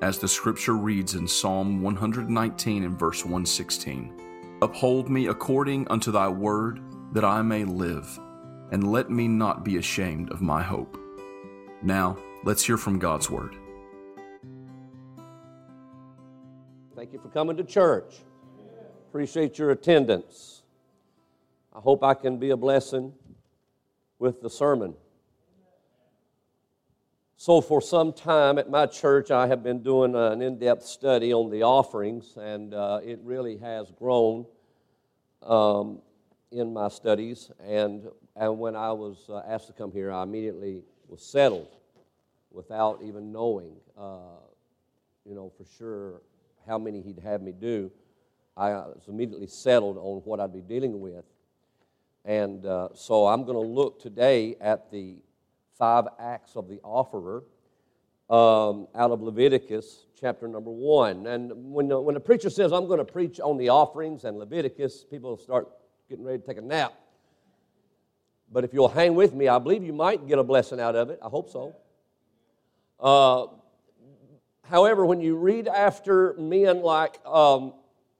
as 0.00 0.18
the 0.18 0.28
scripture 0.28 0.76
reads 0.76 1.14
in 1.14 1.26
Psalm 1.26 1.82
119 1.82 2.84
and 2.84 2.98
verse 2.98 3.24
116 3.24 4.14
Uphold 4.60 5.08
me 5.08 5.28
according 5.28 5.86
unto 5.88 6.10
thy 6.10 6.28
word, 6.28 6.80
that 7.12 7.24
I 7.24 7.42
may 7.42 7.64
live, 7.64 8.18
and 8.72 8.90
let 8.90 9.10
me 9.10 9.28
not 9.28 9.64
be 9.64 9.76
ashamed 9.76 10.30
of 10.30 10.40
my 10.40 10.62
hope. 10.62 10.98
Now, 11.82 12.16
let's 12.44 12.64
hear 12.64 12.76
from 12.76 12.98
God's 12.98 13.30
word. 13.30 13.54
Thank 16.96 17.12
you 17.12 17.20
for 17.20 17.28
coming 17.28 17.56
to 17.56 17.64
church. 17.64 18.16
Appreciate 19.08 19.58
your 19.58 19.70
attendance. 19.70 20.62
I 21.74 21.78
hope 21.78 22.02
I 22.02 22.14
can 22.14 22.38
be 22.38 22.50
a 22.50 22.56
blessing 22.56 23.12
with 24.18 24.42
the 24.42 24.50
sermon. 24.50 24.94
So, 27.40 27.60
for 27.60 27.80
some 27.80 28.12
time 28.12 28.58
at 28.58 28.68
my 28.68 28.86
church, 28.86 29.30
I 29.30 29.46
have 29.46 29.62
been 29.62 29.80
doing 29.80 30.16
an 30.16 30.42
in 30.42 30.58
depth 30.58 30.84
study 30.84 31.32
on 31.32 31.50
the 31.50 31.62
offerings, 31.62 32.36
and 32.36 32.74
uh, 32.74 32.98
it 33.00 33.20
really 33.22 33.56
has 33.58 33.92
grown 33.92 34.44
um, 35.44 36.02
in 36.50 36.72
my 36.72 36.88
studies. 36.88 37.52
And, 37.64 38.08
and 38.34 38.58
when 38.58 38.74
I 38.74 38.90
was 38.90 39.26
uh, 39.28 39.42
asked 39.46 39.68
to 39.68 39.72
come 39.72 39.92
here, 39.92 40.10
I 40.10 40.24
immediately 40.24 40.82
was 41.06 41.22
settled 41.22 41.76
without 42.50 43.02
even 43.04 43.30
knowing, 43.30 43.76
uh, 43.96 44.40
you 45.24 45.36
know, 45.36 45.52
for 45.56 45.64
sure 45.78 46.22
how 46.66 46.76
many 46.76 47.00
he'd 47.00 47.20
have 47.20 47.40
me 47.40 47.52
do. 47.52 47.88
I 48.56 48.70
was 48.70 49.04
immediately 49.06 49.46
settled 49.46 49.96
on 49.96 50.22
what 50.24 50.40
I'd 50.40 50.52
be 50.52 50.60
dealing 50.60 51.00
with. 51.00 51.24
And 52.24 52.66
uh, 52.66 52.88
so 52.94 53.28
I'm 53.28 53.44
going 53.44 53.64
to 53.64 53.72
look 53.72 54.02
today 54.02 54.56
at 54.60 54.90
the 54.90 55.18
five 55.78 56.04
acts 56.18 56.56
of 56.56 56.68
the 56.68 56.80
offerer 56.82 57.44
um, 58.28 58.88
out 58.94 59.10
of 59.10 59.22
Leviticus 59.22 60.06
chapter 60.20 60.48
number 60.48 60.70
one. 60.70 61.26
And 61.26 61.52
when, 61.72 61.88
the, 61.88 62.00
when 62.00 62.14
the 62.14 62.20
preacher 62.20 62.50
says, 62.50 62.72
I'm 62.72 62.86
going 62.86 62.98
to 62.98 63.04
preach 63.04 63.40
on 63.40 63.56
the 63.56 63.68
offerings 63.68 64.24
and 64.24 64.38
Leviticus, 64.38 65.04
people 65.04 65.36
start 65.38 65.68
getting 66.08 66.24
ready 66.24 66.38
to 66.38 66.46
take 66.46 66.58
a 66.58 66.62
nap. 66.62 66.92
But 68.50 68.64
if 68.64 68.74
you'll 68.74 68.88
hang 68.88 69.14
with 69.14 69.34
me, 69.34 69.48
I 69.48 69.58
believe 69.58 69.84
you 69.84 69.92
might 69.92 70.26
get 70.26 70.38
a 70.38 70.44
blessing 70.44 70.80
out 70.80 70.96
of 70.96 71.10
it. 71.10 71.18
I 71.22 71.28
hope 71.28 71.50
so. 71.50 71.76
Uh, 72.98 73.46
however, 74.64 75.06
when 75.06 75.20
you 75.20 75.36
read 75.36 75.68
after 75.68 76.34
men 76.34 76.82
like 76.82 77.20
um, 77.26 77.74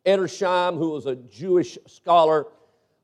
Edersheim, 0.07 0.77
who 0.77 0.91
was 0.91 1.07
a 1.07 1.17
Jewish 1.17 1.79
scholar, 1.87 2.47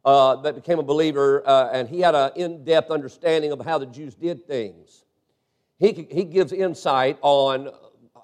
uh, 0.04 0.36
that 0.36 0.54
became 0.54 0.78
a 0.78 0.82
believer, 0.82 1.42
uh, 1.46 1.70
and 1.72 1.88
he 1.88 2.00
had 2.00 2.14
an 2.14 2.30
in 2.36 2.64
depth 2.64 2.90
understanding 2.90 3.52
of 3.52 3.64
how 3.64 3.78
the 3.78 3.86
Jews 3.86 4.14
did 4.14 4.46
things. 4.46 5.04
He, 5.78 6.06
he 6.10 6.24
gives 6.24 6.52
insight 6.52 7.18
on 7.22 7.70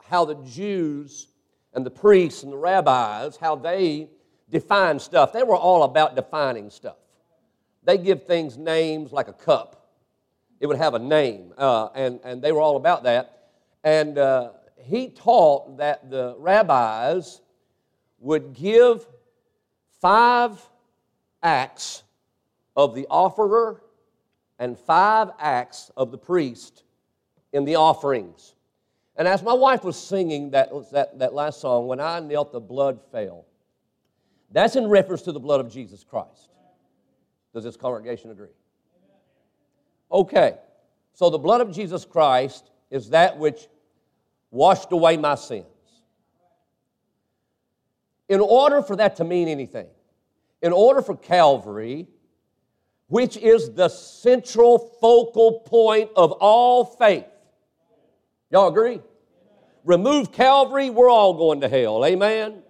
how 0.04 0.24
the 0.24 0.34
Jews 0.36 1.28
and 1.72 1.84
the 1.86 1.90
priests 1.90 2.42
and 2.42 2.52
the 2.52 2.56
rabbis, 2.56 3.36
how 3.36 3.56
they 3.56 4.08
define 4.50 4.98
stuff. 4.98 5.32
They 5.32 5.42
were 5.42 5.56
all 5.56 5.84
about 5.84 6.16
defining 6.16 6.70
stuff. 6.70 6.96
They 7.82 7.96
give 7.96 8.24
things 8.24 8.58
names 8.58 9.12
like 9.12 9.28
a 9.28 9.32
cup, 9.32 9.88
it 10.58 10.66
would 10.66 10.76
have 10.76 10.94
a 10.94 10.98
name, 10.98 11.54
uh, 11.56 11.88
and, 11.94 12.20
and 12.24 12.42
they 12.42 12.52
were 12.52 12.60
all 12.60 12.76
about 12.76 13.04
that. 13.04 13.48
And 13.82 14.18
uh, 14.18 14.50
he 14.76 15.08
taught 15.08 15.78
that 15.78 16.10
the 16.10 16.34
rabbis 16.38 17.40
would 18.18 18.52
give 18.52 19.06
five 20.00 20.60
acts 21.42 22.02
of 22.76 22.94
the 22.94 23.06
offerer 23.08 23.82
and 24.58 24.78
five 24.78 25.30
acts 25.38 25.90
of 25.96 26.10
the 26.10 26.18
priest 26.18 26.84
in 27.52 27.64
the 27.64 27.76
offerings. 27.76 28.54
And 29.16 29.26
as 29.26 29.42
my 29.42 29.52
wife 29.52 29.84
was 29.84 29.96
singing 29.96 30.50
that, 30.50 30.70
that, 30.92 31.18
that 31.18 31.34
last 31.34 31.60
song, 31.60 31.86
When 31.86 32.00
I 32.00 32.20
Knelt, 32.20 32.52
the 32.52 32.60
Blood 32.60 33.00
Fell, 33.10 33.44
that's 34.50 34.76
in 34.76 34.86
reference 34.86 35.22
to 35.22 35.32
the 35.32 35.40
blood 35.40 35.60
of 35.60 35.70
Jesus 35.70 36.04
Christ. 36.04 36.48
Does 37.54 37.64
this 37.64 37.76
congregation 37.76 38.30
agree? 38.30 38.48
Okay, 40.12 40.54
so 41.12 41.30
the 41.30 41.38
blood 41.38 41.60
of 41.60 41.72
Jesus 41.72 42.04
Christ 42.04 42.70
is 42.90 43.10
that 43.10 43.38
which 43.38 43.68
washed 44.50 44.92
away 44.92 45.16
my 45.16 45.34
sins. 45.34 45.66
In 48.28 48.40
order 48.40 48.82
for 48.82 48.96
that 48.96 49.16
to 49.16 49.24
mean 49.24 49.48
anything, 49.48 49.86
in 50.62 50.72
order 50.72 51.02
for 51.02 51.16
Calvary, 51.16 52.08
which 53.08 53.36
is 53.36 53.72
the 53.74 53.88
central 53.88 54.78
focal 55.00 55.60
point 55.60 56.10
of 56.16 56.32
all 56.32 56.84
faith. 56.84 57.26
Y'all 58.50 58.68
agree? 58.68 59.00
Remove 59.84 60.32
Calvary, 60.32 60.90
we're 60.90 61.10
all 61.10 61.34
going 61.34 61.60
to 61.62 61.68
hell. 61.68 62.04
Amen? 62.04 62.62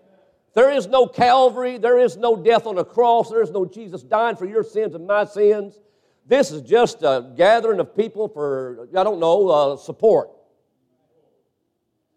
There 0.55 0.71
is 0.71 0.87
no 0.87 1.07
Calvary, 1.07 1.79
there 1.79 1.99
is 1.99 2.17
no 2.17 2.37
death 2.37 2.67
on 2.67 2.79
a 2.79 2.85
cross, 2.85 3.31
there 3.31 3.43
is 3.43 3.51
no 3.51 3.65
Jesus 3.65 4.03
dying 4.03 4.37
for 4.37 4.47
your 4.47 4.63
sins 4.63 4.95
and 4.95 5.07
my 5.07 5.25
sins. 5.25 5.79
This 6.27 6.51
is 6.51 6.63
just 6.63 7.03
a 7.03 7.33
gathering 7.37 7.81
of 7.81 7.97
people 7.97 8.29
for, 8.29 8.89
I 8.97 9.03
don't 9.03 9.21
know, 9.21 9.49
uh, 9.49 9.77
support. 9.77 10.31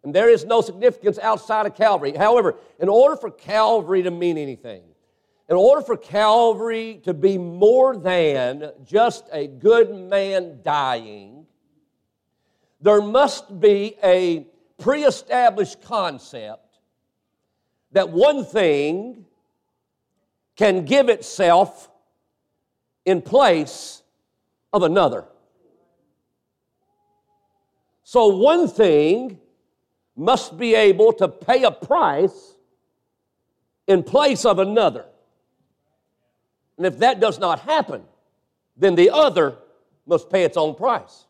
And 0.03 0.13
there 0.13 0.29
is 0.29 0.45
no 0.45 0.61
significance 0.61 1.17
outside 1.19 1.66
of 1.66 1.75
Calvary. 1.75 2.13
However, 2.16 2.55
in 2.79 2.90
order 2.90 3.16
for 3.16 3.31
Calvary 3.31 4.03
to 4.03 4.11
mean 4.11 4.38
anything, 4.38 4.84
in 5.50 5.56
order 5.56 5.81
for 5.81 5.98
Calvary 5.98 7.02
to 7.04 7.14
be 7.14 7.38
more 7.38 7.98
than 7.98 8.72
just 8.86 9.26
a 9.31 9.48
good 9.48 9.94
man 9.94 10.59
dying, 10.64 11.46
there 12.81 13.02
must 13.02 13.59
be 13.59 13.96
a 14.03 14.48
pre 14.78 15.03
established 15.03 15.82
concept 15.82 16.80
that 17.92 18.09
one 18.09 18.46
thing 18.46 19.26
can 20.56 20.86
give 20.86 21.09
itself 21.09 21.90
in 23.06 23.22
place 23.22 24.02
of 24.72 24.84
another. 24.84 25.26
So, 28.03 28.28
one 28.28 28.68
thing 28.68 29.40
must 30.16 30.58
be 30.58 30.76
able 30.76 31.14
to 31.14 31.28
pay 31.28 31.64
a 31.64 31.72
price 31.72 32.56
in 33.88 34.03
place 34.03 34.46
of 34.46 34.59
another. 34.59 35.06
And 36.78 36.85
if 36.85 37.00
that 37.00 37.19
does 37.19 37.39
not 37.39 37.61
happen, 37.61 38.03
then 38.78 38.95
the 38.95 39.11
other 39.11 39.56
must 40.06 40.29
pay 40.29 40.44
its 40.44 40.57
own 40.57 40.75
price. 40.75 41.25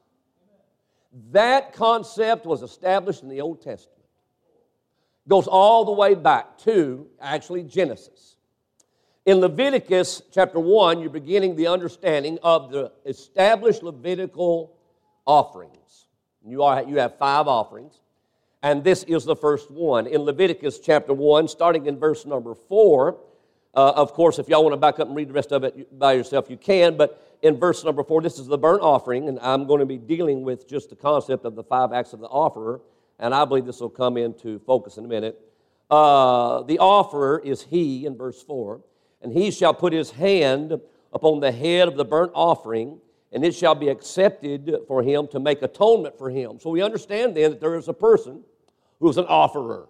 That 1.31 1.73
concept 1.73 2.45
was 2.45 2.63
established 2.63 3.21
in 3.21 3.29
the 3.29 3.41
Old 3.41 3.61
Testament. 3.61 4.01
Goes 5.27 5.47
all 5.47 5.85
the 5.85 5.91
way 5.91 6.15
back 6.15 6.57
to 6.59 7.07
actually 7.21 7.63
Genesis. 7.63 8.35
In 9.25 9.37
Leviticus 9.37 10.21
chapter 10.31 10.59
1, 10.59 10.99
you're 10.99 11.09
beginning 11.09 11.55
the 11.55 11.67
understanding 11.67 12.39
of 12.43 12.71
the 12.71 12.91
established 13.05 13.81
Levitical 13.81 14.75
offerings. 15.25 16.07
You, 16.45 16.63
are, 16.63 16.83
you 16.83 16.97
have 16.97 17.17
five 17.17 17.47
offerings, 17.47 18.01
and 18.61 18.83
this 18.83 19.03
is 19.03 19.23
the 19.23 19.35
first 19.35 19.71
one. 19.71 20.07
In 20.07 20.21
Leviticus 20.21 20.79
chapter 20.79 21.13
1, 21.13 21.47
starting 21.47 21.85
in 21.85 21.97
verse 21.97 22.25
number 22.25 22.53
4, 22.53 23.17
uh, 23.75 23.93
of 23.95 24.13
course, 24.13 24.39
if 24.39 24.47
y'all 24.47 24.63
want 24.63 24.73
to 24.73 24.77
back 24.77 24.99
up 24.99 25.07
and 25.07 25.15
read 25.15 25.29
the 25.29 25.33
rest 25.33 25.51
of 25.51 25.63
it 25.63 25.97
by 25.97 26.13
yourself, 26.13 26.49
you 26.49 26.57
can. 26.57 26.95
But 26.95 27.37
in 27.41 27.57
verse 27.57 27.83
number 27.83 28.03
four, 28.03 28.21
this 28.21 28.37
is 28.37 28.47
the 28.47 28.57
burnt 28.57 28.81
offering, 28.81 29.27
and 29.27 29.39
I'm 29.39 29.65
going 29.65 29.79
to 29.79 29.85
be 29.85 29.97
dealing 29.97 30.43
with 30.43 30.67
just 30.67 30.89
the 30.89 30.95
concept 30.95 31.43
of 31.45 31.55
the 31.55 31.63
five 31.63 31.91
acts 31.91 32.13
of 32.13 32.19
the 32.19 32.27
offerer, 32.27 32.81
and 33.19 33.33
I 33.33 33.45
believe 33.45 33.65
this 33.65 33.79
will 33.79 33.89
come 33.89 34.17
into 34.17 34.59
focus 34.59 34.97
in 34.97 35.05
a 35.05 35.07
minute. 35.07 35.39
Uh, 35.89 36.63
the 36.63 36.79
offerer 36.79 37.39
is 37.43 37.63
he 37.63 38.05
in 38.05 38.15
verse 38.15 38.41
four, 38.41 38.81
and 39.21 39.33
he 39.33 39.51
shall 39.51 39.73
put 39.73 39.91
his 39.91 40.11
hand 40.11 40.79
upon 41.11 41.39
the 41.39 41.51
head 41.51 41.87
of 41.87 41.97
the 41.97 42.05
burnt 42.05 42.31
offering, 42.33 42.99
and 43.31 43.43
it 43.43 43.55
shall 43.55 43.75
be 43.75 43.89
accepted 43.89 44.77
for 44.87 45.01
him 45.01 45.27
to 45.27 45.39
make 45.39 45.61
atonement 45.61 46.17
for 46.17 46.29
him. 46.29 46.59
So 46.59 46.69
we 46.69 46.81
understand 46.81 47.35
then 47.35 47.51
that 47.51 47.59
there 47.59 47.75
is 47.75 47.87
a 47.87 47.93
person 47.93 48.43
who 48.99 49.09
is 49.09 49.17
an 49.17 49.25
offerer. 49.25 49.87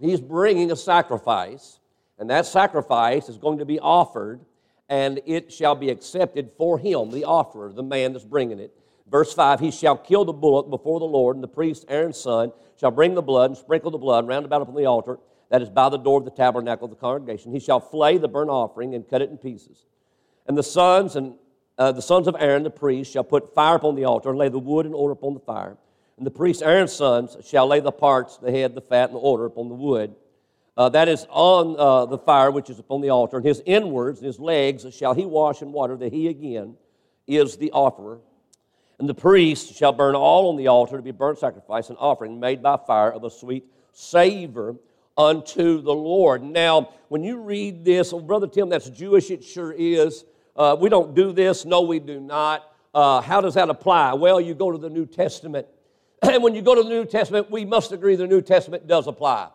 He's 0.00 0.20
bringing 0.20 0.70
a 0.70 0.76
sacrifice 0.76 1.80
and 2.18 2.30
that 2.30 2.46
sacrifice 2.46 3.28
is 3.28 3.38
going 3.38 3.58
to 3.58 3.64
be 3.64 3.78
offered, 3.78 4.40
and 4.88 5.20
it 5.26 5.52
shall 5.52 5.74
be 5.74 5.90
accepted 5.90 6.50
for 6.56 6.78
him, 6.78 7.10
the 7.10 7.24
offerer, 7.24 7.72
the 7.72 7.82
man 7.82 8.12
that's 8.12 8.24
bringing 8.24 8.58
it. 8.58 8.72
Verse 9.10 9.32
5 9.32 9.60
He 9.60 9.70
shall 9.70 9.96
kill 9.96 10.24
the 10.24 10.32
bullock 10.32 10.70
before 10.70 11.00
the 11.00 11.06
Lord, 11.06 11.36
and 11.36 11.42
the 11.42 11.48
priest, 11.48 11.84
Aaron's 11.88 12.18
son, 12.18 12.52
shall 12.78 12.90
bring 12.90 13.14
the 13.14 13.22
blood 13.22 13.50
and 13.50 13.58
sprinkle 13.58 13.90
the 13.90 13.98
blood 13.98 14.26
round 14.26 14.44
about 14.44 14.62
upon 14.62 14.74
the 14.74 14.86
altar 14.86 15.18
that 15.50 15.62
is 15.62 15.70
by 15.70 15.88
the 15.88 15.98
door 15.98 16.18
of 16.18 16.24
the 16.24 16.30
tabernacle 16.30 16.86
of 16.86 16.90
the 16.90 16.96
congregation. 16.96 17.52
He 17.52 17.60
shall 17.60 17.80
flay 17.80 18.18
the 18.18 18.28
burnt 18.28 18.50
offering 18.50 18.94
and 18.94 19.08
cut 19.08 19.22
it 19.22 19.30
in 19.30 19.38
pieces. 19.38 19.86
And 20.46 20.58
the 20.58 20.62
sons 20.62 21.16
and 21.16 21.36
uh, 21.76 21.92
the 21.92 22.02
sons 22.02 22.28
of 22.28 22.36
Aaron, 22.38 22.62
the 22.62 22.70
priest, 22.70 23.12
shall 23.12 23.24
put 23.24 23.54
fire 23.54 23.76
upon 23.76 23.96
the 23.96 24.04
altar 24.04 24.30
and 24.30 24.38
lay 24.38 24.48
the 24.48 24.58
wood 24.58 24.86
in 24.86 24.94
order 24.94 25.12
upon 25.12 25.34
the 25.34 25.40
fire. 25.40 25.76
And 26.16 26.26
the 26.26 26.30
priest, 26.30 26.62
Aaron's 26.62 26.92
sons, 26.92 27.36
shall 27.44 27.66
lay 27.66 27.80
the 27.80 27.90
parts, 27.90 28.38
the 28.38 28.52
head, 28.52 28.74
the 28.74 28.80
fat, 28.80 29.10
and 29.10 29.16
the 29.16 29.20
order 29.20 29.44
upon 29.44 29.68
the 29.68 29.74
wood. 29.74 30.14
Uh, 30.76 30.88
that 30.88 31.08
is 31.08 31.26
on 31.30 31.76
uh, 31.78 32.06
the 32.06 32.18
fire 32.18 32.50
which 32.50 32.68
is 32.68 32.78
upon 32.78 33.00
the 33.00 33.10
altar. 33.10 33.36
And 33.36 33.46
his 33.46 33.62
inwards 33.64 34.20
his 34.20 34.40
legs 34.40 34.86
shall 34.94 35.14
he 35.14 35.24
wash 35.24 35.62
in 35.62 35.72
water, 35.72 35.96
that 35.96 36.12
he 36.12 36.28
again 36.28 36.76
is 37.26 37.56
the 37.56 37.70
offerer. 37.70 38.18
And 38.98 39.08
the 39.08 39.14
priest 39.14 39.74
shall 39.74 39.92
burn 39.92 40.14
all 40.14 40.50
on 40.50 40.56
the 40.56 40.68
altar 40.68 40.96
to 40.96 41.02
be 41.02 41.10
burnt 41.10 41.38
sacrifice 41.38 41.88
and 41.88 41.98
offering 41.98 42.38
made 42.38 42.62
by 42.62 42.76
fire 42.76 43.12
of 43.12 43.24
a 43.24 43.30
sweet 43.30 43.64
savor 43.92 44.76
unto 45.16 45.80
the 45.80 45.94
Lord. 45.94 46.42
Now, 46.42 46.90
when 47.08 47.22
you 47.22 47.38
read 47.38 47.84
this, 47.84 48.12
oh, 48.12 48.20
Brother 48.20 48.46
Tim, 48.46 48.68
that's 48.68 48.90
Jewish, 48.90 49.30
it 49.30 49.44
sure 49.44 49.72
is. 49.72 50.24
Uh, 50.56 50.76
we 50.78 50.88
don't 50.88 51.14
do 51.14 51.32
this. 51.32 51.64
No, 51.64 51.82
we 51.82 51.98
do 51.98 52.20
not. 52.20 52.72
Uh, 52.92 53.20
how 53.20 53.40
does 53.40 53.54
that 53.54 53.68
apply? 53.68 54.14
Well, 54.14 54.40
you 54.40 54.54
go 54.54 54.70
to 54.70 54.78
the 54.78 54.90
New 54.90 55.06
Testament. 55.06 55.66
And 56.22 56.42
when 56.42 56.54
you 56.54 56.62
go 56.62 56.74
to 56.74 56.82
the 56.82 56.88
New 56.88 57.04
Testament, 57.04 57.50
we 57.50 57.66
must 57.66 57.92
agree 57.92 58.16
the 58.16 58.26
New 58.26 58.40
Testament 58.40 58.86
does 58.86 59.06
apply. 59.06 59.50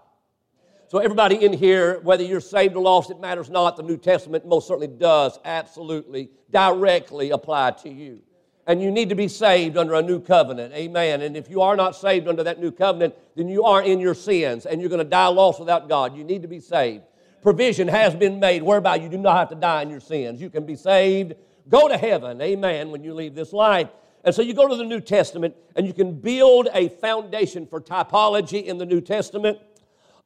So, 0.90 0.98
everybody 0.98 1.46
in 1.46 1.54
here, 1.54 2.00
whether 2.02 2.24
you're 2.24 2.42
saved 2.42 2.76
or 2.76 2.82
lost, 2.82 3.12
it 3.12 3.20
matters 3.20 3.50
not. 3.50 3.78
The 3.78 3.84
New 3.84 3.98
Testament 3.98 4.46
most 4.46 4.68
certainly 4.68 4.88
does 4.88 5.40
absolutely 5.46 6.32
directly 6.52 7.30
apply 7.30 7.72
to 7.84 7.90
you 7.90 8.22
and 8.70 8.84
you 8.84 8.92
need 8.92 9.10
to 9.10 9.16
be 9.16 9.28
saved 9.28 9.78
under 9.78 9.96
a 9.96 10.02
new 10.02 10.20
covenant. 10.20 10.72
Amen. 10.76 11.22
And 11.22 11.36
if 11.36 11.50
you 11.50 11.64
are 11.64 11.76
not 11.76 11.96
saved 11.96 12.28
under 12.28 12.44
that 12.44 12.60
new 12.60 12.72
covenant, 12.72 13.16
then 13.36 13.50
you 13.50 13.64
are 13.64 13.82
in 13.82 14.00
your 14.00 14.14
sins 14.14 14.68
and 14.68 14.80
you're 14.80 14.92
going 14.92 15.04
to 15.04 15.10
die 15.10 15.26
lost 15.26 15.60
without 15.60 15.90
God. 15.90 16.16
You 16.16 16.24
need 16.24 16.44
to 16.44 16.48
be 16.48 16.60
saved. 16.60 17.04
Provision 17.42 17.88
has 17.88 18.14
been 18.14 18.40
made 18.40 18.62
whereby 18.62 18.98
you 18.98 19.10
do 19.10 19.18
not 19.18 19.38
have 19.38 19.50
to 19.50 19.56
die 19.56 19.82
in 19.82 19.90
your 19.90 20.00
sins. 20.00 20.40
You 20.40 20.52
can 20.52 20.68
be 20.68 20.76
saved, 20.76 21.34
go 21.68 21.88
to 21.88 21.98
heaven. 21.98 22.40
Amen. 22.44 22.92
When 22.92 23.04
you 23.04 23.16
leave 23.16 23.34
this 23.34 23.54
life. 23.54 23.90
And 24.24 24.36
so 24.36 24.44
you 24.44 24.54
go 24.54 24.68
to 24.68 24.76
the 24.76 24.86
New 24.86 25.02
Testament 25.02 25.56
and 25.76 25.88
you 25.88 25.94
can 25.94 26.14
build 26.14 26.68
a 26.72 26.90
foundation 26.90 27.66
for 27.66 27.82
typology 27.82 28.66
in 28.66 28.78
the 28.78 28.86
New 28.86 29.02
Testament. 29.02 29.58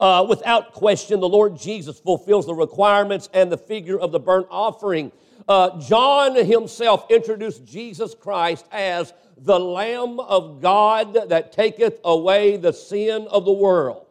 Uh, 0.03 0.25
without 0.27 0.73
question, 0.73 1.21
the 1.21 1.29
Lord 1.29 1.57
Jesus 1.57 1.97
fulfills 1.97 2.45
the 2.45 2.53
requirements 2.53 3.29
and 3.33 3.49
the 3.49 3.57
figure 3.57 3.97
of 3.97 4.11
the 4.11 4.19
burnt 4.19 4.47
offering 4.51 5.13
uh, 5.47 5.79
John 5.79 6.35
himself 6.35 7.05
introduced 7.09 7.65
Jesus 7.65 8.15
Christ 8.15 8.65
as 8.71 9.13
the 9.37 9.59
Lamb 9.59 10.19
of 10.19 10.61
God 10.61 11.29
that 11.29 11.51
taketh 11.51 11.99
away 12.03 12.57
the 12.57 12.71
sin 12.71 13.27
of 13.29 13.45
the 13.45 13.51
world. 13.51 14.05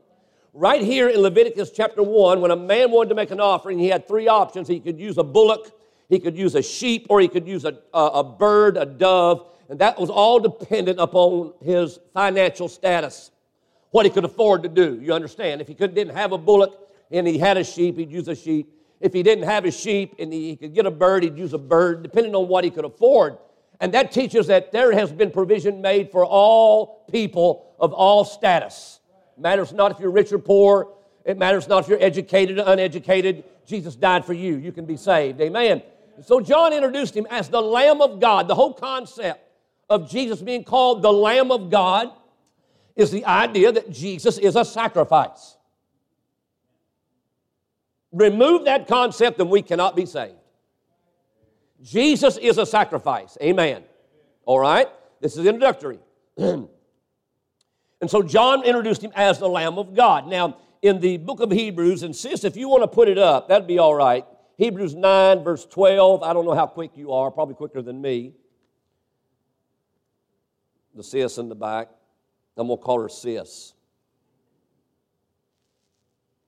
Right 0.53 0.83
here 0.83 1.09
in 1.09 1.21
Leviticus 1.21 1.71
chapter 1.71 2.03
1, 2.03 2.41
when 2.41 2.51
a 2.51 2.57
man 2.57 2.91
wanted 2.91 3.11
to 3.11 3.15
make 3.15 3.31
an 3.31 3.41
offering, 3.41 3.79
he 3.79 3.89
had 3.89 4.07
three 4.07 4.29
options. 4.29 4.69
He 4.69 4.81
could 4.81 4.99
use 4.99 5.17
a 5.17 5.23
bullock, 5.23 5.73
he 6.09 6.19
could 6.19 6.37
use 6.37 6.55
a 6.55 6.63
sheep, 6.63 7.07
or 7.09 7.21
he 7.21 7.29
could 7.29 7.47
use 7.47 7.65
a, 7.65 7.79
a, 7.95 8.07
a 8.07 8.25
bird, 8.25 8.77
a 8.77 8.85
dove, 8.85 9.47
and 9.71 9.79
that 9.79 9.99
was 9.99 10.11
all 10.11 10.39
dependent 10.39 11.01
upon 11.01 11.55
his 11.63 11.99
financial 12.13 12.69
status, 12.69 13.31
what 13.93 14.05
he 14.05 14.11
could 14.11 14.25
afford 14.25 14.65
to 14.65 14.69
do. 14.69 14.99
You 15.01 15.13
understand? 15.13 15.61
If 15.61 15.69
he 15.69 15.75
could, 15.75 15.95
didn't 15.95 16.17
have 16.17 16.33
a 16.33 16.39
bullock 16.39 16.77
and 17.11 17.27
he 17.27 17.39
had 17.39 17.57
a 17.57 17.63
sheep, 17.63 17.99
he'd 17.99 18.11
use 18.11 18.27
a 18.27 18.35
sheep. 18.35 18.75
If 19.01 19.13
he 19.13 19.23
didn't 19.23 19.45
have 19.45 19.65
his 19.65 19.79
sheep 19.79 20.17
and 20.19 20.33
he 20.33 20.57
could 20.57 20.75
get 20.75 20.87
a 20.87 20.91
bird, 20.91 21.23
he'd 21.23 21.37
use 21.37 21.53
a 21.53 21.59
bird, 21.59 22.03
depending 22.03 22.35
on 22.35 22.49
what 22.49 22.65
he 22.65 22.71
could 22.71 22.85
afford. 22.85 23.37
And 23.81 23.93
that 23.95 24.11
teaches 24.11 24.47
that 24.47 24.73
there 24.73 24.93
has 24.93 25.13
been 25.13 25.31
provision 25.31 25.83
made 25.83 26.11
for 26.11 26.25
all 26.25 27.05
people 27.11 27.75
of 27.79 27.93
all 27.93 28.25
status. 28.25 29.01
Matters 29.37 29.73
not 29.73 29.91
if 29.91 29.99
you're 29.99 30.11
rich 30.11 30.33
or 30.33 30.39
poor. 30.39 30.95
It 31.25 31.37
matters 31.37 31.69
not 31.69 31.85
if 31.85 31.89
you're 31.89 32.03
educated 32.03 32.59
or 32.59 32.65
uneducated. 32.67 33.45
Jesus 33.67 33.95
died 33.95 34.25
for 34.25 34.33
you. 34.33 34.57
You 34.57 34.73
can 34.73 34.87
be 34.87 34.97
saved. 34.97 35.41
Amen. 35.41 35.83
So 36.25 36.41
John 36.41 36.73
introduced 36.73 37.17
him 37.17 37.27
as 37.31 37.49
the 37.49 37.61
Lamb 37.61 38.01
of 38.01 38.21
God. 38.21 38.49
The 38.49 38.55
whole 38.55 38.73
concept 38.73 39.45
of 39.91 40.09
Jesus 40.09 40.41
being 40.41 40.65
called 40.65 41.03
the 41.03 41.13
Lamb 41.13 41.51
of 41.51 41.69
God 41.69 42.13
is 42.97 43.11
the 43.11 43.25
idea 43.25 43.73
that 43.73 43.91
Jesus 43.91 44.39
is 44.39 44.57
a 44.57 44.65
sacrifice. 44.65 45.57
Remove 48.13 48.67
that 48.67 48.87
concept 48.87 49.41
and 49.41 49.49
we 49.51 49.63
cannot 49.63 49.97
be 49.97 50.05
saved. 50.07 50.35
Jesus 51.83 52.37
is 52.37 52.59
a 52.59 52.67
sacrifice. 52.67 53.37
Amen. 53.43 53.83
All 54.45 54.59
right? 54.59 54.89
This 55.21 55.37
is 55.37 55.47
introductory. 55.47 55.99
and 56.37 56.69
so 58.07 58.23
John 58.23 58.65
introduced 58.65 59.03
him 59.03 59.13
as 59.15 59.39
the 59.39 59.49
Lamb 59.49 59.79
of 59.79 59.95
God. 59.95 60.29
Now, 60.29 60.59
in 60.83 61.01
the 61.01 61.17
book 61.17 61.41
of 61.41 61.51
Hebrews, 61.51 62.03
and 62.03 62.15
sis, 62.15 62.45
if 62.45 62.57
you 62.57 62.69
want 62.69 62.83
to 62.83 62.89
put 62.89 63.09
it 63.09 63.19
up, 63.19 63.49
that'd 63.49 63.69
be 63.69 63.79
all 63.79 63.95
right. 63.95 64.27
Hebrews 64.59 64.95
9, 64.95 65.43
verse 65.43 65.65
12. 65.65 66.23
I 66.23 66.33
don't 66.33 66.45
know 66.45 66.55
how 66.55 66.67
quick 66.67 66.93
you 66.97 67.13
are, 67.13 67.31
probably 67.31 67.55
quicker 67.55 67.83
than 67.83 68.01
me. 68.01 68.35
The 70.95 71.03
sis 71.03 71.39
in 71.39 71.49
the 71.49 71.55
back. 71.55 71.89
I'm 72.57 72.67
going 72.67 72.79
to 72.79 72.85
call 72.85 73.01
her 73.01 73.09
sis. 73.09 73.73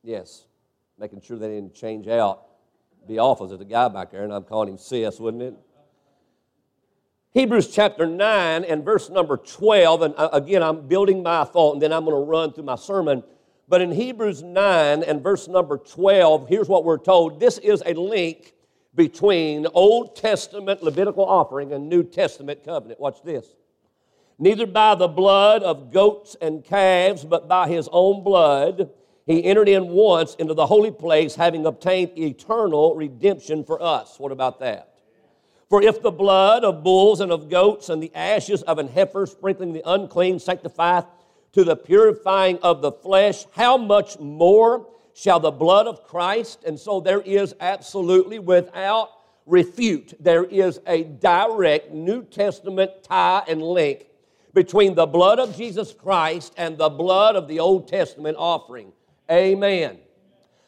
Yes 0.03 0.47
making 0.99 1.21
sure 1.21 1.39
they 1.39 1.49
didn't 1.49 1.75
change 1.75 2.09
out, 2.09 2.47
be 3.07 3.19
awful. 3.19 3.47
There's 3.47 3.61
a 3.61 3.65
guy 3.65 3.89
back 3.89 4.11
there, 4.13 4.25
and 4.25 4.33
I'm 4.33 4.45
calling 4.45 4.71
him 4.71 4.79
sis, 4.79 5.19
wouldn't 5.19 5.43
it? 5.43 5.55
Hebrews 7.33 7.69
chapter 7.75 8.07
9 8.07 8.65
and 8.65 8.85
verse 8.85 9.11
number 9.11 9.37
12, 9.37 10.03
and 10.03 10.15
uh, 10.17 10.29
again, 10.33 10.63
I'm 10.63 10.87
building 10.87 11.23
my 11.23 11.45
thought, 11.45 11.75
and 11.75 11.83
then 11.83 11.93
I'm 11.93 12.05
going 12.05 12.17
to 12.17 12.31
run 12.31 12.53
through 12.53 12.65
my 12.65 12.77
sermon. 12.77 13.25
But 13.69 13.81
in 13.81 13.91
Hebrews 13.91 14.43
9 14.43 15.03
and 15.03 15.23
verse 15.23 15.49
number 15.49 15.79
12, 15.79 16.49
here's 16.49 16.69
what 16.69 16.85
we're 16.85 16.99
told 16.99 17.41
this 17.41 17.59
is 17.59 17.83
a 17.85 17.95
link 17.95 18.53
between 18.95 19.67
Old 19.75 20.15
Testament 20.15 20.83
Levitical 20.83 21.25
offering 21.25 21.73
and 21.73 21.89
New 21.89 22.05
Testament 22.05 22.63
covenant. 22.65 23.01
Watch 23.01 23.23
this. 23.25 23.57
Neither 24.39 24.67
by 24.67 24.95
the 24.95 25.09
blood 25.09 25.63
of 25.63 25.93
goats 25.93 26.37
and 26.41 26.65
calves, 26.65 27.25
but 27.25 27.49
by 27.49 27.69
his 27.69 27.89
own 27.93 28.25
blood 28.25 28.91
he 29.27 29.45
entered 29.45 29.69
in 29.69 29.89
once 29.89 30.35
into 30.35 30.55
the 30.55 30.67
holy 30.67 30.91
place, 30.91 31.35
having 31.35 31.65
obtained 31.65 32.19
eternal 32.19 32.95
redemption 32.95 33.65
for 33.65 33.83
us. 33.83 34.19
What 34.19 34.33
about 34.33 34.61
that? 34.61 34.91
For 35.71 35.83
if 35.83 36.03
the 36.03 36.11
blood 36.11 36.63
of 36.63 36.85
bulls 36.85 37.21
and 37.21 37.33
of 37.33 37.49
goats 37.49 37.89
and 37.89 38.03
the 38.03 38.15
ashes 38.15 38.63
of 38.63 38.79
an 38.79 38.89
heifer 38.89 39.27
sprinkling 39.27 39.73
the 39.73 39.83
unclean 39.87 40.39
sanctifieth 40.39 41.07
to 41.53 41.65
the 41.65 41.77
purifying 41.77 42.59
of 42.59 42.83
the 42.83 42.93
flesh, 42.93 43.47
how 43.53 43.79
much 43.79 44.19
more 44.19 44.89
shall 45.15 45.41
the 45.41 45.51
blood 45.51 45.87
of 45.87 46.05
Christ? 46.05 46.65
And 46.65 46.79
so 46.79 47.01
there 47.01 47.21
is 47.21 47.55
absolutely, 47.61 48.39
without 48.41 49.11
refute, 49.47 50.15
there 50.21 50.45
is 50.45 50.81
a 50.87 51.05
direct 51.05 51.93
New 51.93 52.25
Testament 52.25 52.91
tie 53.03 53.43
and 53.49 53.63
link 53.63 54.07
between 54.55 54.95
the 54.95 55.07
blood 55.07 55.39
of 55.39 55.57
Jesus 55.57 55.93
Christ 55.93 56.55
and 56.57 56.79
the 56.79 56.89
blood 56.89 57.37
of 57.37 57.49
the 57.49 57.61
Old 57.61 57.89
Testament 57.89 58.37
offering. 58.39 58.93
Amen. 59.31 59.99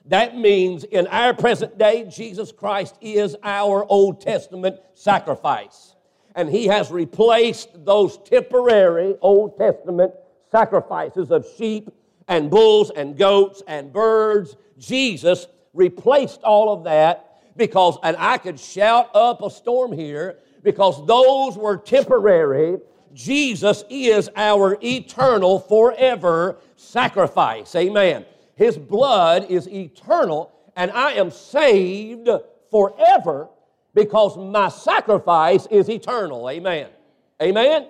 That 0.07 0.37
means 0.37 0.85
in 0.85 1.07
our 1.07 1.35
present 1.35 1.78
day, 1.78 2.09
Jesus 2.11 2.52
Christ 2.52 2.97
is 3.00 3.37
our 3.43 3.85
Old 3.88 4.21
Testament 4.21 4.76
sacrifice. 4.95 5.95
And 6.35 6.49
He 6.49 6.66
has 6.66 6.90
replaced 6.90 7.85
those 7.85 8.19
temporary 8.19 9.16
Old 9.21 9.57
Testament 9.57 10.12
sacrifices 10.50 11.31
of 11.31 11.47
sheep 11.57 11.90
and 12.28 12.50
bulls 12.50 12.90
and 12.90 13.16
goats 13.16 13.62
and 13.66 13.93
birds. 13.93 14.57
Jesus 14.78 15.47
replaced 15.73 16.43
all 16.43 16.73
of 16.73 16.85
that 16.85 17.57
because, 17.57 17.99
and 18.02 18.16
I 18.19 18.38
could 18.38 18.61
shout 18.61 19.11
up 19.14 19.43
a 19.43 19.50
storm 19.50 19.93
here, 19.93 20.38
because 20.62 21.05
those 21.07 21.57
were 21.57 21.76
temporary. 21.76 22.78
Jesus 23.16 23.82
is 23.88 24.28
our 24.37 24.76
eternal, 24.82 25.58
forever 25.58 26.58
sacrifice. 26.76 27.75
Amen. 27.75 28.26
His 28.56 28.76
blood 28.76 29.46
is 29.50 29.66
eternal, 29.68 30.52
and 30.76 30.90
I 30.90 31.12
am 31.12 31.30
saved 31.30 32.28
forever 32.70 33.49
because 33.94 34.37
my 34.37 34.68
sacrifice 34.68 35.66
is 35.70 35.88
eternal. 35.88 36.50
Amen. 36.50 36.88
Amen? 37.40 37.87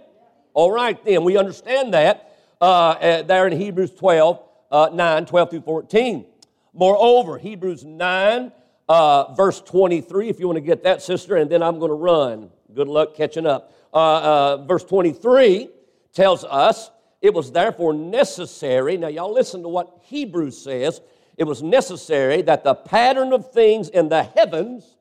All 0.54 0.70
right, 0.70 1.04
then, 1.04 1.24
we 1.24 1.36
understand 1.36 1.92
that 1.92 2.32
uh, 2.60 3.22
there 3.22 3.48
in 3.48 3.58
Hebrews 3.58 3.90
12, 3.96 4.40
uh, 4.70 4.90
9, 4.92 5.26
12 5.26 5.50
through 5.50 5.60
14. 5.62 6.24
Moreover, 6.72 7.36
Hebrews 7.36 7.84
9, 7.84 8.52
uh, 8.88 9.34
verse 9.34 9.60
23, 9.60 10.28
if 10.28 10.38
you 10.38 10.46
want 10.46 10.56
to 10.56 10.60
get 10.60 10.84
that, 10.84 11.02
sister, 11.02 11.34
and 11.34 11.50
then 11.50 11.64
I'm 11.64 11.80
going 11.80 11.90
to 11.90 11.96
run. 11.96 12.50
Good 12.72 12.86
luck 12.86 13.16
catching 13.16 13.44
up. 13.44 13.72
Uh, 13.96 13.98
uh, 13.98 14.56
verse 14.66 14.84
23 14.84 15.70
tells 16.12 16.44
us 16.44 16.90
it 17.22 17.32
was 17.32 17.50
therefore 17.50 17.94
necessary, 17.94 18.98
now 18.98 19.08
y'all 19.08 19.32
listen 19.32 19.62
to 19.62 19.70
what 19.70 20.00
Hebrews 20.02 20.58
says. 20.58 21.00
It 21.38 21.44
was 21.44 21.62
necessary 21.62 22.42
that 22.42 22.62
the 22.62 22.74
pattern 22.74 23.32
of 23.32 23.52
things 23.52 23.88
in 23.88 24.10
the 24.10 24.22
heavens 24.22 24.96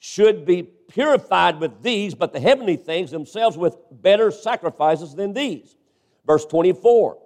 should 0.00 0.44
be 0.44 0.64
purified 0.64 1.60
with 1.60 1.80
these, 1.80 2.16
but 2.16 2.32
the 2.32 2.40
heavenly 2.40 2.74
things 2.74 3.12
themselves 3.12 3.56
with 3.56 3.76
better 3.92 4.32
sacrifices 4.32 5.14
than 5.14 5.32
these. 5.32 5.76
Verse 6.26 6.44
24 6.44 7.18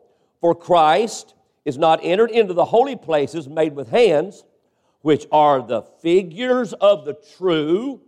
For 0.42 0.54
Christ 0.54 1.32
is 1.64 1.78
not 1.78 2.00
entered 2.02 2.30
into 2.32 2.52
the 2.52 2.66
holy 2.66 2.96
places 2.96 3.48
made 3.48 3.74
with 3.74 3.88
hands, 3.88 4.44
which 5.00 5.24
are 5.32 5.62
the 5.62 5.80
figures 6.02 6.74
of 6.74 7.06
the 7.06 7.14
true, 7.38 8.02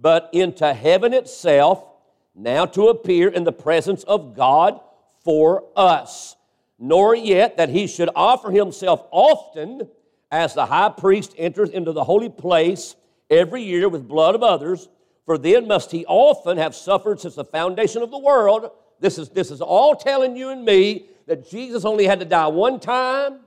but 0.00 0.30
into 0.32 0.74
heaven 0.74 1.14
itself, 1.14 1.93
now 2.34 2.66
to 2.66 2.88
appear 2.88 3.28
in 3.28 3.44
the 3.44 3.52
presence 3.52 4.02
of 4.04 4.34
God 4.34 4.80
for 5.22 5.64
us. 5.76 6.36
Nor 6.78 7.14
yet 7.14 7.56
that 7.56 7.68
he 7.68 7.86
should 7.86 8.10
offer 8.14 8.50
himself 8.50 9.06
often 9.10 9.88
as 10.30 10.54
the 10.54 10.66
high 10.66 10.88
priest 10.88 11.34
enters 11.38 11.70
into 11.70 11.92
the 11.92 12.04
holy 12.04 12.28
place 12.28 12.96
every 13.30 13.62
year 13.62 13.88
with 13.88 14.08
blood 14.08 14.34
of 14.34 14.42
others, 14.42 14.88
for 15.24 15.38
then 15.38 15.66
must 15.68 15.92
he 15.92 16.04
often 16.06 16.58
have 16.58 16.74
suffered 16.74 17.20
since 17.20 17.36
the 17.36 17.44
foundation 17.44 18.02
of 18.02 18.10
the 18.10 18.18
world. 18.18 18.70
This 19.00 19.16
is, 19.16 19.28
this 19.30 19.50
is 19.50 19.60
all 19.60 19.94
telling 19.94 20.36
you 20.36 20.50
and 20.50 20.64
me 20.64 21.06
that 21.26 21.48
Jesus 21.48 21.84
only 21.84 22.06
had 22.06 22.18
to 22.20 22.26
die 22.26 22.48
one 22.48 22.80
time. 22.80 23.40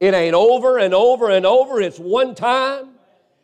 It 0.00 0.14
ain't 0.14 0.34
over 0.34 0.78
and 0.78 0.94
over 0.94 1.30
and 1.30 1.44
over, 1.44 1.80
it's 1.80 1.98
one 1.98 2.34
time. 2.34 2.90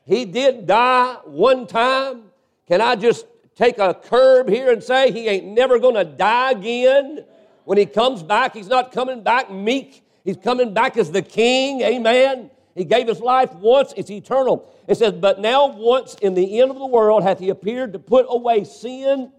He 0.07 0.25
did 0.25 0.67
die 0.67 1.15
one 1.25 1.67
time. 1.67 2.23
Can 2.67 2.81
I 2.81 2.97
just 2.97 3.27
take 3.57 3.79
a 3.79 3.95
curb 3.95 4.49
here 4.49 4.73
and 4.73 4.83
say 4.83 5.11
he 5.11 5.29
ain't 5.29 5.47
never 5.47 5.79
going 5.79 5.95
to 5.95 6.05
die 6.05 6.53
again? 6.53 7.25
When 7.65 7.79
he 7.79 7.87
comes 7.87 8.23
back, 8.23 8.55
he's 8.55 8.69
not 8.69 8.93
coming 8.93 9.23
back 9.23 9.51
meek. 9.51 10.05
He's 10.25 10.37
coming 10.37 10.75
back 10.75 10.97
as 10.97 11.11
the 11.11 11.23
king. 11.23 11.83
Amen. 11.83 12.51
He 12.75 12.85
gave 12.85 13.09
his 13.09 13.21
life 13.21 13.53
once, 13.55 13.93
it's 13.97 14.11
eternal. 14.11 14.73
It 14.87 14.97
says, 14.97 15.13
But 15.13 15.41
now 15.41 15.67
once 15.67 16.15
in 16.23 16.35
the 16.35 16.61
end 16.61 16.71
of 16.71 16.79
the 16.79 16.87
world 16.87 17.23
hath 17.23 17.39
he 17.39 17.51
appeared 17.51 17.93
to 17.93 17.99
put 17.99 18.27
away 18.29 18.65
sin 18.65 19.33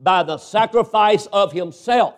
by 0.00 0.22
the 0.22 0.38
sacrifice 0.38 1.26
of 1.26 1.52
himself. 1.52 2.14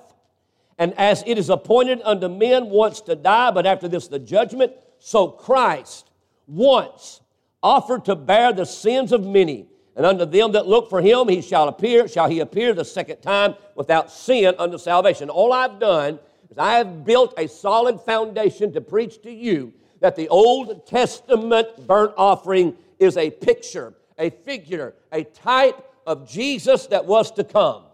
And 0.79 0.93
as 0.95 1.23
it 1.27 1.39
is 1.39 1.51
appointed 1.51 2.03
unto 2.05 2.29
men 2.29 2.69
once 2.69 3.01
to 3.03 3.15
die, 3.15 3.51
but 3.51 3.67
after 3.67 3.89
this 3.89 4.09
the 4.09 4.19
judgment, 4.19 4.73
so 4.99 5.29
Christ 5.29 6.11
once 6.47 7.21
offered 7.63 8.05
to 8.07 8.15
bear 8.15 8.53
the 8.53 8.67
sins 8.67 9.13
of 9.13 9.25
many. 9.25 9.69
And 9.97 10.05
unto 10.05 10.27
them 10.27 10.53
that 10.53 10.67
look 10.67 10.91
for 10.91 11.01
him, 11.01 11.27
he 11.29 11.41
shall 11.41 11.69
appear, 11.69 12.07
shall 12.07 12.29
he 12.29 12.41
appear 12.41 12.75
the 12.75 12.85
second 12.85 13.23
time 13.23 13.55
without 13.75 14.13
sin 14.13 14.55
unto 14.59 14.77
salvation. 14.77 15.31
All 15.31 15.55
I've 15.55 15.81
done 15.81 16.19
is 16.51 16.59
I 16.59 16.75
have 16.75 17.05
built 17.05 17.33
a 17.39 17.49
solid 17.49 18.01
foundation 18.03 18.75
to 18.75 18.83
preach 18.83 19.23
to 19.23 19.33
you 19.33 19.73
that 20.01 20.15
the 20.15 20.29
Old 20.29 20.87
Testament 20.87 21.87
burnt 21.87 22.13
offering 22.19 22.77
is 22.99 23.17
a 23.17 23.31
picture, 23.31 23.95
a 24.19 24.29
figure, 24.29 24.95
a 25.13 25.25
type 25.25 25.83
of 26.07 26.29
Jesus 26.29 26.87
that 26.89 27.07
was 27.07 27.31
to 27.33 27.45
come. 27.45 27.85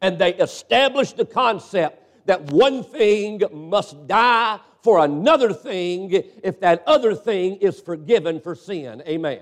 And 0.00 0.18
they 0.18 0.34
established 0.34 1.18
the 1.18 1.26
concept 1.26 2.26
that 2.26 2.40
one 2.50 2.82
thing 2.82 3.42
must 3.52 4.06
die 4.06 4.58
for 4.82 5.04
another 5.04 5.52
thing 5.52 6.12
if 6.42 6.60
that 6.60 6.82
other 6.86 7.14
thing 7.14 7.56
is 7.56 7.78
forgiven 7.78 8.40
for 8.40 8.54
sin. 8.54 9.02
Amen. 9.06 9.40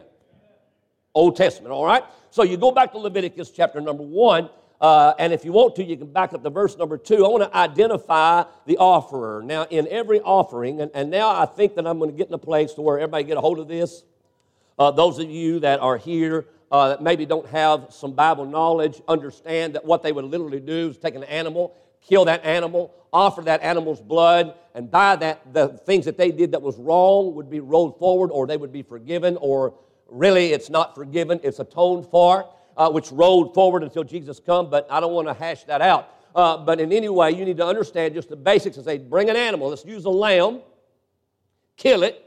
Old 1.15 1.37
Testament, 1.37 1.73
all 1.73 1.87
right? 1.87 2.03
So 2.31 2.43
you 2.43 2.57
go 2.57 2.73
back 2.73 2.93
to 2.93 2.99
Leviticus 2.99 3.51
chapter 3.51 3.81
number 3.81 4.03
one, 4.03 4.51
uh, 4.81 5.15
and 5.19 5.33
if 5.33 5.45
you 5.45 5.53
want 5.53 5.77
to, 5.77 5.85
you 5.85 5.97
can 5.97 6.13
back 6.13 6.33
up 6.33 6.43
to 6.43 6.51
verse 6.51 6.77
number 6.77 6.99
two. 6.99 7.25
I 7.25 7.29
want 7.29 7.45
to 7.45 7.57
identify 7.57 8.45
the 8.67 8.77
offerer. 8.79 9.43
Now, 9.43 9.65
in 9.71 9.87
every 9.89 10.21
offering, 10.21 10.81
and, 10.81 10.91
and 10.93 11.11
now 11.11 11.31
I 11.31 11.47
think 11.47 11.77
that 11.77 11.87
I'm 11.87 11.99
going 11.99 12.11
to 12.11 12.17
get 12.17 12.29
in 12.29 12.35
a 12.35 12.39
place 12.39 12.75
to 12.75 12.83
where 12.83 12.99
everybody 12.99 13.25
get 13.25 13.37
a 13.37 13.41
hold 13.41 13.61
of 13.61 13.69
this. 13.69 14.03
Uh, 14.79 14.91
those 14.91 15.21
of 15.21 15.31
you 15.31 15.61
that 15.61 15.79
are 15.79 15.97
here 15.97 16.47
uh, 16.73 16.89
that 16.89 17.03
maybe 17.03 17.25
don't 17.25 17.47
have 17.47 17.87
some 17.91 18.13
Bible 18.13 18.45
knowledge 18.45 19.01
understand 19.07 19.77
that 19.77 19.85
what 19.85 20.03
they 20.03 20.11
would 20.11 20.25
literally 20.25 20.59
do 20.59 20.91
is 20.91 20.99
take 20.99 21.15
an 21.15 21.23
animal, 21.25 21.73
kill 22.01 22.25
that 22.25 22.45
animal, 22.45 22.93
offer 23.13 23.43
that 23.43 23.63
animal's 23.63 24.01
blood, 24.01 24.55
and 24.75 24.91
by 24.91 25.15
that, 25.15 25.55
the 25.55 25.69
things 25.69 26.05
that 26.07 26.19
they 26.19 26.33
did 26.33 26.51
that 26.51 26.61
was 26.61 26.77
wrong 26.77 27.37
would 27.37 27.49
be 27.49 27.61
rolled 27.61 27.97
forward, 28.01 28.31
or 28.33 28.49
they 28.49 28.57
would 28.57 28.73
be 28.73 28.83
forgiven, 28.83 29.39
or 29.41 29.75
Really, 30.09 30.53
it's 30.53 30.71
not 30.71 30.95
forgiven, 30.95 31.41
it's 31.43 31.59
atoned 31.59 32.07
for, 32.07 32.49
uh, 32.77 32.91
which 32.91 33.11
rolled 33.11 33.55
forward 33.55 33.83
until 33.83 34.05
Jesus 34.05 34.41
come, 34.41 34.71
but 34.71 34.87
I 34.91 35.01
don't 35.01 35.13
want 35.13 35.29
to 35.29 35.35
hash 35.35 35.65
that 35.65 35.81
out. 35.81 36.11
Uh, 36.35 36.57
but 36.57 36.81
in 36.81 36.93
any 36.93 37.09
way, 37.09 37.31
you 37.31 37.45
need 37.45 37.57
to 37.57 37.67
understand 37.67 38.15
just 38.15 38.29
the 38.29 38.37
basics 38.37 38.77
and 38.77 38.85
say, 38.85 38.99
bring 38.99 39.31
an 39.31 39.37
animal, 39.37 39.69
let's 39.69 39.85
use 39.85 40.05
a 40.05 40.11
lamb, 40.11 40.61
kill 41.77 42.03
it, 42.03 42.21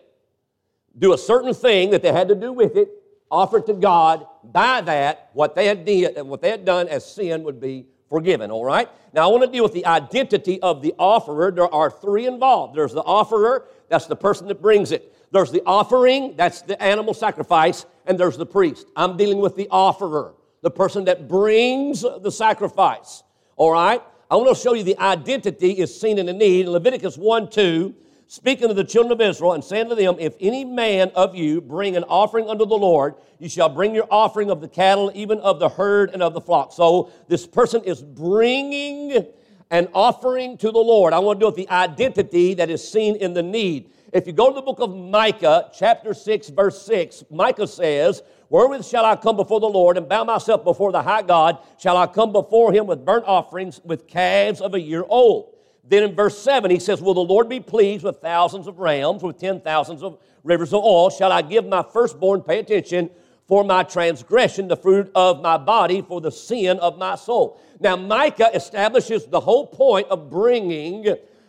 do 0.98 1.13
a 1.13 1.17
certain 1.17 1.53
thing 1.53 1.91
that 1.91 2.01
they 2.01 2.12
had 2.12 2.27
to 2.29 2.36
do 2.36 2.51
with 2.51 2.75
it, 2.75 2.89
offer 3.29 3.57
it 3.57 3.65
to 3.67 3.74
God. 3.74 4.25
By 4.43 4.81
that, 4.81 5.29
what 5.34 5.55
they 5.55 5.67
had 5.67 5.86
did, 5.86 6.19
what 6.22 6.41
they 6.41 6.50
had 6.50 6.65
done 6.65 6.88
as 6.88 7.05
sin 7.05 7.43
would 7.43 7.60
be 7.60 7.86
forgiven. 8.10 8.50
All 8.51 8.65
right. 8.65 8.89
Now 9.13 9.29
I 9.29 9.31
want 9.31 9.43
to 9.43 9.51
deal 9.51 9.63
with 9.63 9.74
the 9.74 9.86
identity 9.86 10.62
of 10.62 10.81
the 10.81 10.93
offerer. 10.98 11.51
There 11.51 11.74
are 11.74 11.91
three 11.91 12.25
involved. 12.25 12.75
There's 12.75 12.93
the 12.93 13.03
offerer. 13.03 13.67
That's 13.89 14.07
the 14.07 14.15
person 14.15 14.48
that 14.48 14.62
brings 14.62 14.91
it. 14.91 15.13
There's 15.31 15.51
the 15.51 15.62
offering, 15.65 16.36
that's 16.36 16.62
the 16.62 16.81
animal 16.81 17.13
sacrifice, 17.13 17.86
and 18.05 18.17
there's 18.17 18.38
the 18.38 18.46
priest. 18.46 18.88
I'm 18.96 19.17
dealing 19.17 19.39
with 19.39 19.55
the 19.55 19.67
offerer, 19.69 20.34
the 20.62 20.72
person 20.72 21.05
that 21.05 21.27
brings 21.27 22.01
the 22.01 22.31
sacrifice. 22.31 23.24
All 23.55 23.72
right? 23.72 24.01
I 24.29 24.36
want 24.36 24.55
to 24.55 24.62
show 24.62 24.74
you 24.74 24.84
the 24.84 24.98
identity 25.00 25.72
is 25.72 26.00
seen 26.00 26.17
in 26.17 26.25
the 26.25 26.34
need. 26.34 26.67
Leviticus 26.67 27.17
1 27.17 27.50
2, 27.50 27.96
speaking 28.27 28.67
to 28.67 28.74
the 28.74 28.84
children 28.84 29.12
of 29.13 29.22
Israel 29.22 29.53
and 29.53 29.63
saying 29.63 29.89
to 29.89 29.96
them, 29.96 30.15
If 30.19 30.36
any 30.39 30.65
man 30.65 31.12
of 31.15 31.36
you 31.36 31.62
bring 31.62 31.96
an 31.96 32.03
offering 32.05 32.50
unto 32.50 32.65
the 32.65 32.77
Lord, 32.77 33.15
you 33.39 33.50
shall 33.50 33.69
bring 33.69 33.96
your 33.96 34.07
offering 34.12 34.50
of 34.50 34.62
the 34.62 34.67
cattle, 34.67 35.12
even 35.13 35.39
of 35.39 35.60
the 35.60 35.69
herd 35.69 36.12
and 36.12 36.22
of 36.22 36.34
the 36.34 36.41
flock. 36.41 36.74
So 36.74 37.12
this 37.27 37.48
person 37.48 37.84
is 37.84 38.01
bringing 38.01 39.25
an 39.69 39.88
offering 39.93 40.57
to 40.57 40.72
the 40.72 40.79
Lord. 40.79 41.13
I 41.13 41.19
want 41.19 41.39
to 41.39 41.43
deal 41.43 41.50
with 41.50 41.57
the 41.57 41.69
identity 41.69 42.53
that 42.55 42.69
is 42.69 42.88
seen 42.88 43.15
in 43.17 43.34
the 43.34 43.43
need. 43.43 43.91
If 44.17 44.25
you 44.25 44.33
go 44.33 44.50
to 44.50 44.55
the 44.55 44.63
book 44.63 44.79
of 44.79 44.95
Micah, 44.95 45.69
chapter 45.71 46.12
6, 46.12 46.50
verse 46.50 46.81
6, 46.81 47.25
Micah 47.29 47.67
says, 47.67 48.24
Wherewith 48.50 48.83
shall 48.83 49.05
I 49.05 49.15
come 49.15 49.36
before 49.36 49.59
the 49.59 49.67
Lord 49.67 49.95
and 49.95 50.09
bow 50.09 50.24
myself 50.24 50.63
before 50.63 50.91
the 50.91 51.03
high 51.03 51.21
God? 51.21 51.59
Shall 51.77 51.97
I 51.97 52.07
come 52.07 52.31
before 52.31 52.74
him 52.74 52.88
with 52.88 53.05
burnt 53.05 53.25
offerings, 53.27 53.79
with 53.83 54.07
calves 54.07 54.59
of 54.59 54.74
a 54.74 54.79
year 54.79 55.05
old? 55.07 55.53
Then 55.83 56.01
in 56.01 56.15
verse 56.15 56.36
7, 56.36 56.71
he 56.71 56.79
says, 56.79 57.00
Will 57.00 57.13
the 57.13 57.19
Lord 57.19 57.47
be 57.47 57.59
pleased 57.59 58.03
with 58.03 58.17
thousands 58.17 58.65
of 58.65 58.79
rams, 58.79 59.21
with 59.21 59.38
ten 59.38 59.62
thousands 59.62 60.01
of 60.01 60.17
rivers 60.43 60.74
of 60.74 60.83
oil? 60.83 61.12
Shall 61.12 61.31
I 61.31 61.43
give 61.43 61.67
my 61.67 61.83
firstborn, 61.83 62.41
pay 62.41 62.57
attention, 62.57 63.12
for 63.45 63.63
my 63.63 63.83
transgression, 63.83 64.67
the 64.67 64.77
fruit 64.77 65.12
of 65.13 65.43
my 65.43 65.59
body, 65.59 66.01
for 66.01 66.21
the 66.21 66.31
sin 66.31 66.79
of 66.79 66.97
my 66.97 67.15
soul? 67.15 67.62
Now, 67.79 67.95
Micah 67.95 68.50
establishes 68.55 69.27
the 69.27 69.39
whole 69.39 69.67
point 69.67 70.07
of 70.07 70.31
bringing 70.31 71.05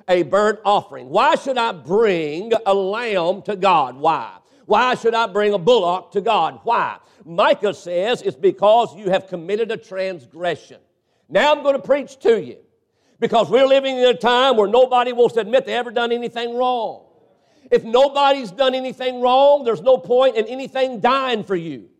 a 0.08 0.22
burnt 0.22 0.58
offering. 0.64 1.08
Why 1.08 1.34
should 1.36 1.58
I 1.58 1.72
bring 1.72 2.52
a 2.66 2.74
lamb 2.74 3.42
to 3.42 3.56
God? 3.56 3.96
Why? 3.96 4.38
Why 4.66 4.94
should 4.94 5.14
I 5.14 5.26
bring 5.26 5.54
a 5.54 5.58
bullock 5.58 6.12
to 6.12 6.20
God? 6.20 6.60
Why? 6.64 6.98
Micah 7.24 7.74
says 7.74 8.22
it's 8.22 8.36
because 8.36 8.96
you 8.96 9.10
have 9.10 9.26
committed 9.26 9.70
a 9.70 9.76
transgression. 9.76 10.78
Now 11.28 11.52
I'm 11.52 11.62
going 11.62 11.74
to 11.74 11.82
preach 11.82 12.18
to 12.20 12.42
you 12.42 12.58
because 13.20 13.50
we're 13.50 13.66
living 13.66 13.98
in 13.98 14.04
a 14.04 14.14
time 14.14 14.56
where 14.56 14.68
nobody 14.68 15.12
wants 15.12 15.34
to 15.34 15.40
admit 15.40 15.66
they 15.66 15.74
ever 15.74 15.90
done 15.90 16.12
anything 16.12 16.56
wrong. 16.56 17.04
If 17.70 17.84
nobody's 17.84 18.50
done 18.50 18.74
anything 18.74 19.20
wrong, 19.20 19.64
there's 19.64 19.82
no 19.82 19.98
point 19.98 20.36
in 20.36 20.46
anything 20.46 21.00
dying 21.00 21.44
for 21.44 21.56
you. 21.56 21.90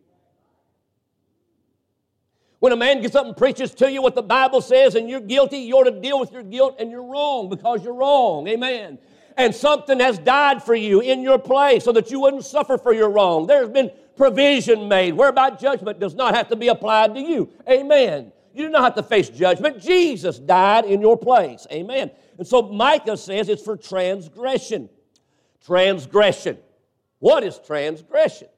When 2.59 2.73
a 2.73 2.75
man 2.75 3.01
gets 3.01 3.15
up 3.15 3.25
and 3.25 3.37
preaches 3.37 3.73
to 3.75 3.89
you 3.89 4.01
what 4.01 4.15
the 4.15 4.21
Bible 4.21 4.61
says 4.61 4.95
and 4.95 5.09
you're 5.09 5.21
guilty, 5.21 5.59
you 5.59 5.75
ought 5.75 5.85
to 5.85 5.99
deal 5.99 6.19
with 6.19 6.31
your 6.31 6.43
guilt 6.43 6.75
and 6.79 6.91
you're 6.91 7.03
wrong 7.03 7.49
because 7.49 7.83
you're 7.83 7.93
wrong. 7.93 8.47
Amen. 8.47 8.99
And 9.37 9.55
something 9.55 9.99
has 10.01 10.19
died 10.19 10.61
for 10.61 10.75
you 10.75 10.99
in 10.99 11.21
your 11.21 11.39
place 11.39 11.85
so 11.85 11.93
that 11.93 12.11
you 12.11 12.19
wouldn't 12.19 12.43
suffer 12.43 12.77
for 12.77 12.93
your 12.93 13.09
wrong. 13.09 13.47
There's 13.47 13.69
been 13.69 13.89
provision 14.17 14.89
made 14.89 15.13
whereby 15.13 15.51
judgment 15.51 15.99
does 15.99 16.13
not 16.13 16.35
have 16.35 16.49
to 16.49 16.57
be 16.57 16.67
applied 16.67 17.15
to 17.15 17.21
you. 17.21 17.49
Amen. 17.69 18.33
You 18.53 18.65
do 18.65 18.69
not 18.69 18.83
have 18.83 18.95
to 18.95 19.03
face 19.03 19.29
judgment. 19.29 19.79
Jesus 19.81 20.37
died 20.37 20.83
in 20.83 20.99
your 20.99 21.17
place. 21.17 21.65
Amen. 21.71 22.11
And 22.37 22.45
so 22.45 22.63
Micah 22.63 23.15
says 23.15 23.47
it's 23.47 23.63
for 23.63 23.77
transgression. 23.77 24.89
Transgression. 25.65 26.57
What 27.19 27.45
is 27.45 27.57
transgression? 27.65 28.49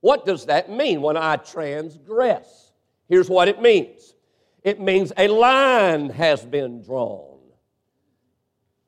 What 0.00 0.26
does 0.26 0.46
that 0.46 0.70
mean 0.70 1.00
when 1.00 1.16
I 1.16 1.36
transgress? 1.36 2.61
Here's 3.12 3.28
what 3.28 3.46
it 3.46 3.60
means 3.60 4.14
it 4.62 4.80
means 4.80 5.12
a 5.18 5.28
line 5.28 6.08
has 6.08 6.46
been 6.46 6.80
drawn. 6.80 7.40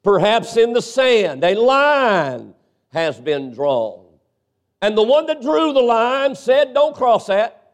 Perhaps 0.02 0.57
in 0.57 0.73
the 0.73 0.81
sand, 0.81 1.45
a 1.45 1.54
line 1.54 2.54
has 2.90 3.21
been 3.21 3.52
drawn. 3.52 4.07
And 4.81 4.97
the 4.97 5.02
one 5.02 5.26
that 5.26 5.43
drew 5.43 5.75
the 5.75 5.83
line 5.83 6.35
said, 6.35 6.73
Don't 6.73 6.97
cross 6.97 7.26
that. 7.26 7.73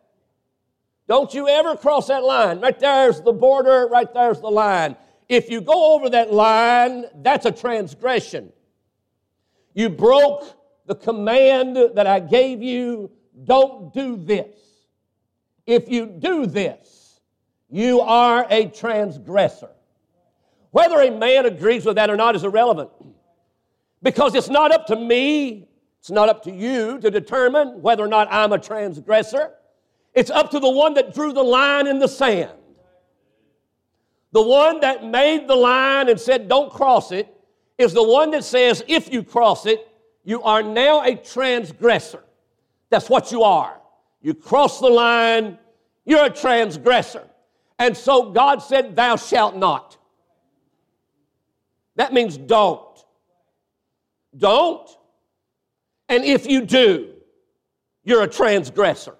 Don't 1.06 1.32
you 1.32 1.46
ever 1.46 1.76
cross 1.76 2.08
that 2.08 2.24
line. 2.24 2.58
Right 2.58 2.80
there's 2.80 3.20
the 3.20 3.32
border, 3.32 3.86
right 3.86 4.12
there's 4.12 4.40
the 4.40 4.50
line. 4.50 4.96
If 5.28 5.50
you 5.50 5.60
go 5.60 5.94
over 5.94 6.10
that 6.10 6.32
line, 6.32 7.04
that's 7.22 7.46
a 7.46 7.52
transgression. 7.52 8.52
You 9.72 9.88
broke 9.88 10.52
the 10.86 10.96
command 10.96 11.76
that 11.94 12.08
I 12.08 12.18
gave 12.18 12.60
you 12.60 13.12
don't 13.44 13.94
do 13.94 14.16
this. 14.16 14.69
If 15.66 15.88
you 15.88 16.06
do 16.06 16.46
this, 16.46 17.20
you 17.68 18.00
are 18.00 18.46
a 18.50 18.66
transgressor. 18.66 19.70
Whether 20.70 21.00
a 21.00 21.10
man 21.10 21.46
agrees 21.46 21.84
with 21.84 21.96
that 21.96 22.10
or 22.10 22.16
not 22.16 22.36
is 22.36 22.44
irrelevant 22.44 22.90
because 24.02 24.34
it's 24.34 24.48
not 24.48 24.72
up 24.72 24.86
to 24.86 24.96
me, 24.96 25.68
it's 25.98 26.10
not 26.10 26.28
up 26.28 26.42
to 26.44 26.52
you 26.52 26.98
to 27.00 27.10
determine 27.10 27.82
whether 27.82 28.04
or 28.04 28.08
not 28.08 28.28
I'm 28.30 28.52
a 28.52 28.58
transgressor. 28.58 29.52
It's 30.14 30.30
up 30.30 30.50
to 30.52 30.60
the 30.60 30.70
one 30.70 30.94
that 30.94 31.14
drew 31.14 31.32
the 31.32 31.42
line 31.42 31.86
in 31.86 31.98
the 31.98 32.08
sand. 32.08 32.52
The 34.32 34.42
one 34.42 34.80
that 34.80 35.04
made 35.04 35.48
the 35.48 35.56
line 35.56 36.08
and 36.08 36.18
said, 36.18 36.48
don't 36.48 36.70
cross 36.70 37.10
it, 37.10 37.28
is 37.78 37.92
the 37.92 38.02
one 38.02 38.30
that 38.30 38.44
says, 38.44 38.82
if 38.86 39.12
you 39.12 39.22
cross 39.22 39.66
it, 39.66 39.88
you 40.24 40.42
are 40.42 40.62
now 40.62 41.02
a 41.02 41.16
transgressor. 41.16 42.22
That's 42.90 43.08
what 43.08 43.32
you 43.32 43.42
are. 43.42 43.79
You 44.20 44.34
cross 44.34 44.80
the 44.80 44.88
line, 44.88 45.58
you're 46.04 46.26
a 46.26 46.30
transgressor. 46.30 47.26
And 47.78 47.96
so 47.96 48.30
God 48.30 48.58
said, 48.58 48.94
Thou 48.94 49.16
shalt 49.16 49.56
not. 49.56 49.96
That 51.96 52.12
means 52.12 52.36
don't. 52.36 52.98
Don't. 54.36 54.88
And 56.08 56.24
if 56.24 56.46
you 56.46 56.62
do, 56.62 57.14
you're 58.04 58.22
a 58.22 58.28
transgressor. 58.28 59.16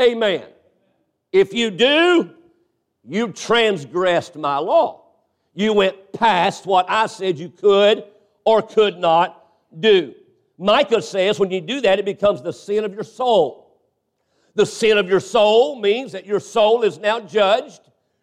Amen. 0.00 0.44
If 1.32 1.52
you 1.52 1.70
do, 1.70 2.30
you 3.04 3.32
transgressed 3.32 4.36
my 4.36 4.58
law. 4.58 5.04
You 5.54 5.72
went 5.72 6.12
past 6.12 6.66
what 6.66 6.88
I 6.88 7.06
said 7.06 7.38
you 7.38 7.48
could 7.48 8.04
or 8.44 8.62
could 8.62 8.98
not 8.98 9.44
do. 9.78 10.14
Micah 10.58 11.02
says 11.02 11.38
when 11.38 11.50
you 11.50 11.60
do 11.60 11.80
that, 11.82 11.98
it 11.98 12.04
becomes 12.04 12.42
the 12.42 12.52
sin 12.52 12.84
of 12.84 12.94
your 12.94 13.04
soul. 13.04 13.65
The 14.56 14.66
sin 14.66 14.96
of 14.96 15.08
your 15.08 15.20
soul 15.20 15.78
means 15.78 16.12
that 16.12 16.24
your 16.24 16.40
soul 16.40 16.82
is 16.82 16.98
now 16.98 17.20
judged, 17.20 17.82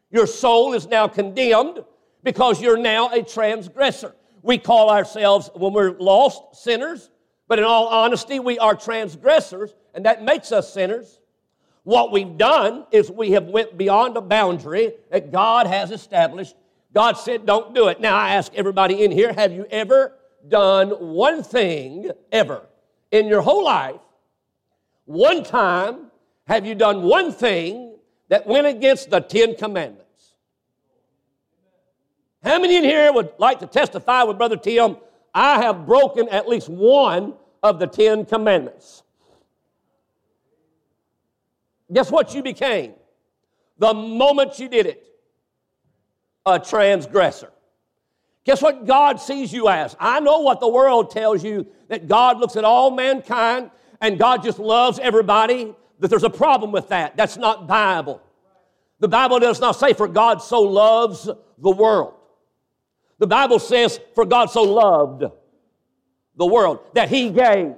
your 0.10 0.25
soul 0.25 0.74
is 0.74 0.88
now 0.88 1.08
condemned 1.08 1.86
because 2.24 2.60
you're 2.60 2.75
now 2.75 3.12
a 3.12 3.22
transgressor. 3.22 4.16
We 4.42 4.58
call 4.58 4.90
ourselves, 4.90 5.52
when 5.54 5.74
we're 5.74 5.92
lost, 5.92 6.63
sinners, 6.63 7.12
but 7.48 7.60
in 7.60 7.66
all 7.66 7.88
honesty, 7.88 8.40
we 8.40 8.58
are 8.58 8.74
transgressors, 8.74 9.75
and 9.94 10.06
that 10.06 10.24
makes 10.24 10.52
us 10.52 10.74
sinners. 10.74 11.20
What 11.84 12.12
we've 12.12 12.36
done 12.36 12.86
is 12.92 13.12
we 13.12 13.32
have 13.32 13.46
went 13.46 13.78
beyond 13.78 14.18
a 14.18 14.22
boundary 14.22 14.94
that 15.12 15.32
God 15.32 15.68
has 15.68 15.92
established. 15.92 16.56
God 16.96 17.13
said, 17.13 17.46
don't 17.46 17.75
do 17.75 17.90
it. 17.90 18.02
Now 18.02 18.16
I 18.16 18.36
ask 18.36 18.52
everybody 18.56 19.04
in 19.04 19.12
here, 19.12 19.34
have 19.34 19.52
you 19.52 19.68
ever 19.70 20.13
done 20.48 20.90
one 20.90 21.44
thing 21.44 22.10
ever 22.32 22.66
in 23.12 23.28
your 23.28 23.42
whole 23.42 23.63
life? 23.63 24.02
One 25.06 25.44
time 25.44 26.10
have 26.46 26.66
you 26.66 26.76
done 26.76 27.04
one 27.04 27.32
thing 27.32 27.96
that 28.30 28.46
went 28.48 28.68
against 28.68 29.10
the 29.10 29.20
Ten 29.20 29.56
Commandments? 29.56 30.04
How 32.44 32.60
many 32.60 32.76
in 32.76 32.84
here 32.84 33.12
would 33.14 33.32
like 33.38 33.60
to 33.60 33.68
testify 33.68 34.24
with 34.24 34.38
Brother 34.38 34.58
Tim? 34.58 34.98
I 35.34 35.62
have 35.62 35.86
broken 35.86 36.28
at 36.30 36.48
least 36.48 36.68
one 36.68 37.34
of 37.62 37.80
the 37.80 37.88
Ten 37.88 38.26
Commandments. 38.26 39.04
Guess 41.92 42.12
what 42.12 42.34
you 42.34 42.44
became? 42.44 42.94
The 43.78 43.94
moment 43.94 44.60
you 44.60 44.68
did 44.68 44.86
it, 44.86 45.08
a 46.46 46.60
transgressor. 46.60 47.52
Guess 48.46 48.62
what 48.62 48.86
God 48.86 49.22
sees 49.22 49.54
you 49.54 49.70
as? 49.70 49.96
I 50.00 50.20
know 50.20 50.40
what 50.40 50.60
the 50.60 50.68
world 50.68 51.12
tells 51.12 51.44
you 51.44 51.66
that 51.88 52.08
God 52.08 52.40
looks 52.40 52.58
at 52.58 52.66
all 52.66 52.92
mankind 52.92 53.72
and 54.01 54.20
God 54.20 54.44
just 54.44 54.60
loves 54.60 55.00
everybody, 55.00 55.74
that 56.03 56.09
there's 56.09 56.25
a 56.25 56.29
problem 56.29 56.74
with 56.74 56.89
that. 56.89 57.16
That's 57.16 57.37
not 57.37 57.66
Bible. 57.66 58.22
The 59.00 59.07
Bible 59.07 59.39
does 59.39 59.61
not 59.61 59.77
say, 59.77 59.94
for 59.94 60.09
God 60.09 60.42
so 60.42 60.61
loves 60.61 61.29
the 61.57 61.72
world. 61.72 62.16
The 63.20 63.27
Bible 63.27 63.57
says, 63.57 64.01
for 64.13 64.25
God 64.25 64.48
so 64.48 64.63
loved 64.63 65.24
the 66.35 66.46
world 66.46 66.81
that 66.94 67.07
He 67.07 67.29
gave. 67.29 67.75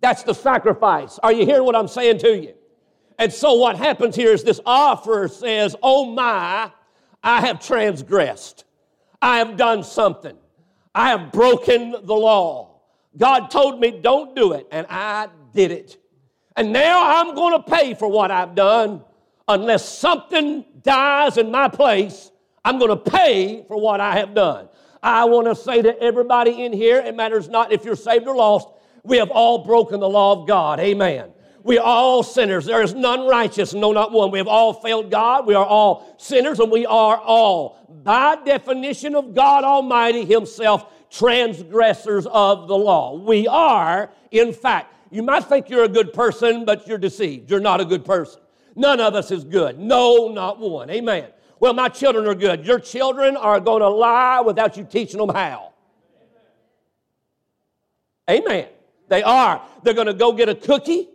That's 0.00 0.24
the 0.24 0.32
sacrifice. 0.34 1.20
Are 1.22 1.32
you 1.32 1.46
hearing 1.46 1.64
what 1.64 1.76
I'm 1.76 1.86
saying 1.86 2.18
to 2.18 2.36
you? 2.36 2.54
And 3.16 3.32
so 3.32 3.54
what 3.54 3.76
happens 3.76 4.16
here 4.16 4.32
is 4.32 4.42
this 4.42 4.58
offer 4.66 5.28
says, 5.28 5.76
Oh 5.84 6.06
my, 6.06 6.68
I 7.22 7.40
have 7.42 7.64
transgressed. 7.64 8.64
I 9.20 9.38
have 9.38 9.56
done 9.56 9.84
something. 9.84 10.36
I 10.96 11.10
have 11.10 11.30
broken 11.30 11.92
the 11.92 12.14
law. 12.14 12.80
God 13.16 13.52
told 13.52 13.78
me 13.78 14.00
don't 14.00 14.34
do 14.34 14.52
it, 14.52 14.66
and 14.72 14.84
I 14.90 15.28
did 15.54 15.70
it. 15.70 16.01
And 16.56 16.72
now 16.72 17.22
I'm 17.22 17.34
going 17.34 17.62
to 17.62 17.70
pay 17.70 17.94
for 17.94 18.08
what 18.08 18.30
I've 18.30 18.54
done. 18.54 19.02
Unless 19.48 19.88
something 19.88 20.64
dies 20.82 21.36
in 21.36 21.50
my 21.50 21.68
place, 21.68 22.30
I'm 22.64 22.78
going 22.78 22.90
to 22.90 23.10
pay 23.10 23.64
for 23.66 23.80
what 23.80 24.00
I 24.00 24.18
have 24.18 24.34
done. 24.34 24.68
I 25.02 25.24
want 25.24 25.48
to 25.48 25.56
say 25.56 25.82
to 25.82 26.00
everybody 26.00 26.64
in 26.64 26.72
here, 26.72 26.98
it 26.98 27.16
matters 27.16 27.48
not 27.48 27.72
if 27.72 27.84
you're 27.84 27.96
saved 27.96 28.26
or 28.28 28.36
lost, 28.36 28.68
we 29.02 29.16
have 29.16 29.30
all 29.30 29.64
broken 29.64 29.98
the 29.98 30.08
law 30.08 30.40
of 30.40 30.46
God. 30.46 30.78
Amen. 30.78 31.30
We 31.64 31.78
are 31.78 31.84
all 31.84 32.22
sinners. 32.22 32.66
There 32.66 32.82
is 32.82 32.94
none 32.94 33.26
righteous, 33.26 33.74
no, 33.74 33.92
not 33.92 34.12
one. 34.12 34.30
We 34.30 34.38
have 34.38 34.48
all 34.48 34.74
failed 34.74 35.10
God. 35.10 35.46
We 35.46 35.54
are 35.54 35.66
all 35.66 36.14
sinners, 36.18 36.60
and 36.60 36.70
we 36.70 36.86
are 36.86 37.16
all, 37.18 37.78
by 38.02 38.36
definition 38.44 39.14
of 39.14 39.34
God 39.34 39.64
Almighty 39.64 40.24
Himself, 40.24 40.92
transgressors 41.10 42.26
of 42.26 42.68
the 42.68 42.76
law. 42.76 43.16
We 43.16 43.46
are, 43.46 44.10
in 44.30 44.52
fact, 44.52 44.94
you 45.12 45.22
might 45.22 45.44
think 45.44 45.68
you're 45.68 45.84
a 45.84 45.88
good 45.88 46.12
person, 46.12 46.64
but 46.64 46.86
you're 46.86 46.98
deceived. 46.98 47.50
You're 47.50 47.60
not 47.60 47.80
a 47.80 47.84
good 47.84 48.04
person. 48.04 48.40
None 48.74 49.00
of 49.00 49.14
us 49.14 49.30
is 49.30 49.44
good. 49.44 49.78
No, 49.78 50.28
not 50.28 50.58
one. 50.58 50.90
Amen. 50.90 51.26
Well, 51.60 51.74
my 51.74 51.88
children 51.88 52.26
are 52.26 52.34
good. 52.34 52.66
Your 52.66 52.80
children 52.80 53.36
are 53.36 53.60
going 53.60 53.80
to 53.80 53.88
lie 53.88 54.40
without 54.40 54.76
you 54.76 54.84
teaching 54.84 55.18
them 55.18 55.28
how. 55.28 55.72
Amen. 58.30 58.68
They 59.08 59.22
are. 59.22 59.62
They're 59.82 59.94
going 59.94 60.06
to 60.06 60.14
go 60.14 60.32
get 60.32 60.48
a 60.48 60.54
cookie 60.54 61.08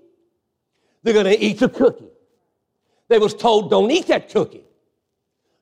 they're 1.08 1.14
going 1.14 1.26
to 1.26 1.42
eat 1.42 1.60
the 1.60 1.70
cookie. 1.70 2.10
They 3.08 3.18
was 3.18 3.34
told, 3.34 3.70
don't 3.70 3.90
eat 3.90 4.08
that 4.08 4.30
cookie. 4.30 4.66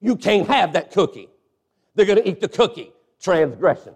You 0.02 0.15
can't 0.15 0.48
have 0.48 0.74
that 0.74 0.89
cookie. 0.91 1.30
They're 1.93 2.08
going 2.08 2.17
to 2.17 2.28
eat 2.28 2.41
the 2.41 2.50
cookie. 2.50 2.91
Transgression. 3.21 3.93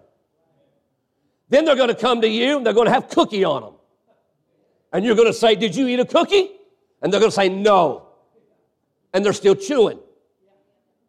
Then 1.48 1.64
they're 1.64 1.74
going 1.74 1.88
to 1.88 1.96
come 1.96 2.20
to 2.20 2.28
you 2.28 2.58
and 2.58 2.64
they're 2.64 2.72
going 2.72 2.86
to 2.86 2.92
have 2.92 3.08
cookie 3.08 3.42
on 3.42 3.62
them. 3.62 3.74
And 4.92 5.04
you're 5.04 5.14
going 5.14 5.28
to 5.28 5.34
say, 5.34 5.54
Did 5.54 5.74
you 5.74 5.88
eat 5.88 6.00
a 6.00 6.04
cookie? 6.04 6.50
And 7.02 7.12
they're 7.12 7.20
going 7.20 7.30
to 7.30 7.34
say, 7.34 7.48
No. 7.48 8.08
And 9.12 9.24
they're 9.24 9.32
still 9.32 9.54
chewing. 9.54 9.98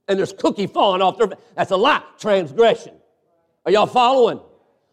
And 0.07 0.17
there's 0.17 0.33
cookie 0.33 0.67
falling 0.67 1.01
off 1.01 1.17
their. 1.17 1.29
That's 1.55 1.71
a 1.71 1.77
lie. 1.77 2.03
Transgression. 2.19 2.93
Are 3.65 3.71
y'all 3.71 3.85
following? 3.85 4.39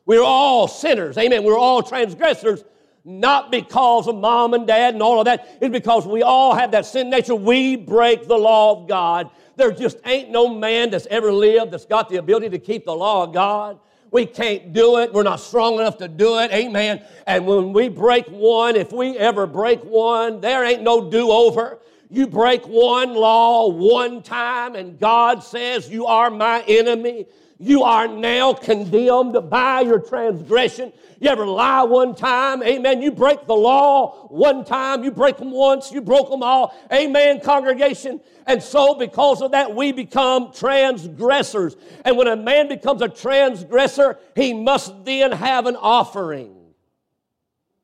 We're 0.05 0.23
all 0.23 0.69
sinners. 0.69 1.19
Amen. 1.19 1.45
We're 1.45 1.59
all 1.59 1.83
transgressors 1.83 2.65
not 3.09 3.51
because 3.51 4.07
of 4.07 4.17
mom 4.17 4.53
and 4.53 4.67
dad 4.67 4.93
and 4.93 5.03
all 5.03 5.19
of 5.19 5.25
that. 5.25 5.59
It's 5.63 5.73
because 5.73 6.07
we 6.07 6.23
all 6.23 6.55
have 6.55 6.73
that 6.73 6.85
sin 6.85 7.09
nature. 7.09 7.35
We 7.35 7.75
break 7.75 8.29
the 8.29 8.37
law 8.37 8.73
of 8.73 8.87
God. 8.87 9.31
There 9.57 9.73
just 9.73 9.99
ain't 10.05 10.31
no 10.31 10.55
man 10.55 10.91
that's 10.91 11.07
ever 11.07 11.33
lived 11.33 11.73
that's 11.73 11.87
got 11.87 12.11
the 12.11 12.17
ability 12.17 12.51
to 12.51 12.59
keep 12.59 12.85
the 12.85 12.95
law 12.95 13.25
of 13.25 13.33
God. 13.33 13.81
We 14.11 14.27
can't 14.27 14.73
do 14.73 14.99
it. 14.99 15.13
We're 15.13 15.23
not 15.23 15.41
strong 15.41 15.75
enough 15.75 15.99
to 15.99 16.09
do 16.09 16.39
it. 16.39 16.51
Amen. 16.53 17.03
And 17.27 17.47
when 17.47 17.73
we 17.73 17.89
break 17.89 18.27
one, 18.29 18.77
if 18.77 18.93
we 18.93 19.17
ever 19.19 19.47
break 19.47 19.85
one, 19.85 20.41
there 20.41 20.65
ain't 20.65 20.83
no 20.83 21.11
do 21.11 21.31
over. 21.31 21.79
You 22.11 22.27
break 22.27 22.67
one 22.67 23.15
law 23.15 23.69
one 23.69 24.23
time, 24.23 24.77
and 24.77 24.99
God 24.99 25.43
says, 25.43 25.91
You 25.91 26.07
are 26.07 26.31
my 26.31 26.63
enemy. 26.67 27.27
You 27.61 27.83
are 27.83 28.07
now 28.07 28.53
condemned 28.53 29.51
by 29.51 29.81
your 29.81 29.99
transgression. 29.99 30.93
You 31.19 31.29
ever 31.29 31.45
lie 31.45 31.83
one 31.83 32.15
time? 32.15 32.63
Amen. 32.63 33.03
You 33.03 33.11
break 33.11 33.47
the 33.47 33.57
law 33.57 34.29
one 34.29 34.65
time. 34.65 35.03
You 35.03 35.11
break 35.11 35.39
them 35.39 35.51
once. 35.51 35.91
You 35.91 36.01
broke 36.01 36.31
them 36.31 36.45
all. 36.45 36.73
Amen, 36.93 37.41
congregation. 37.41 38.21
And 38.47 38.63
so, 38.63 38.95
because 38.95 39.43
of 39.43 39.51
that, 39.51 39.75
we 39.75 39.91
become 39.91 40.53
transgressors. 40.53 41.77
And 42.05 42.17
when 42.17 42.29
a 42.29 42.37
man 42.37 42.69
becomes 42.69 43.03
a 43.03 43.09
transgressor, 43.09 44.19
he 44.37 44.55
must 44.55 45.05
then 45.05 45.33
have 45.33 45.67
an 45.67 45.75
offering. 45.75 46.55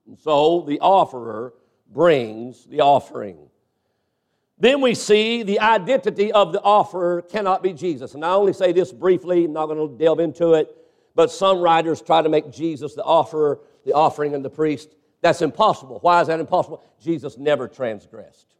And 0.06 0.16
so, 0.16 0.60
the 0.60 0.78
offerer 0.78 1.52
brings 1.92 2.64
the 2.66 2.80
offering. 2.80 3.38
Then 4.58 4.80
we 4.80 4.94
see 4.94 5.42
the 5.42 5.60
identity 5.60 6.30
of 6.32 6.52
the 6.52 6.62
offerer 6.62 7.22
cannot 7.22 7.62
be 7.62 7.72
Jesus. 7.72 8.14
And 8.14 8.24
I 8.24 8.32
only 8.32 8.52
say 8.52 8.72
this 8.72 8.92
briefly, 8.92 9.44
I'm 9.44 9.52
not 9.52 9.66
going 9.66 9.88
to 9.88 9.98
delve 9.98 10.20
into 10.20 10.52
it, 10.52 10.74
but 11.14 11.30
some 11.30 11.60
writers 11.60 12.00
try 12.00 12.22
to 12.22 12.28
make 12.28 12.50
Jesus 12.52 12.94
the 12.94 13.02
offerer, 13.02 13.60
the 13.84 13.92
offering, 13.92 14.34
and 14.34 14.44
the 14.44 14.50
priest. 14.50 14.94
That's 15.22 15.42
impossible. 15.42 15.98
Why 16.02 16.20
is 16.20 16.28
that 16.28 16.38
impossible? 16.38 16.84
Jesus 17.00 17.36
never 17.36 17.66
transgressed. 17.66 18.54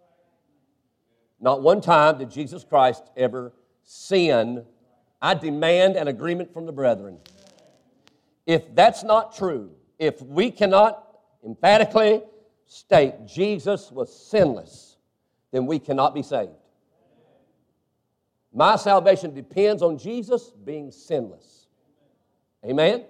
Not 1.41 1.63
one 1.63 1.81
time 1.81 2.19
did 2.19 2.31
Jesus 2.31 2.65
Christ 2.65 3.05
ever 3.17 3.53
sin. 3.83 4.65
I 5.21 5.35
demand 5.35 5.97
an 5.97 6.09
agreement 6.09 6.53
from 6.53 6.67
the 6.67 6.73
brethren. 6.73 7.19
If 8.47 8.75
that's 8.75 9.05
not 9.05 9.37
true, 9.37 9.71
if 9.99 10.21
we 10.23 10.51
cannot 10.51 11.19
emphatically 11.45 12.23
state 12.67 13.27
Jesus 13.27 13.91
was 13.93 14.15
sinless, 14.15 14.94
then 15.55 15.67
we 15.67 15.79
cannot 15.79 16.15
be 16.15 16.23
saved. 16.23 16.51
My 18.53 18.75
salvation 18.75 19.33
depends 19.33 19.85
on 19.85 19.97
Jesus 19.97 20.51
being 20.51 20.91
sinless. 20.91 21.69
Amen? 22.65 23.05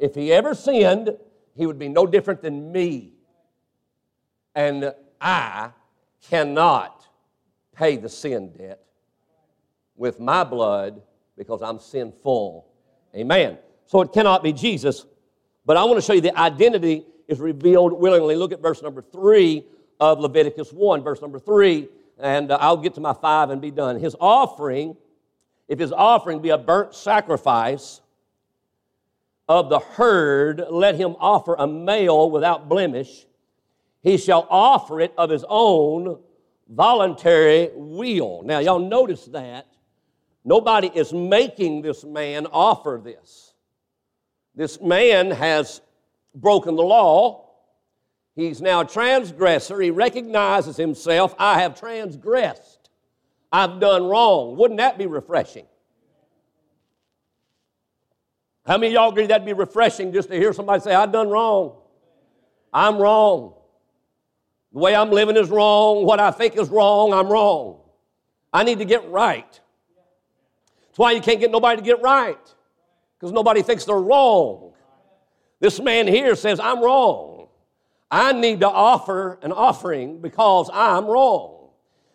If 0.00 0.16
he 0.16 0.32
ever 0.32 0.52
sinned, 0.52 1.16
he 1.54 1.66
would 1.66 1.78
be 1.78 1.86
no 1.86 2.08
different 2.08 2.42
than 2.42 2.72
me. 2.72 3.12
And 4.56 4.92
I 5.20 5.70
cannot 6.28 7.06
pay 7.72 7.96
the 7.96 8.08
sin 8.08 8.50
debt 8.50 8.80
with 9.94 10.18
my 10.18 10.42
blood 10.42 11.00
because 11.38 11.62
I'm 11.62 11.78
sinful. 11.78 12.66
Amen. 13.14 13.58
So 13.86 14.00
it 14.00 14.12
cannot 14.12 14.42
be 14.42 14.52
Jesus. 14.52 15.06
But 15.64 15.76
I 15.76 15.84
want 15.84 15.98
to 15.98 16.02
show 16.02 16.14
you 16.14 16.20
the 16.20 16.36
identity 16.36 17.06
is 17.28 17.38
revealed 17.38 17.92
willingly. 17.92 18.34
Look 18.34 18.50
at 18.50 18.60
verse 18.60 18.82
number 18.82 19.02
three 19.02 19.66
of 20.00 20.18
Leviticus 20.18 20.72
1, 20.72 21.02
verse 21.02 21.20
number 21.20 21.38
three, 21.38 21.88
and 22.18 22.50
uh, 22.50 22.58
I'll 22.60 22.76
get 22.76 22.94
to 22.94 23.00
my 23.00 23.12
five 23.12 23.50
and 23.50 23.60
be 23.60 23.70
done. 23.70 24.00
His 24.00 24.16
offering, 24.18 24.96
if 25.68 25.78
his 25.78 25.92
offering 25.92 26.40
be 26.40 26.48
a 26.48 26.58
burnt 26.58 26.94
sacrifice 26.94 28.00
of 29.48 29.68
the 29.68 29.78
herd, 29.78 30.64
let 30.70 30.96
him 30.96 31.16
offer 31.18 31.54
a 31.58 31.66
male 31.66 32.30
without 32.30 32.68
blemish. 32.68 33.26
He 34.02 34.16
shall 34.16 34.46
offer 34.48 35.00
it 35.00 35.12
of 35.18 35.28
his 35.28 35.44
own 35.48 36.18
voluntary 36.68 37.70
will. 37.74 38.42
Now, 38.44 38.60
y'all 38.60 38.78
notice 38.78 39.26
that. 39.26 39.66
Nobody 40.44 40.90
is 40.94 41.12
making 41.12 41.82
this 41.82 42.04
man 42.04 42.46
offer 42.46 43.00
this. 43.02 43.52
This 44.54 44.80
man 44.80 45.30
has 45.30 45.82
broken 46.34 46.76
the 46.76 46.82
law. 46.82 47.49
He's 48.36 48.60
now 48.60 48.80
a 48.80 48.86
transgressor. 48.86 49.80
He 49.80 49.90
recognizes 49.90 50.76
himself, 50.76 51.34
I 51.38 51.60
have 51.60 51.78
transgressed. 51.78 52.90
I've 53.52 53.80
done 53.80 54.04
wrong. 54.04 54.56
Wouldn't 54.56 54.78
that 54.78 54.96
be 54.96 55.06
refreshing? 55.06 55.66
How 58.66 58.78
many 58.78 58.88
of 58.88 58.92
y'all 58.94 59.10
agree 59.10 59.26
that'd 59.26 59.44
be 59.44 59.52
refreshing 59.52 60.12
just 60.12 60.28
to 60.28 60.36
hear 60.36 60.52
somebody 60.52 60.80
say, 60.80 60.94
I've 60.94 61.10
done 61.10 61.28
wrong? 61.28 61.76
I'm 62.72 62.98
wrong. 62.98 63.54
The 64.72 64.78
way 64.78 64.94
I'm 64.94 65.10
living 65.10 65.36
is 65.36 65.50
wrong. 65.50 66.06
What 66.06 66.20
I 66.20 66.30
think 66.30 66.56
is 66.56 66.68
wrong, 66.68 67.12
I'm 67.12 67.28
wrong. 67.28 67.80
I 68.52 68.62
need 68.62 68.78
to 68.78 68.84
get 68.84 69.08
right. 69.10 69.60
That's 70.86 70.98
why 70.98 71.12
you 71.12 71.20
can't 71.20 71.40
get 71.40 71.50
nobody 71.50 71.80
to 71.80 71.84
get 71.84 72.00
right, 72.00 72.38
because 73.18 73.32
nobody 73.32 73.62
thinks 73.62 73.84
they're 73.84 73.96
wrong. 73.96 74.72
This 75.58 75.80
man 75.80 76.06
here 76.06 76.36
says, 76.36 76.60
I'm 76.60 76.82
wrong. 76.82 77.39
I 78.10 78.32
need 78.32 78.60
to 78.60 78.68
offer 78.68 79.38
an 79.42 79.52
offering 79.52 80.20
because 80.20 80.68
I'm 80.72 81.06
wrong. 81.06 81.70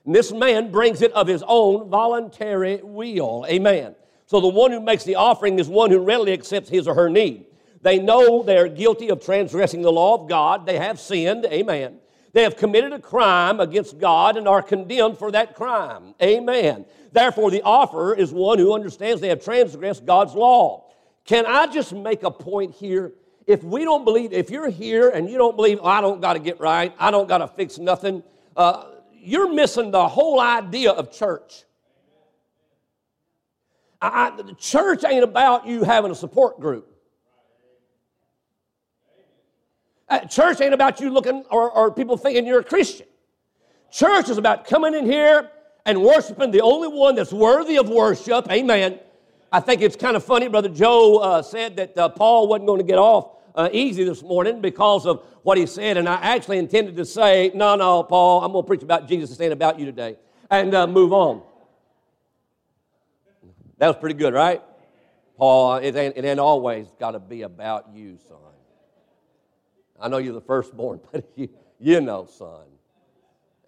And 0.05 0.13
this 0.13 0.31
man 0.31 0.71
brings 0.71 1.01
it 1.01 1.11
of 1.13 1.27
his 1.27 1.43
own 1.47 1.89
voluntary 1.89 2.81
will. 2.83 3.45
Amen. 3.47 3.95
So 4.27 4.41
the 4.41 4.47
one 4.47 4.71
who 4.71 4.81
makes 4.81 5.03
the 5.03 5.15
offering 5.15 5.59
is 5.59 5.67
one 5.67 5.91
who 5.91 5.99
readily 5.99 6.33
accepts 6.33 6.69
his 6.69 6.87
or 6.87 6.95
her 6.95 7.09
need. 7.09 7.45
They 7.81 7.99
know 7.99 8.43
they're 8.43 8.67
guilty 8.67 9.09
of 9.09 9.23
transgressing 9.23 9.83
the 9.83 9.91
law 9.91 10.15
of 10.15 10.27
God. 10.27 10.65
They 10.65 10.77
have 10.77 10.99
sinned. 10.99 11.45
Amen. 11.45 11.99
They 12.33 12.43
have 12.43 12.57
committed 12.57 12.91
a 12.91 12.99
crime 12.99 13.59
against 13.59 13.97
God 13.97 14.35
and 14.35 14.47
are 14.47 14.61
condemned 14.61 15.17
for 15.17 15.31
that 15.31 15.55
crime. 15.55 16.15
Amen. 16.21 16.85
Therefore, 17.11 17.49
the 17.49 17.61
offerer 17.61 18.13
is 18.13 18.33
one 18.33 18.59
who 18.59 18.73
understands 18.73 19.21
they 19.21 19.29
have 19.29 19.43
transgressed 19.43 20.05
God's 20.05 20.33
law. 20.33 20.87
Can 21.23 21.45
I 21.45 21.67
just 21.67 21.93
make 21.93 22.23
a 22.23 22.31
point 22.31 22.75
here? 22.75 23.13
If 23.47 23.63
we 23.63 23.83
don't 23.83 24.03
believe, 24.03 24.33
if 24.33 24.49
you're 24.49 24.69
here 24.69 25.09
and 25.09 25.29
you 25.29 25.37
don't 25.37 25.55
believe, 25.55 25.79
oh, 25.81 25.87
I 25.87 26.01
don't 26.01 26.19
got 26.19 26.33
to 26.33 26.39
get 26.39 26.59
right, 26.59 26.93
I 26.97 27.11
don't 27.11 27.27
got 27.27 27.39
to 27.39 27.47
fix 27.47 27.77
nothing, 27.77 28.23
uh, 28.57 28.85
you're 29.13 29.51
missing 29.53 29.91
the 29.91 30.07
whole 30.07 30.39
idea 30.39 30.91
of 30.91 31.11
church. 31.11 31.63
I, 34.01 34.27
I, 34.27 34.41
the 34.41 34.53
church 34.55 35.03
ain't 35.03 35.23
about 35.23 35.67
you 35.67 35.83
having 35.83 36.11
a 36.11 36.15
support 36.15 36.59
group. 36.59 36.91
Uh, 40.07 40.19
church 40.21 40.61
ain't 40.61 40.73
about 40.73 40.99
you 40.99 41.09
looking 41.09 41.43
or, 41.49 41.71
or 41.71 41.91
people 41.91 42.17
thinking 42.17 42.45
you're 42.45 42.59
a 42.59 42.63
Christian. 42.63 43.07
Church 43.91 44.29
is 44.29 44.37
about 44.37 44.65
coming 44.65 44.93
in 44.93 45.05
here 45.05 45.49
and 45.85 46.01
worshiping 46.01 46.51
the 46.51 46.61
only 46.61 46.87
one 46.87 47.15
that's 47.15 47.31
worthy 47.31 47.77
of 47.77 47.89
worship. 47.89 48.49
Amen. 48.51 48.99
I 49.51 49.59
think 49.59 49.81
it's 49.81 49.95
kind 49.95 50.15
of 50.15 50.23
funny. 50.23 50.47
Brother 50.47 50.69
Joe 50.69 51.17
uh, 51.17 51.41
said 51.41 51.75
that 51.77 51.97
uh, 51.97 52.09
Paul 52.09 52.47
wasn't 52.47 52.67
going 52.67 52.79
to 52.79 52.85
get 52.85 52.97
off 52.97 53.34
uh, 53.55 53.69
easy 53.71 54.03
this 54.03 54.21
morning 54.21 54.61
because 54.61 55.05
of 55.05 55.23
what 55.43 55.57
he 55.57 55.65
said. 55.65 55.97
And 55.97 56.07
I 56.07 56.15
actually 56.15 56.57
intended 56.57 56.95
to 56.97 57.05
say, 57.05 57.51
no, 57.53 57.75
no, 57.75 58.03
Paul, 58.03 58.43
I'm 58.43 58.51
going 58.51 58.63
to 58.63 58.67
preach 58.67 58.83
about 58.83 59.07
Jesus 59.07 59.39
and 59.39 59.53
about 59.53 59.79
you 59.79 59.85
today 59.85 60.17
and 60.49 60.73
uh, 60.73 60.87
move 60.87 61.13
on. 61.13 61.41
That 63.77 63.87
was 63.87 63.97
pretty 63.97 64.15
good, 64.15 64.33
right? 64.33 64.61
Paul, 65.37 65.75
it 65.77 65.95
ain't, 65.95 66.15
it 66.15 66.23
ain't 66.23 66.39
always 66.39 66.87
got 66.99 67.11
to 67.11 67.19
be 67.19 67.41
about 67.41 67.89
you, 67.93 68.17
son. 68.27 68.37
I 69.99 70.07
know 70.07 70.17
you're 70.17 70.33
the 70.33 70.41
firstborn, 70.41 70.99
but 71.11 71.25
you, 71.35 71.49
you 71.79 72.01
know, 72.01 72.25
son. 72.25 72.65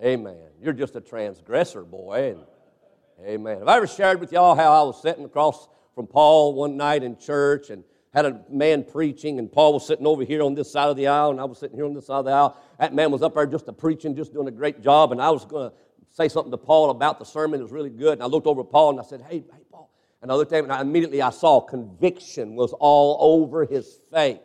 Amen. 0.04 0.38
You're 0.62 0.74
just 0.74 0.96
a 0.96 1.02
transgressor, 1.02 1.84
boy. 1.84 2.36
And, 2.36 3.28
amen. 3.28 3.60
Have 3.60 3.68
I 3.68 3.78
ever 3.78 3.88
shared 3.88 4.20
with 4.20 4.32
y'all 4.32 4.56
how 4.56 4.72
I 4.72 4.86
was 4.86 5.02
sitting 5.02 5.26
across 5.26 5.68
from 5.96 6.08
Paul 6.08 6.54
one 6.54 6.78
night 6.78 7.04
in 7.04 7.18
church 7.18 7.70
and 7.70 7.84
had 8.18 8.26
a 8.26 8.42
man 8.50 8.84
preaching, 8.84 9.40
and 9.40 9.52
Paul 9.52 9.74
was 9.74 9.86
sitting 9.86 10.08
over 10.08 10.24
here 10.24 10.42
on 10.42 10.56
this 10.56 10.72
side 10.72 10.90
of 10.90 10.98
the 10.98 11.08
aisle, 11.08 11.32
and 11.32 11.40
I 11.40 11.46
was 11.46 11.60
sitting 11.60 11.76
here 11.76 11.86
on 11.86 11.94
this 11.94 12.08
side 12.08 12.20
of 12.20 12.26
the 12.26 12.32
aisle. 12.32 12.58
That 12.80 12.94
man 12.94 13.12
was 13.12 13.22
up 13.22 13.36
there 13.36 13.46
just 13.46 13.70
preaching, 13.78 14.16
just 14.16 14.34
doing 14.34 14.48
a 14.48 14.52
great 14.52 14.82
job, 14.82 15.12
and 15.12 15.22
I 15.22 15.30
was 15.30 15.46
going 15.46 15.70
to 15.70 15.76
say 16.10 16.28
something 16.28 16.52
to 16.52 16.58
Paul 16.58 16.90
about 16.90 17.20
the 17.20 17.26
sermon. 17.26 17.60
It 17.60 17.64
was 17.64 17.72
really 17.72 17.92
good. 17.92 18.14
And 18.14 18.24
I 18.24 18.26
looked 18.26 18.48
over 18.48 18.62
at 18.62 18.72
Paul 18.72 18.92
and 18.92 19.00
I 19.00 19.04
said, 19.04 19.22
Hey, 19.22 19.44
hey, 19.52 19.64
Paul. 19.72 19.92
And 20.22 20.32
I 20.32 20.36
looked 20.36 20.52
at 20.52 20.60
him 20.60 20.66
and 20.66 20.74
I, 20.74 20.82
immediately 20.82 21.22
I 21.22 21.30
saw 21.30 21.62
conviction 21.62 22.56
was 22.56 22.74
all 22.74 23.18
over 23.20 23.66
his 23.66 24.00
face. 24.12 24.40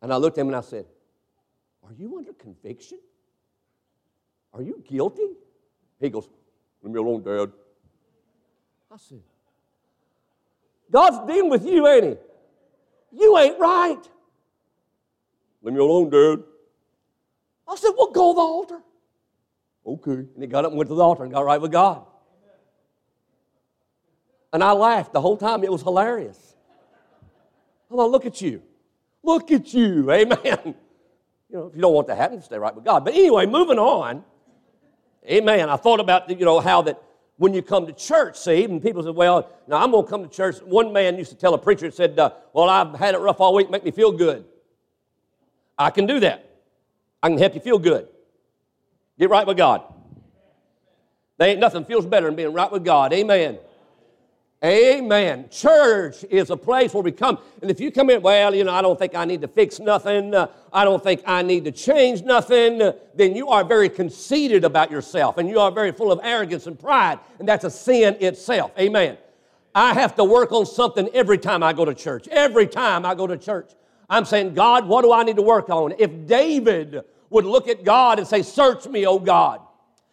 And 0.00 0.12
I 0.12 0.16
looked 0.16 0.36
at 0.36 0.40
him 0.40 0.48
and 0.48 0.56
I 0.56 0.62
said, 0.62 0.86
Are 1.84 1.92
you 1.92 2.18
under 2.18 2.32
conviction? 2.32 2.98
Are 4.52 4.62
you 4.62 4.82
guilty? 4.86 5.28
He 6.00 6.10
goes, 6.10 6.28
Leave 6.82 6.92
me 6.92 6.98
alone, 6.98 7.22
Dad. 7.22 7.52
I 8.90 8.96
said, 8.96 9.20
God's 10.90 11.26
dealing 11.32 11.50
with 11.50 11.64
you, 11.64 11.86
ain't 11.86 12.04
he? 12.04 12.16
You 13.12 13.38
ain't 13.38 13.58
right. 13.58 14.00
Leave 15.62 15.74
me 15.74 15.80
alone, 15.80 16.10
Dad. 16.10 16.42
I 17.68 17.76
said, 17.76 17.90
Well, 17.96 18.10
go 18.10 18.32
to 18.32 18.36
the 18.36 18.40
altar. 18.40 18.82
Okay. 19.86 20.10
And 20.12 20.40
he 20.40 20.46
got 20.46 20.64
up 20.64 20.70
and 20.70 20.78
went 20.78 20.88
to 20.88 20.94
the 20.94 21.02
altar 21.02 21.24
and 21.24 21.32
got 21.32 21.44
right 21.44 21.60
with 21.60 21.72
God. 21.72 22.04
And 24.52 24.62
I 24.62 24.72
laughed 24.72 25.12
the 25.12 25.20
whole 25.20 25.36
time. 25.36 25.64
It 25.64 25.72
was 25.72 25.82
hilarious. 25.82 26.54
I 27.90 27.94
thought, 27.94 28.10
look 28.10 28.26
at 28.26 28.40
you. 28.40 28.62
Look 29.22 29.50
at 29.50 29.72
you. 29.72 30.10
Amen. 30.10 30.74
You 31.48 31.58
know, 31.58 31.66
if 31.66 31.76
you 31.76 31.82
don't 31.82 31.94
want 31.94 32.06
that 32.06 32.14
to 32.14 32.20
happen, 32.20 32.42
stay 32.42 32.58
right 32.58 32.74
with 32.74 32.84
God. 32.84 33.04
But 33.04 33.14
anyway, 33.14 33.46
moving 33.46 33.78
on. 33.78 34.24
Amen. 35.26 35.68
I 35.68 35.76
thought 35.76 36.00
about, 36.00 36.28
you 36.28 36.44
know, 36.44 36.60
how 36.60 36.82
that 36.82 37.02
when 37.36 37.54
you 37.54 37.62
come 37.62 37.86
to 37.86 37.92
church, 37.92 38.36
see, 38.36 38.64
and 38.64 38.82
people 38.82 39.02
said, 39.02 39.14
well, 39.14 39.48
now 39.66 39.76
I'm 39.82 39.90
going 39.90 40.04
to 40.04 40.10
come 40.10 40.22
to 40.22 40.28
church. 40.28 40.58
One 40.62 40.92
man 40.92 41.16
used 41.16 41.30
to 41.30 41.36
tell 41.36 41.54
a 41.54 41.58
preacher, 41.58 41.90
said, 41.90 42.18
uh, 42.18 42.30
well, 42.52 42.68
I've 42.68 42.94
had 42.94 43.14
it 43.14 43.18
rough 43.18 43.40
all 43.40 43.54
week, 43.54 43.70
make 43.70 43.84
me 43.84 43.90
feel 43.90 44.12
good. 44.12 44.44
I 45.78 45.90
can 45.90 46.06
do 46.06 46.20
that. 46.20 46.48
I 47.22 47.28
can 47.28 47.38
help 47.38 47.54
you 47.54 47.60
feel 47.60 47.78
good. 47.78 48.08
Get 49.18 49.30
right 49.30 49.46
with 49.46 49.56
God. 49.56 49.82
There 51.38 51.48
ain't 51.48 51.60
nothing 51.60 51.84
feels 51.84 52.06
better 52.06 52.26
than 52.26 52.36
being 52.36 52.52
right 52.52 52.70
with 52.70 52.84
God. 52.84 53.12
Amen. 53.12 53.58
Amen. 54.64 55.48
Church 55.50 56.24
is 56.30 56.50
a 56.50 56.56
place 56.56 56.94
where 56.94 57.02
we 57.02 57.10
come. 57.10 57.38
And 57.60 57.70
if 57.70 57.80
you 57.80 57.90
come 57.90 58.10
in, 58.10 58.22
well, 58.22 58.54
you 58.54 58.62
know, 58.62 58.72
I 58.72 58.80
don't 58.80 58.96
think 58.96 59.16
I 59.16 59.24
need 59.24 59.40
to 59.40 59.48
fix 59.48 59.80
nothing. 59.80 60.32
Uh, 60.32 60.46
I 60.72 60.84
don't 60.84 61.02
think 61.02 61.22
I 61.26 61.42
need 61.42 61.64
to 61.64 61.72
change 61.72 62.22
nothing. 62.22 62.80
Uh, 62.80 62.92
then 63.16 63.34
you 63.34 63.48
are 63.48 63.64
very 63.64 63.88
conceited 63.88 64.64
about 64.64 64.88
yourself 64.88 65.38
and 65.38 65.48
you 65.48 65.58
are 65.58 65.72
very 65.72 65.90
full 65.90 66.12
of 66.12 66.20
arrogance 66.22 66.68
and 66.68 66.78
pride. 66.78 67.18
And 67.40 67.48
that's 67.48 67.64
a 67.64 67.70
sin 67.70 68.16
itself. 68.20 68.70
Amen. 68.78 69.18
I 69.74 69.94
have 69.94 70.14
to 70.14 70.24
work 70.24 70.52
on 70.52 70.64
something 70.64 71.08
every 71.12 71.38
time 71.38 71.64
I 71.64 71.72
go 71.72 71.84
to 71.84 71.94
church. 71.94 72.28
Every 72.28 72.68
time 72.68 73.04
I 73.04 73.16
go 73.16 73.26
to 73.26 73.36
church. 73.36 73.72
I'm 74.08 74.24
saying, 74.24 74.54
God, 74.54 74.86
what 74.86 75.02
do 75.02 75.12
I 75.12 75.24
need 75.24 75.36
to 75.36 75.42
work 75.42 75.70
on? 75.70 75.94
If 75.98 76.28
David 76.28 77.02
would 77.30 77.46
look 77.46 77.66
at 77.66 77.82
God 77.82 78.20
and 78.20 78.28
say, 78.28 78.42
Search 78.42 78.86
me, 78.86 79.06
O 79.06 79.18
God. 79.18 79.60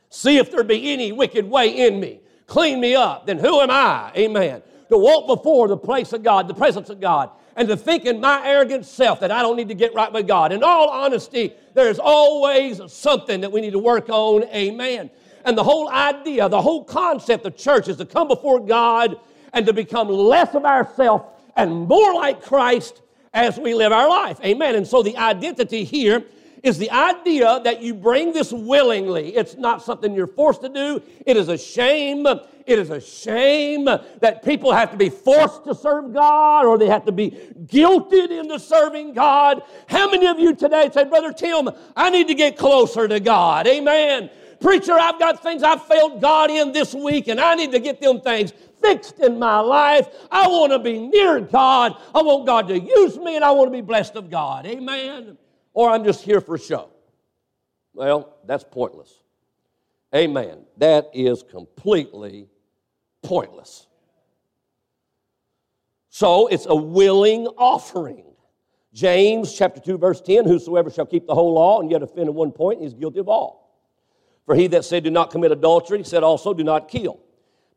See 0.10 0.38
if 0.38 0.50
there 0.50 0.64
be 0.64 0.92
any 0.92 1.12
wicked 1.12 1.48
way 1.48 1.86
in 1.86 2.00
me 2.00 2.22
clean 2.50 2.82
me 2.82 2.96
up, 2.96 3.26
then 3.26 3.38
who 3.38 3.62
am 3.62 3.72
I? 3.72 4.12
Amen. 4.18 4.62
To 4.90 4.98
walk 4.98 5.28
before 5.28 5.68
the 5.68 5.78
place 5.78 6.12
of 6.14 6.24
God, 6.24 6.48
the 6.48 6.54
presence 6.54 6.90
of 6.90 7.00
God, 7.00 7.30
and 7.56 7.68
to 7.68 7.78
think 7.78 8.06
in 8.06 8.20
my 8.20 8.46
arrogant 8.46 8.86
self 8.86 9.20
that 9.20 9.32
I 9.32 9.42
don't 9.42 9.56
need 9.56 9.70
to 9.70 9.76
get 9.76 9.94
right 9.94 10.12
with 10.12 10.28
God. 10.28 10.52
In 10.52 10.64
all 10.64 10.90
honesty, 10.90 11.54
there's 11.74 12.00
always 12.00 12.82
something 12.92 13.42
that 13.42 13.52
we 13.52 13.62
need 13.62 13.74
to 13.74 13.80
work 13.80 14.10
on. 14.10 14.44
Amen. 14.46 15.10
And 15.46 15.58
the 15.58 15.64
whole 15.64 15.90
idea, 15.90 16.50
the 16.50 16.62
whole 16.62 16.84
concept 16.84 17.46
of 17.46 17.56
church 17.56 17.88
is 17.88 17.98
to 17.98 18.06
come 18.06 18.28
before 18.28 18.60
God 18.60 19.20
and 19.54 19.66
to 19.66 19.74
become 19.74 20.10
less 20.10 20.54
of 20.56 20.66
ourselves 20.66 21.26
and 21.56 21.88
more 21.88 22.14
like 22.14 22.42
Christ 22.42 23.02
as 23.34 23.60
we 23.60 23.74
live 23.74 23.92
our 23.92 24.10
life. 24.10 24.40
Amen. 24.44 24.76
And 24.76 24.88
so 24.88 25.04
the 25.04 25.18
identity 25.18 25.84
here 25.84 26.24
is 26.64 26.78
the 26.78 26.92
idea 26.92 27.62
that 27.64 27.82
you 27.82 27.94
bring 27.94 28.34
this 28.34 28.52
willingly. 28.52 29.36
It's 29.36 29.56
not 29.56 29.82
something 29.82 30.14
you're 30.14 30.28
forced 30.28 30.62
to 30.62 30.70
do. 30.70 31.02
It 31.26 31.38
is 31.38 31.50
a 31.50 31.58
shame. 31.58 32.26
It 32.26 32.78
is 32.78 32.90
a 32.90 33.02
shame 33.02 33.86
that 33.86 34.44
people 34.44 34.72
have 34.72 34.92
to 34.92 34.98
be 34.98 35.10
forced 35.10 35.64
to 35.66 35.74
serve 35.74 36.14
God 36.14 36.66
or 36.66 36.78
they 36.78 36.88
have 36.88 37.06
to 37.06 37.12
be 37.12 37.32
guilted 37.66 38.30
into 38.30 38.60
serving 38.60 39.14
God. 39.14 39.64
How 39.88 40.10
many 40.10 40.28
of 40.28 40.40
you 40.40 40.56
today 40.56 40.90
say, 40.94 41.06
Brother 41.06 41.34
Tim, 41.34 41.70
I 41.96 42.10
need 42.10 42.28
to 42.28 42.36
get 42.36 42.58
closer 42.58 43.08
to 43.08 43.20
God? 43.20 43.66
Amen. 43.66 44.30
Preacher, 44.60 44.94
I've 44.94 45.18
got 45.18 45.42
things 45.42 45.64
I've 45.64 45.84
failed 45.86 46.22
God 46.22 46.52
in 46.52 46.74
this 46.74 46.94
week 46.94 47.28
and 47.28 47.40
I 47.40 47.56
need 47.56 47.72
to 47.72 47.80
get 47.80 48.02
them 48.02 48.20
things 48.22 48.54
fixed 48.82 49.20
in 49.20 49.40
my 49.40 49.60
life. 49.60 50.08
I 50.30 50.48
want 50.48 50.74
to 50.74 50.80
be 50.80 51.00
near 51.00 51.40
God. 51.40 51.96
I 52.14 52.22
want 52.22 52.46
God 52.46 52.68
to 52.68 52.80
use 52.80 53.18
me 53.18 53.36
and 53.36 53.44
I 53.44 53.52
want 53.52 53.70
to 53.70 53.72
be 53.72 53.82
blessed 53.82 54.16
of 54.16 54.30
God. 54.30 54.66
Amen 54.66 55.39
or 55.74 55.90
I'm 55.90 56.04
just 56.04 56.24
here 56.24 56.42
for 56.42 56.58
show. 56.58 56.90
Well, 57.94 58.38
that's 58.46 58.64
pointless. 58.64 59.14
Amen. 60.16 60.66
That 60.78 61.10
is 61.14 61.44
completely 61.44 62.48
pointless. 63.22 63.88
So 66.10 66.48
it's 66.48 66.66
a 66.66 66.76
willing 66.76 67.48
offering. 67.58 68.26
James 68.94 69.54
chapter 69.54 69.80
2, 69.80 69.98
verse 69.98 70.22
10 70.22 70.46
Whosoever 70.46 70.90
shall 70.90 71.06
keep 71.06 71.28
the 71.28 71.36
whole 71.36 71.54
law 71.54 71.80
and 71.80 71.92
yet 71.92 72.02
offend 72.02 72.28
in 72.28 72.34
one 72.34 72.52
point 72.52 72.82
is 72.82 72.94
guilty 72.94 73.20
of 73.20 73.30
all. 73.30 73.60
For 74.46 74.56
he 74.56 74.68
that 74.68 74.84
said, 74.84 75.04
Do 75.04 75.12
not 75.12 75.30
commit 75.30 75.52
adultery, 75.52 76.04
said 76.04 76.24
also, 76.24 76.54
Do 76.54 76.64
not 76.64 76.88
kill. 76.88 77.20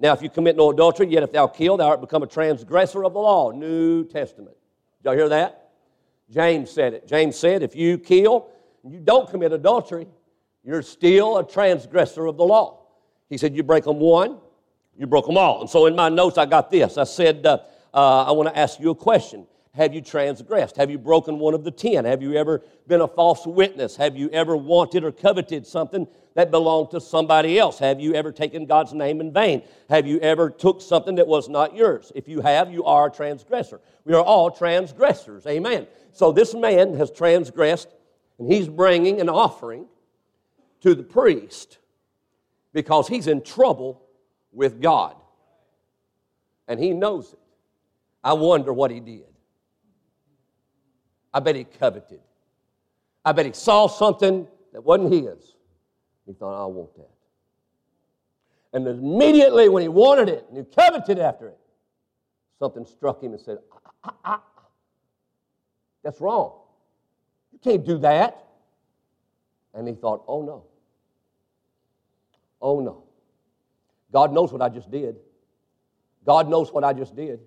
Now, 0.00 0.14
if 0.14 0.22
you 0.22 0.30
commit 0.30 0.56
no 0.56 0.70
adultery, 0.70 1.06
yet 1.08 1.22
if 1.22 1.30
thou 1.30 1.46
kill, 1.46 1.76
thou 1.76 1.90
art 1.90 2.00
become 2.00 2.22
a 2.22 2.26
transgressor 2.26 3.04
of 3.04 3.12
the 3.12 3.20
law. 3.20 3.52
New 3.52 4.04
Testament. 4.04 4.56
Did 5.02 5.08
y'all 5.08 5.16
hear 5.16 5.28
that? 5.28 5.61
James 6.32 6.70
said 6.70 6.94
it. 6.94 7.06
James 7.06 7.36
said, 7.36 7.62
if 7.62 7.76
you 7.76 7.98
kill 7.98 8.48
and 8.82 8.92
you 8.92 9.00
don't 9.00 9.28
commit 9.28 9.52
adultery, 9.52 10.06
you're 10.64 10.82
still 10.82 11.38
a 11.38 11.46
transgressor 11.46 12.26
of 12.26 12.36
the 12.36 12.44
law. 12.44 12.86
He 13.28 13.36
said, 13.36 13.54
you 13.54 13.62
break 13.62 13.84
them 13.84 13.98
one, 13.98 14.38
you 14.96 15.06
broke 15.06 15.26
them 15.26 15.36
all. 15.36 15.60
And 15.60 15.68
so 15.68 15.86
in 15.86 15.94
my 15.94 16.08
notes, 16.08 16.38
I 16.38 16.46
got 16.46 16.70
this. 16.70 16.96
I 16.96 17.04
said, 17.04 17.44
uh, 17.44 17.58
uh, 17.92 18.24
I 18.24 18.32
want 18.32 18.48
to 18.48 18.58
ask 18.58 18.80
you 18.80 18.90
a 18.90 18.94
question. 18.94 19.46
Have 19.74 19.94
you 19.94 20.02
transgressed? 20.02 20.76
Have 20.76 20.90
you 20.90 20.98
broken 20.98 21.38
one 21.38 21.54
of 21.54 21.64
the 21.64 21.70
ten? 21.70 22.04
Have 22.04 22.22
you 22.22 22.34
ever 22.34 22.62
been 22.86 23.00
a 23.00 23.08
false 23.08 23.46
witness? 23.46 23.96
Have 23.96 24.16
you 24.16 24.28
ever 24.28 24.54
wanted 24.54 25.02
or 25.02 25.12
coveted 25.12 25.66
something 25.66 26.06
that 26.34 26.50
belonged 26.50 26.90
to 26.90 27.00
somebody 27.00 27.58
else? 27.58 27.78
Have 27.78 27.98
you 27.98 28.14
ever 28.14 28.32
taken 28.32 28.66
God's 28.66 28.92
name 28.92 29.22
in 29.22 29.32
vain? 29.32 29.62
Have 29.88 30.06
you 30.06 30.18
ever 30.20 30.50
took 30.50 30.82
something 30.82 31.14
that 31.14 31.26
was 31.26 31.48
not 31.48 31.74
yours? 31.74 32.12
If 32.14 32.28
you 32.28 32.42
have, 32.42 32.70
you 32.70 32.84
are 32.84 33.06
a 33.06 33.10
transgressor. 33.10 33.80
We 34.04 34.12
are 34.12 34.22
all 34.22 34.50
transgressors. 34.50 35.46
Amen. 35.46 35.86
So 36.12 36.30
this 36.30 36.54
man 36.54 36.94
has 36.94 37.10
transgressed, 37.10 37.88
and 38.38 38.52
he's 38.52 38.68
bringing 38.68 39.20
an 39.20 39.28
offering 39.28 39.86
to 40.82 40.94
the 40.94 41.02
priest 41.02 41.78
because 42.72 43.08
he's 43.08 43.26
in 43.26 43.42
trouble 43.42 44.02
with 44.52 44.80
God. 44.80 45.16
And 46.68 46.78
he 46.78 46.92
knows 46.92 47.32
it. 47.32 47.38
I 48.22 48.34
wonder 48.34 48.72
what 48.72 48.90
he 48.90 49.00
did. 49.00 49.24
I 51.34 51.40
bet 51.40 51.56
he 51.56 51.64
coveted. 51.64 52.20
I 53.24 53.32
bet 53.32 53.46
he 53.46 53.52
saw 53.52 53.86
something 53.86 54.46
that 54.72 54.84
wasn't 54.84 55.12
his. 55.12 55.54
He 56.26 56.34
thought, 56.34 56.62
I 56.62 56.66
want 56.66 56.94
that. 56.96 57.10
And 58.74 58.86
immediately 58.86 59.68
when 59.68 59.82
he 59.82 59.88
wanted 59.88 60.28
it 60.28 60.46
and 60.48 60.58
he 60.58 60.64
coveted 60.64 61.18
after 61.18 61.48
it, 61.48 61.58
something 62.58 62.84
struck 62.84 63.22
him 63.22 63.32
and 63.32 63.40
said, 63.40 63.58
ah, 64.04 64.14
ah. 64.24 64.42
That's 66.02 66.20
wrong. 66.20 66.52
You 67.52 67.58
can't 67.58 67.84
do 67.84 67.98
that. 67.98 68.44
And 69.74 69.86
he 69.88 69.94
thought, 69.94 70.24
oh 70.26 70.42
no. 70.42 70.64
Oh 72.60 72.80
no. 72.80 73.04
God 74.12 74.32
knows 74.32 74.52
what 74.52 74.60
I 74.60 74.68
just 74.68 74.90
did. 74.90 75.16
God 76.24 76.48
knows 76.48 76.72
what 76.72 76.84
I 76.84 76.92
just 76.92 77.16
did. 77.16 77.40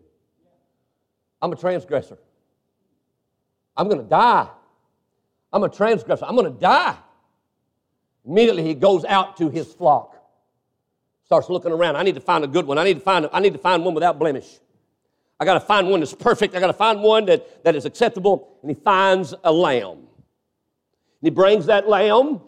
I'm 1.42 1.52
a 1.54 1.56
transgressor. 1.56 2.18
I'm 3.78 3.88
going 3.88 4.02
to 4.02 4.08
die. 4.08 4.50
I'm 5.54 5.64
a 5.64 5.70
transgressor. 5.70 6.26
I'm 6.26 6.36
going 6.36 6.52
to 6.52 6.60
die. 6.60 6.98
Immediately 8.26 8.64
he 8.64 8.74
goes 8.74 9.06
out 9.06 9.38
to 9.38 9.50
his 9.50 9.72
flock. 9.72 10.16
Starts 11.26 11.50
looking 11.50 11.72
around. 11.72 11.96
I 11.96 12.04
need 12.04 12.16
to 12.16 12.22
find 12.22 12.44
a 12.44 12.48
good 12.48 12.66
one. 12.66 12.78
I 12.78 12.84
need 12.84 12.96
to 12.96 13.00
find, 13.00 13.30
I 13.32 13.40
need 13.40 13.54
to 13.54 13.60
find 13.60 13.86
one 13.86 13.94
without 13.94 14.18
blemish. 14.20 14.60
I 15.40 15.46
got 15.46 15.56
to 15.56 15.60
find 15.60 15.90
one 15.90 16.00
that's 16.00 16.14
perfect. 16.14 16.56
I 16.56 16.60
got 16.60 16.68
to 16.68 16.74
find 16.74 17.02
one 17.02 17.26
that, 17.26 17.64
that 17.64 17.76
is 17.76 17.86
acceptable. 17.86 18.58
And 18.62 18.72
he 18.72 18.76
finds 18.76 19.34
a 19.44 19.52
lamb. 19.52 19.92
And 19.92 20.08
he 21.22 21.30
brings 21.30 21.66
that 21.66 21.90
lamb 21.90 22.42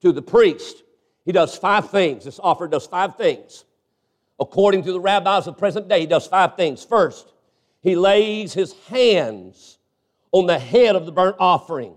to 0.00 0.12
the 0.12 0.22
priest. 0.22 0.82
He 1.24 1.32
does 1.32 1.56
five 1.56 1.90
things. 1.90 2.24
This 2.24 2.40
offer 2.42 2.66
does 2.68 2.86
five 2.86 3.16
things. 3.16 3.64
According 4.38 4.84
to 4.84 4.92
the 4.92 5.00
rabbis 5.00 5.46
of 5.46 5.54
the 5.54 5.58
present 5.58 5.88
day, 5.88 6.00
he 6.00 6.06
does 6.06 6.26
five 6.26 6.56
things. 6.56 6.82
First, 6.82 7.34
he 7.82 7.94
lays 7.94 8.54
his 8.54 8.72
hands 8.88 9.78
on 10.32 10.46
the 10.46 10.58
head 10.58 10.96
of 10.96 11.04
the 11.04 11.12
burnt 11.12 11.36
offering. 11.38 11.94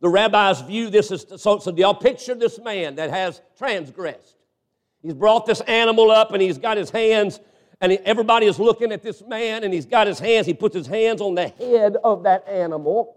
The 0.00 0.08
rabbis 0.08 0.60
view 0.62 0.90
this 0.90 1.10
as 1.12 1.26
so, 1.36 1.58
so 1.58 1.74
y'all 1.74 1.94
picture 1.94 2.34
this 2.34 2.58
man 2.58 2.96
that 2.96 3.10
has 3.10 3.40
transgressed. 3.56 4.36
He's 5.00 5.14
brought 5.14 5.46
this 5.46 5.60
animal 5.62 6.10
up 6.10 6.32
and 6.32 6.42
he's 6.42 6.58
got 6.58 6.76
his 6.76 6.90
hands, 6.90 7.40
and 7.82 7.92
everybody 8.04 8.46
is 8.46 8.60
looking 8.60 8.92
at 8.92 9.02
this 9.02 9.22
man, 9.26 9.64
and 9.64 9.74
he's 9.74 9.86
got 9.86 10.06
his 10.06 10.20
hands, 10.20 10.46
he 10.46 10.54
puts 10.54 10.74
his 10.74 10.86
hands 10.86 11.20
on 11.20 11.34
the 11.34 11.48
head 11.48 11.96
of 12.04 12.22
that 12.22 12.46
animal. 12.48 13.16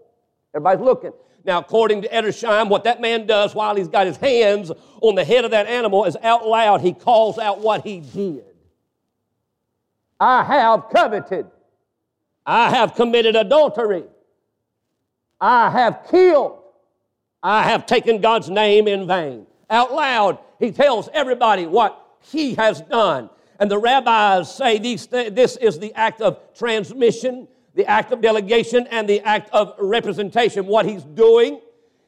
Everybody's 0.52 0.84
looking. 0.84 1.12
Now, 1.44 1.60
according 1.60 2.02
to 2.02 2.08
Edersheim, 2.08 2.68
what 2.68 2.82
that 2.82 3.00
man 3.00 3.28
does 3.28 3.54
while 3.54 3.76
he's 3.76 3.86
got 3.86 4.08
his 4.08 4.16
hands 4.16 4.72
on 5.00 5.14
the 5.14 5.24
head 5.24 5.44
of 5.44 5.52
that 5.52 5.68
animal 5.68 6.04
is 6.04 6.16
out 6.20 6.48
loud, 6.48 6.80
he 6.80 6.92
calls 6.92 7.38
out 7.38 7.60
what 7.60 7.84
he 7.84 8.00
did. 8.00 8.44
I 10.18 10.42
have 10.42 10.90
coveted. 10.90 11.46
I 12.44 12.70
have 12.70 12.96
committed 12.96 13.36
adultery. 13.36 14.04
I 15.40 15.70
have 15.70 16.08
killed. 16.10 16.58
I 17.40 17.62
have 17.62 17.86
taken 17.86 18.20
God's 18.20 18.50
name 18.50 18.88
in 18.88 19.06
vain. 19.06 19.46
Out 19.70 19.94
loud, 19.94 20.38
he 20.58 20.72
tells 20.72 21.08
everybody 21.12 21.66
what 21.66 22.04
he 22.20 22.54
has 22.54 22.80
done. 22.80 23.30
And 23.58 23.70
the 23.70 23.78
rabbis 23.78 24.54
say 24.54 24.78
these 24.78 25.06
th- 25.06 25.34
this 25.34 25.56
is 25.56 25.78
the 25.78 25.94
act 25.94 26.20
of 26.20 26.40
transmission, 26.54 27.48
the 27.74 27.86
act 27.86 28.12
of 28.12 28.20
delegation, 28.20 28.86
and 28.90 29.08
the 29.08 29.20
act 29.20 29.50
of 29.52 29.74
representation. 29.78 30.66
What 30.66 30.86
he's 30.86 31.04
doing 31.04 31.60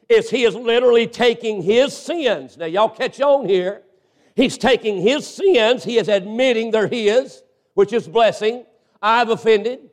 is 0.07 0.29
he 0.29 0.43
is 0.43 0.55
literally 0.55 1.07
taking 1.07 1.61
his 1.61 1.95
sins. 1.95 2.57
Now, 2.57 2.65
y'all 2.65 2.89
catch 2.89 3.21
on 3.21 3.47
here. 3.47 3.83
He's 4.35 4.57
taking 4.57 5.01
his 5.01 5.27
sins, 5.27 5.83
he 5.83 5.97
is 5.97 6.07
admitting 6.07 6.71
they're 6.71 6.87
his, 6.87 7.43
which 7.73 7.93
is 7.93 8.07
blessing. 8.07 8.65
I've 9.01 9.29
offended. 9.29 9.89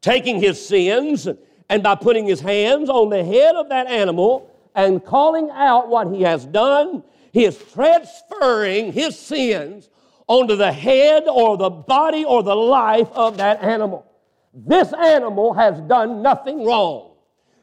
Taking 0.00 0.40
his 0.40 0.64
sins 0.64 1.28
and 1.68 1.82
by 1.82 1.94
putting 1.94 2.26
his 2.26 2.40
hands 2.40 2.88
on 2.88 3.10
the 3.10 3.24
head 3.24 3.56
of 3.56 3.68
that 3.70 3.86
animal 3.86 4.50
and 4.74 5.04
calling 5.04 5.50
out 5.50 5.88
what 5.88 6.12
he 6.12 6.22
has 6.22 6.44
done, 6.44 7.02
he 7.32 7.44
is 7.44 7.58
transferring 7.72 8.92
his 8.92 9.18
sins 9.18 9.88
onto 10.26 10.56
the 10.56 10.72
head 10.72 11.24
or 11.28 11.56
the 11.56 11.70
body 11.70 12.24
or 12.24 12.42
the 12.42 12.54
life 12.54 13.08
of 13.12 13.36
that 13.36 13.62
animal. 13.62 14.04
This 14.52 14.92
animal 14.92 15.52
has 15.54 15.80
done 15.82 16.22
nothing 16.22 16.64
wrong. 16.64 17.12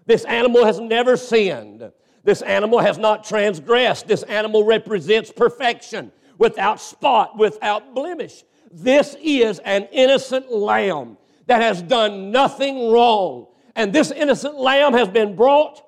This 0.06 0.26
animal 0.26 0.66
has 0.66 0.80
never 0.80 1.18
sinned. 1.18 1.92
This 2.24 2.42
animal 2.42 2.80
has 2.80 2.98
not 2.98 3.24
transgressed. 3.24 4.08
This 4.08 4.24
animal 4.24 4.64
represents 4.64 5.32
perfection 5.32 6.12
without 6.38 6.80
spot, 6.80 7.38
without 7.38 7.94
blemish. 7.94 8.44
This 8.72 9.16
is 9.22 9.60
an 9.60 9.88
innocent 9.92 10.52
lamb 10.52 11.18
that 11.48 11.62
has 11.62 11.82
done 11.82 12.32
nothing 12.32 12.92
wrong. 12.92 13.48
And 13.76 13.92
this 13.92 14.12
innocent 14.12 14.56
lamb 14.58 14.94
has 14.94 15.08
been 15.08 15.36
brought, 15.36 15.84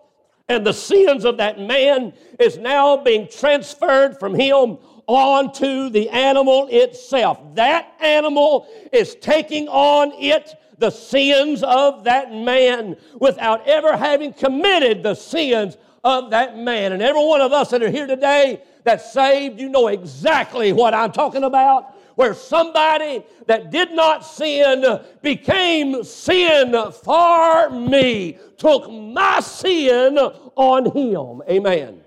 and 0.49 0.65
the 0.65 0.73
sins 0.73 1.23
of 1.23 1.37
that 1.37 1.59
man 1.59 2.13
is 2.39 2.57
now 2.57 2.97
being 2.97 3.27
transferred 3.27 4.19
from 4.19 4.35
him 4.35 4.77
onto 5.07 5.89
the 5.89 6.09
animal 6.09 6.67
itself. 6.69 7.39
That 7.55 7.93
animal 7.99 8.67
is 8.91 9.15
taking 9.15 9.67
on 9.67 10.11
it 10.13 10.55
the 10.77 10.89
sins 10.89 11.63
of 11.63 12.03
that 12.03 12.33
man 12.33 12.97
without 13.19 13.65
ever 13.67 13.95
having 13.95 14.33
committed 14.33 15.03
the 15.03 15.15
sins 15.15 15.77
of 16.03 16.31
that 16.31 16.57
man. 16.57 16.91
And 16.91 17.01
every 17.01 17.23
one 17.23 17.41
of 17.41 17.51
us 17.51 17.69
that 17.69 17.81
are 17.81 17.89
here 17.89 18.07
today 18.07 18.61
that's 18.83 19.11
saved, 19.13 19.59
you 19.59 19.69
know 19.69 19.87
exactly 19.87 20.73
what 20.73 20.93
I'm 20.93 21.11
talking 21.11 21.43
about 21.43 21.95
where 22.15 22.33
somebody 22.33 23.23
that 23.45 23.71
did 23.71 23.91
not 23.91 24.25
sin 24.25 24.99
became 25.21 26.03
sin 26.03 26.91
for 27.03 27.69
me, 27.69 28.37
took 28.57 28.89
my 28.89 29.39
sin 29.41 30.17
on 30.17 30.91
him. 30.95 31.41
Amen. 31.49 32.01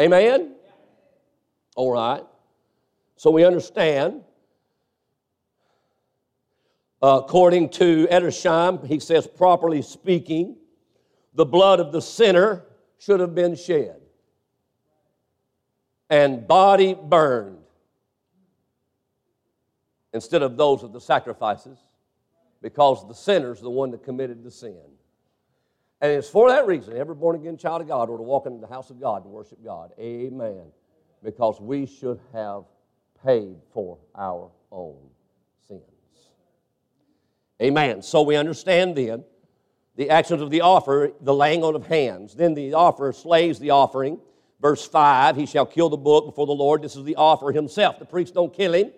Amen? 0.00 0.54
All 1.78 1.92
right. 1.92 2.24
So 3.14 3.30
we 3.30 3.44
understand. 3.44 4.22
Uh, 7.00 7.20
according 7.22 7.68
to 7.68 8.08
Edersheim, 8.08 8.84
he 8.84 8.98
says, 8.98 9.28
properly 9.28 9.82
speaking, 9.82 10.56
the 11.34 11.44
blood 11.44 11.78
of 11.78 11.92
the 11.92 12.02
sinner 12.02 12.64
should 12.98 13.20
have 13.20 13.32
been 13.32 13.54
shed 13.54 14.00
and 16.10 16.48
body 16.48 16.96
burned 17.00 17.58
instead 20.12 20.42
of 20.42 20.56
those 20.56 20.82
of 20.82 20.92
the 20.92 21.00
sacrifices 21.00 21.78
because 22.60 23.06
the 23.06 23.14
sinner 23.14 23.52
is 23.52 23.60
the 23.60 23.70
one 23.70 23.92
that 23.92 24.02
committed 24.02 24.42
the 24.42 24.50
sin. 24.50 24.82
And 26.00 26.10
it's 26.10 26.28
for 26.28 26.48
that 26.48 26.66
reason 26.66 26.96
every 26.96 27.14
born 27.14 27.36
again 27.36 27.56
child 27.56 27.82
of 27.82 27.86
God 27.86 28.10
ought 28.10 28.16
to 28.16 28.22
walk 28.24 28.46
into 28.46 28.58
the 28.58 28.66
house 28.66 28.90
of 28.90 29.00
God 29.00 29.22
and 29.22 29.32
worship 29.32 29.62
God. 29.62 29.92
Amen. 30.00 30.72
Because 31.22 31.60
we 31.60 31.86
should 31.86 32.20
have 32.32 32.64
paid 33.24 33.56
for 33.72 33.98
our 34.14 34.50
own 34.70 34.96
sins. 35.66 35.82
Amen. 37.60 38.02
So 38.02 38.22
we 38.22 38.36
understand 38.36 38.96
then 38.96 39.24
the 39.96 40.10
actions 40.10 40.40
of 40.40 40.50
the 40.50 40.60
offer, 40.60 41.12
the 41.20 41.34
laying 41.34 41.64
on 41.64 41.74
of 41.74 41.86
hands. 41.86 42.34
Then 42.34 42.54
the 42.54 42.74
offerer 42.74 43.12
slays 43.12 43.58
the 43.58 43.70
offering. 43.70 44.20
Verse 44.60 44.86
5 44.86 45.36
He 45.36 45.46
shall 45.46 45.66
kill 45.66 45.88
the 45.88 45.96
bullock 45.96 46.26
before 46.26 46.46
the 46.46 46.52
Lord. 46.52 46.82
This 46.82 46.96
is 46.96 47.04
the 47.04 47.16
offer 47.16 47.50
himself. 47.50 47.98
The 47.98 48.04
priest 48.04 48.34
don't 48.34 48.54
kill 48.54 48.74
him, 48.74 48.92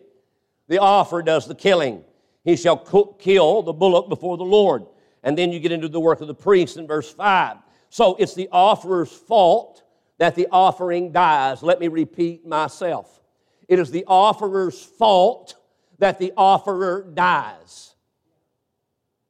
the 0.69 0.79
offer 0.79 1.23
does 1.23 1.47
the 1.47 1.55
killing. 1.55 2.05
He 2.45 2.57
shall 2.57 2.77
kill 3.19 3.63
the 3.63 3.73
bullock 3.73 4.09
before 4.09 4.37
the 4.37 4.45
Lord. 4.45 4.87
And 5.23 5.37
then 5.37 5.53
you 5.53 5.61
get 5.61 5.73
into 5.73 5.89
the 5.89 6.01
work 6.01 6.21
of 6.21 6.27
the 6.27 6.35
priest 6.35 6.79
in 6.79 6.87
verse 6.87 7.13
5. 7.13 7.57
So 7.91 8.17
it's 8.19 8.35
the 8.35 8.49
offerer's 8.51 9.13
fault 9.13 9.83
that 10.21 10.35
the 10.35 10.47
offering 10.53 11.13
dies. 11.13 11.63
Let 11.63 11.81
me 11.81 11.89
repeat 11.89 12.47
myself. 12.47 13.23
It 13.69 13.79
is 13.79 13.91
the 13.91 14.05
offerer's 14.07 14.83
fault 14.83 15.55
that 15.99 16.19
the 16.19 16.35
offerer 16.37 17.11
dies. 17.15 17.95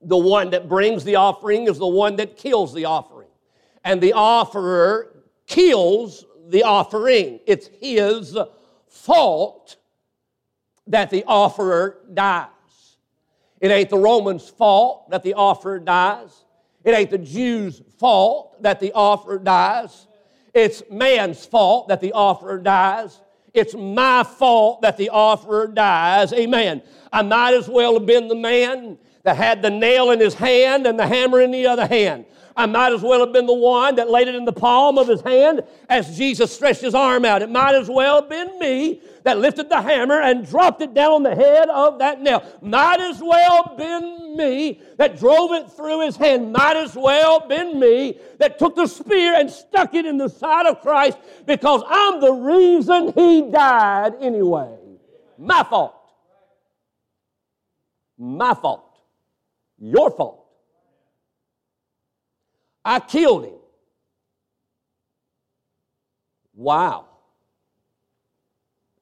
The 0.03 0.19
one 0.19 0.51
that 0.51 0.69
brings 0.69 1.05
the 1.05 1.15
offering 1.15 1.69
is 1.69 1.79
the 1.79 1.87
one 1.87 2.17
that 2.17 2.37
kills 2.37 2.75
the 2.75 2.87
offering. 2.87 3.29
And 3.85 4.01
the 4.01 4.15
offerer 4.15 5.23
kills 5.47 6.25
the 6.49 6.65
offering. 6.65 7.39
It's 7.47 7.69
his 7.81 8.37
fault 8.89 9.77
that 10.89 11.11
the 11.11 11.23
offerer 11.25 11.99
dies. 12.13 12.49
It 13.61 13.71
ain't 13.71 13.91
the 13.91 13.99
Romans' 13.99 14.49
fault 14.49 15.09
that 15.11 15.23
the 15.23 15.35
offerer 15.35 15.79
dies. 15.79 16.45
It 16.83 16.97
ain't 16.97 17.11
the 17.11 17.19
Jews' 17.19 17.81
fault 17.99 18.61
that 18.65 18.81
the 18.81 18.91
offerer 18.93 19.39
dies. 19.39 20.09
It's 20.55 20.83
man's 20.91 21.45
fault 21.47 21.89
that 21.89 22.01
the 22.01 22.13
offerer 22.13 22.59
dies. 22.59 23.21
It's 23.53 23.75
my 23.75 24.23
fault 24.23 24.83
that 24.83 24.97
the 24.97 25.11
offerer 25.11 25.67
dies. 25.67 26.33
Amen. 26.33 26.83
I 27.13 27.23
might 27.23 27.55
as 27.55 27.69
well 27.69 27.95
have 27.95 28.07
been 28.07 28.29
the 28.29 28.37
man 28.37 28.99
that 29.23 29.37
had 29.37 29.63
the 29.63 29.71
nail 29.71 30.11
in 30.11 30.21
his 30.21 30.35
hand 30.35 30.87
and 30.87 30.99
the 30.99 31.07
hammer 31.07 31.41
in 31.41 31.51
the 31.51 31.67
other 31.67 31.87
hand. 31.87 32.27
I 32.61 32.67
might 32.67 32.93
as 32.93 33.01
well 33.01 33.21
have 33.21 33.33
been 33.33 33.47
the 33.47 33.55
one 33.55 33.95
that 33.95 34.11
laid 34.11 34.29
it 34.29 34.35
in 34.35 34.45
the 34.45 34.53
palm 34.53 34.99
of 34.99 35.09
his 35.09 35.23
hand 35.23 35.63
as 35.89 36.15
Jesus 36.19 36.53
stretched 36.53 36.83
his 36.83 36.95
arm 36.95 37.25
out. 37.25 37.41
It 37.41 37.49
might 37.49 37.75
as 37.75 37.89
well 37.89 38.21
have 38.21 38.29
been 38.29 38.59
me 38.59 39.01
that 39.23 39.39
lifted 39.39 39.71
the 39.71 39.81
hammer 39.81 40.21
and 40.21 40.47
dropped 40.47 40.83
it 40.83 40.93
down 40.93 41.13
on 41.13 41.23
the 41.23 41.35
head 41.35 41.71
of 41.71 41.99
that 42.01 42.21
nail. 42.21 42.45
Might 42.61 43.01
as 43.01 43.23
well 43.23 43.75
been 43.79 44.37
me 44.37 44.79
that 44.99 45.19
drove 45.19 45.53
it 45.53 45.73
through 45.73 46.05
his 46.05 46.17
hand. 46.17 46.53
Might 46.53 46.77
as 46.77 46.95
well 46.95 47.49
been 47.49 47.81
me 47.81 48.19
that 48.37 48.59
took 48.59 48.77
the 48.77 48.87
spear 48.87 49.37
and 49.37 49.51
stuck 49.51 49.95
it 49.95 50.05
in 50.05 50.19
the 50.19 50.29
side 50.29 50.67
of 50.67 50.83
Christ 50.83 51.17
because 51.47 51.83
I'm 51.89 52.21
the 52.21 52.33
reason 52.33 53.15
he 53.15 53.51
died 53.51 54.17
anyway. 54.21 54.77
My 55.39 55.63
fault. 55.63 55.95
My 58.19 58.53
fault. 58.53 58.99
Your 59.79 60.11
fault. 60.11 60.40
I 62.85 63.01
killed 63.01 63.45
him. 63.45 63.55
Wow. 66.55 67.07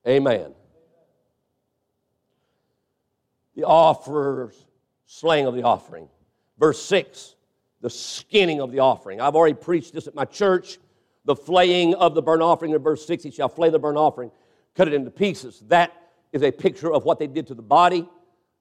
Amen. 0.07 0.55
The 3.55 3.63
offerer's 3.63 4.55
slaying 5.07 5.47
of 5.47 5.55
the 5.55 5.63
offering. 5.63 6.09
Verse 6.59 6.83
6, 6.85 7.35
the 7.81 7.91
skinning 7.91 8.61
of 8.61 8.73
the 8.73 8.81
offering. 8.81 9.21
I've 9.21 9.35
already 9.35 9.55
preached 9.55 9.93
this 9.93 10.07
at 10.07 10.15
my 10.15 10.25
church. 10.25 10.79
The 11.25 11.37
flaying 11.37 11.95
of 11.95 12.15
the 12.15 12.23
burnt 12.23 12.43
offering 12.43 12.73
in 12.73 12.79
verse 12.79 13.05
6, 13.07 13.25
he 13.25 13.31
shall 13.31 13.49
flay 13.49 13.71
the 13.71 13.79
burnt 13.79 13.99
offering, 13.99 14.31
cut 14.75 14.89
it 14.89 14.95
into 14.95 15.11
pieces. 15.11 15.63
That 15.69 15.93
is 16.33 16.43
a 16.43 16.51
picture 16.51 16.93
of 16.93 17.05
what 17.05 17.19
they 17.19 17.27
did 17.27 17.47
to 17.49 17.55
the 17.55 17.63
body. 17.63 18.09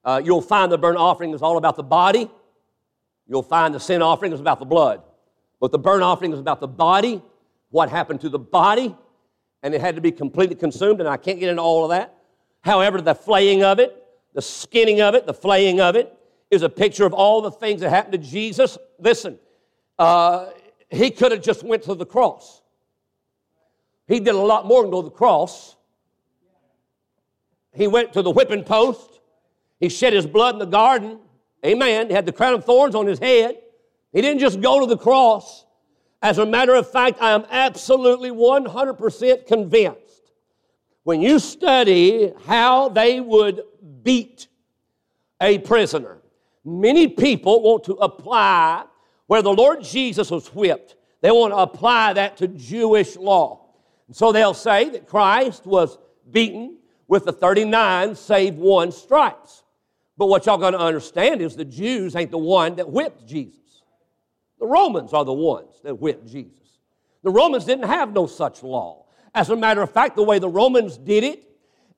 Uh, 0.04 0.22
you'll 0.24 0.42
find 0.42 0.72
the 0.72 0.78
burnt 0.78 0.98
offering 0.98 1.34
is 1.34 1.42
all 1.42 1.58
about 1.58 1.76
the 1.76 1.84
body. 1.84 2.30
You'll 3.28 3.44
find 3.44 3.74
the 3.74 3.80
sin 3.80 4.02
offering 4.02 4.32
is 4.34 4.40
about 4.40 4.60
the 4.60 4.66
blood. 4.66 5.02
But 5.60 5.72
the 5.72 5.80
burnt 5.80 6.04
offering 6.04 6.34
is 6.34 6.40
about 6.40 6.60
the 6.60 6.68
body, 6.68 7.22
what 7.70 7.90
happened 7.90 8.22
to 8.22 8.30
the 8.30 8.40
body, 8.40 8.96
and 9.64 9.74
it 9.74 9.82
had 9.82 9.96
to 9.96 10.02
be 10.02 10.12
completely 10.12 10.56
consumed, 10.56 11.00
and 11.00 11.10
I 11.10 11.18
can't 11.18 11.40
get 11.40 11.50
into 11.50 11.62
all 11.62 11.84
of 11.84 11.90
that. 11.90 12.16
However, 12.62 13.02
the 13.02 13.16
flaying 13.16 13.64
of 13.64 13.80
it, 13.80 14.04
the 14.34 14.42
skinning 14.42 15.02
of 15.02 15.16
it, 15.16 15.26
the 15.26 15.34
flaying 15.34 15.82
of 15.82 15.96
it, 15.96 16.14
is 16.52 16.62
a 16.62 16.70
picture 16.70 17.06
of 17.06 17.14
all 17.14 17.42
the 17.42 17.52
things 17.52 17.82
that 17.82 17.90
happened 17.90 18.14
to 18.14 18.30
Jesus. 18.30 18.78
Listen, 19.00 19.38
uh, 20.00 20.50
he 20.90 21.12
could 21.12 21.32
have 21.32 21.42
just 21.42 21.64
went 21.64 21.84
to 21.84 21.96
the 21.96 22.06
cross. 22.06 22.62
He 24.08 24.20
did 24.20 24.36
a 24.36 24.38
lot 24.38 24.66
more 24.66 24.82
than 24.84 24.92
go 24.92 25.02
to 25.02 25.10
the 25.10 25.16
cross. 25.16 25.76
He 27.74 27.88
went 27.88 28.14
to 28.14 28.22
the 28.22 28.32
whipping 28.32 28.64
post. 28.64 29.20
He 29.80 29.90
shed 29.90 30.14
his 30.14 30.26
blood 30.26 30.56
in 30.56 30.60
the 30.60 30.66
garden. 30.66 31.20
Amen. 31.68 32.08
He 32.08 32.14
had 32.14 32.26
the 32.26 32.32
crown 32.32 32.54
of 32.54 32.64
thorns 32.64 32.96
on 32.96 33.06
his 33.06 33.20
head. 33.20 33.58
He 34.14 34.22
didn't 34.22 34.40
just 34.40 34.62
go 34.62 34.80
to 34.80 34.86
the 34.86 34.98
cross. 34.98 35.66
As 36.22 36.38
a 36.38 36.46
matter 36.46 36.74
of 36.74 36.90
fact, 36.90 37.22
I 37.22 37.32
am 37.32 37.46
absolutely 37.52 38.32
100% 38.32 39.46
convinced 39.46 40.18
when 41.08 41.22
you 41.22 41.40
study 41.40 42.34
how 42.48 42.90
they 42.90 43.22
would 43.22 43.64
beat 44.04 44.50
a 45.42 45.58
prisoner, 45.60 46.18
many 46.66 47.08
people 47.08 47.62
want 47.62 47.86
to 47.86 47.94
apply 47.94 48.84
where 49.28 49.42
the 49.42 49.54
Lord 49.54 49.82
Jesus 49.82 50.30
was 50.30 50.48
whipped, 50.54 50.98
they 51.22 51.32
want 51.32 51.54
to 51.54 51.58
apply 51.60 52.12
that 52.12 52.36
to 52.38 52.50
Jewish 52.50 53.16
law. 53.16 53.70
And 54.08 54.16
so 54.18 54.34
they'll 54.34 54.54
say 54.54 54.90
that 54.90 55.08
Christ 55.08 55.66
was 55.66 55.98
beaten 56.30 56.78
with 57.08 57.24
the 57.24 57.32
39 57.32 58.14
save 58.14 58.56
one 58.56 58.92
stripes. 58.92 59.64
But 60.18 60.28
what 60.28 60.46
y'all 60.46 60.58
to 60.60 60.78
understand 60.78 61.42
is 61.42 61.56
the 61.56 61.66
Jews 61.66 62.16
ain't 62.16 62.32
the 62.32 62.38
one 62.38 62.76
that 62.76 62.90
whipped 62.90 63.28
Jesus. 63.28 63.84
The 64.60 64.66
Romans 64.66 65.14
are 65.14 65.24
the 65.24 65.34
ones 65.34 65.80
that 65.84 66.00
whipped 66.00 66.28
Jesus. 66.28 66.80
The 67.24 67.30
Romans 67.30 67.66
didn't 67.66 67.88
have 67.88 68.14
no 68.14 68.26
such 68.26 68.64
law. 68.64 69.06
As 69.36 69.50
a 69.50 69.56
matter 69.56 69.82
of 69.82 69.92
fact, 69.92 70.16
the 70.16 70.24
way 70.24 70.40
the 70.40 70.50
Romans 70.50 70.98
did 70.98 71.24
it 71.24 71.44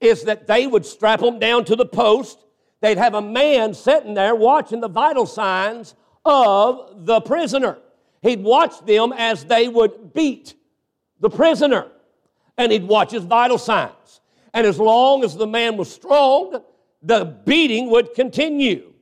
is 0.02 0.24
that 0.24 0.48
they 0.48 0.68
would 0.68 0.86
strap 0.86 1.22
them 1.22 1.40
down 1.40 1.64
to 1.66 1.76
the 1.76 1.86
post. 1.86 2.46
They'd 2.82 2.98
have 2.98 3.14
a 3.14 3.22
man 3.22 3.74
sitting 3.74 4.14
there 4.14 4.36
watching 4.36 4.82
the 4.82 4.90
vital 4.90 5.26
signs 5.26 5.96
of 6.26 7.06
the 7.06 7.22
prisoner. 7.22 7.78
He'd 8.22 8.44
watch 8.44 8.86
them 8.86 9.14
as 9.16 9.46
they 9.46 9.70
would 9.70 10.14
beat 10.14 10.56
the 11.22 11.30
prisoner, 11.30 11.88
and 12.58 12.72
he'd 12.72 12.84
watch 12.84 13.12
his 13.12 13.24
vital 13.24 13.58
signs. 13.58 14.22
And 14.54 14.66
as 14.66 14.80
long 14.80 15.24
as 15.24 15.36
the 15.36 15.48
man 15.48 15.78
was 15.78 15.92
strong, 15.92 16.62
the 17.02 17.26
beating 17.46 17.90
would 17.90 18.14
continue. 18.14 18.94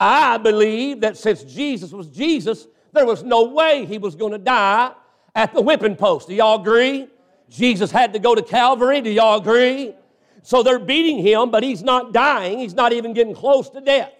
I 0.00 0.38
believe 0.38 1.00
that 1.00 1.16
since 1.16 1.42
Jesus 1.44 1.92
was 1.92 2.08
Jesus, 2.08 2.66
there 2.92 3.06
was 3.06 3.22
no 3.22 3.44
way 3.44 3.84
he 3.84 3.98
was 3.98 4.14
going 4.14 4.32
to 4.32 4.38
die 4.38 4.92
at 5.34 5.52
the 5.52 5.60
whipping 5.60 5.96
post. 5.96 6.28
Do 6.28 6.34
y'all 6.34 6.60
agree? 6.60 7.08
Jesus 7.48 7.90
had 7.90 8.12
to 8.12 8.18
go 8.18 8.34
to 8.34 8.42
Calvary. 8.42 9.00
Do 9.00 9.10
y'all 9.10 9.40
agree? 9.40 9.94
So 10.42 10.62
they're 10.62 10.78
beating 10.78 11.18
him, 11.18 11.50
but 11.50 11.62
he's 11.62 11.82
not 11.82 12.12
dying. 12.12 12.58
He's 12.58 12.74
not 12.74 12.92
even 12.92 13.14
getting 13.14 13.34
close 13.34 13.70
to 13.70 13.80
death. 13.80 14.12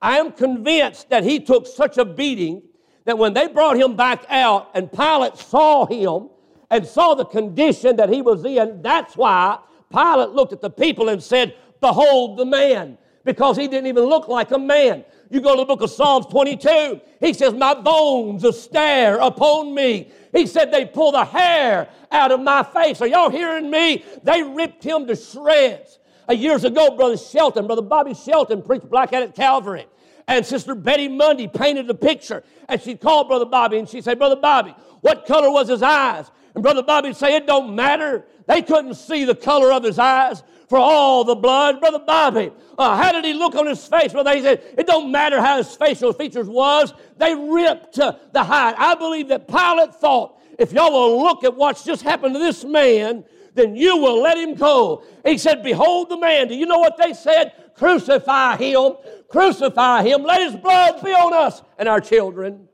I 0.00 0.18
am 0.18 0.32
convinced 0.32 1.10
that 1.10 1.24
he 1.24 1.40
took 1.40 1.66
such 1.66 1.98
a 1.98 2.04
beating 2.04 2.62
that 3.04 3.18
when 3.18 3.34
they 3.34 3.48
brought 3.48 3.76
him 3.76 3.96
back 3.96 4.24
out 4.28 4.70
and 4.74 4.90
Pilate 4.90 5.36
saw 5.36 5.86
him 5.86 6.28
and 6.70 6.86
saw 6.86 7.14
the 7.14 7.24
condition 7.24 7.96
that 7.96 8.08
he 8.08 8.22
was 8.22 8.44
in, 8.44 8.80
that's 8.82 9.16
why 9.16 9.58
Pilate 9.92 10.30
looked 10.30 10.52
at 10.52 10.60
the 10.60 10.70
people 10.70 11.08
and 11.08 11.22
said, 11.22 11.54
Behold 11.82 12.38
the 12.38 12.46
man, 12.46 12.96
because 13.24 13.56
he 13.56 13.66
didn't 13.66 13.88
even 13.88 14.04
look 14.04 14.28
like 14.28 14.52
a 14.52 14.58
man. 14.58 15.04
You 15.30 15.40
go 15.40 15.56
to 15.56 15.62
the 15.62 15.64
book 15.64 15.82
of 15.82 15.90
Psalms 15.90 16.26
22. 16.26 17.00
He 17.18 17.32
says, 17.34 17.52
My 17.54 17.74
bones 17.74 18.46
stare 18.56 19.18
upon 19.18 19.74
me. 19.74 20.12
He 20.30 20.46
said, 20.46 20.70
They 20.70 20.86
pull 20.86 21.10
the 21.10 21.24
hair 21.24 21.88
out 22.12 22.30
of 22.30 22.40
my 22.40 22.62
face. 22.62 23.00
Are 23.00 23.06
y'all 23.08 23.30
hearing 23.30 23.68
me? 23.68 24.04
They 24.22 24.44
ripped 24.44 24.84
him 24.84 25.08
to 25.08 25.16
shreds. 25.16 25.98
Uh, 26.28 26.34
years 26.34 26.62
ago, 26.62 26.94
Brother 26.96 27.16
Shelton, 27.16 27.66
Brother 27.66 27.82
Bobby 27.82 28.14
Shelton 28.14 28.62
preached 28.62 28.88
Black 28.88 29.12
at 29.12 29.34
Calvary. 29.34 29.86
And 30.28 30.46
Sister 30.46 30.76
Betty 30.76 31.08
Mundy 31.08 31.48
painted 31.48 31.88
the 31.88 31.94
picture. 31.94 32.44
And 32.68 32.80
she 32.80 32.94
called 32.94 33.26
Brother 33.26 33.44
Bobby 33.44 33.78
and 33.78 33.88
she 33.88 34.00
said, 34.00 34.18
Brother 34.18 34.36
Bobby, 34.36 34.72
what 35.00 35.26
color 35.26 35.50
was 35.50 35.68
his 35.68 35.82
eyes? 35.82 36.30
And 36.54 36.62
Brother 36.62 36.84
Bobby 36.84 37.12
said, 37.12 37.30
It 37.30 37.46
don't 37.46 37.74
matter. 37.74 38.24
They 38.46 38.62
couldn't 38.62 38.94
see 38.94 39.24
the 39.24 39.34
color 39.34 39.72
of 39.72 39.84
his 39.84 39.98
eyes 39.98 40.42
for 40.68 40.78
all 40.78 41.24
the 41.24 41.34
blood. 41.34 41.80
Brother 41.80 42.00
Bobby, 42.00 42.50
uh, 42.78 42.96
how 42.96 43.12
did 43.12 43.24
he 43.24 43.34
look 43.34 43.54
on 43.54 43.66
his 43.66 43.86
face? 43.86 44.12
Well, 44.12 44.24
they 44.24 44.40
said 44.42 44.62
it 44.76 44.86
don't 44.86 45.10
matter 45.10 45.40
how 45.40 45.58
his 45.58 45.74
facial 45.76 46.12
features 46.12 46.48
was. 46.48 46.92
They 47.18 47.34
ripped 47.34 47.98
uh, 47.98 48.16
the 48.32 48.42
hide. 48.42 48.74
I 48.78 48.94
believe 48.94 49.28
that 49.28 49.48
Pilate 49.48 49.94
thought 49.94 50.40
if 50.58 50.72
y'all 50.72 50.92
will 50.92 51.22
look 51.22 51.44
at 51.44 51.56
what's 51.56 51.84
just 51.84 52.02
happened 52.02 52.34
to 52.34 52.38
this 52.38 52.64
man, 52.64 53.24
then 53.54 53.76
you 53.76 53.96
will 53.96 54.22
let 54.22 54.38
him 54.38 54.54
go. 54.54 55.04
He 55.24 55.38
said, 55.38 55.62
Behold 55.62 56.08
the 56.08 56.18
man. 56.18 56.48
Do 56.48 56.54
you 56.54 56.66
know 56.66 56.78
what 56.78 56.96
they 56.96 57.14
said? 57.14 57.52
Crucify 57.74 58.56
him. 58.56 58.92
Crucify 59.28 60.02
him. 60.04 60.22
Let 60.22 60.40
his 60.40 60.60
blood 60.60 61.02
be 61.02 61.10
on 61.10 61.34
us 61.34 61.62
and 61.78 61.88
our 61.88 62.00
children. 62.00 62.68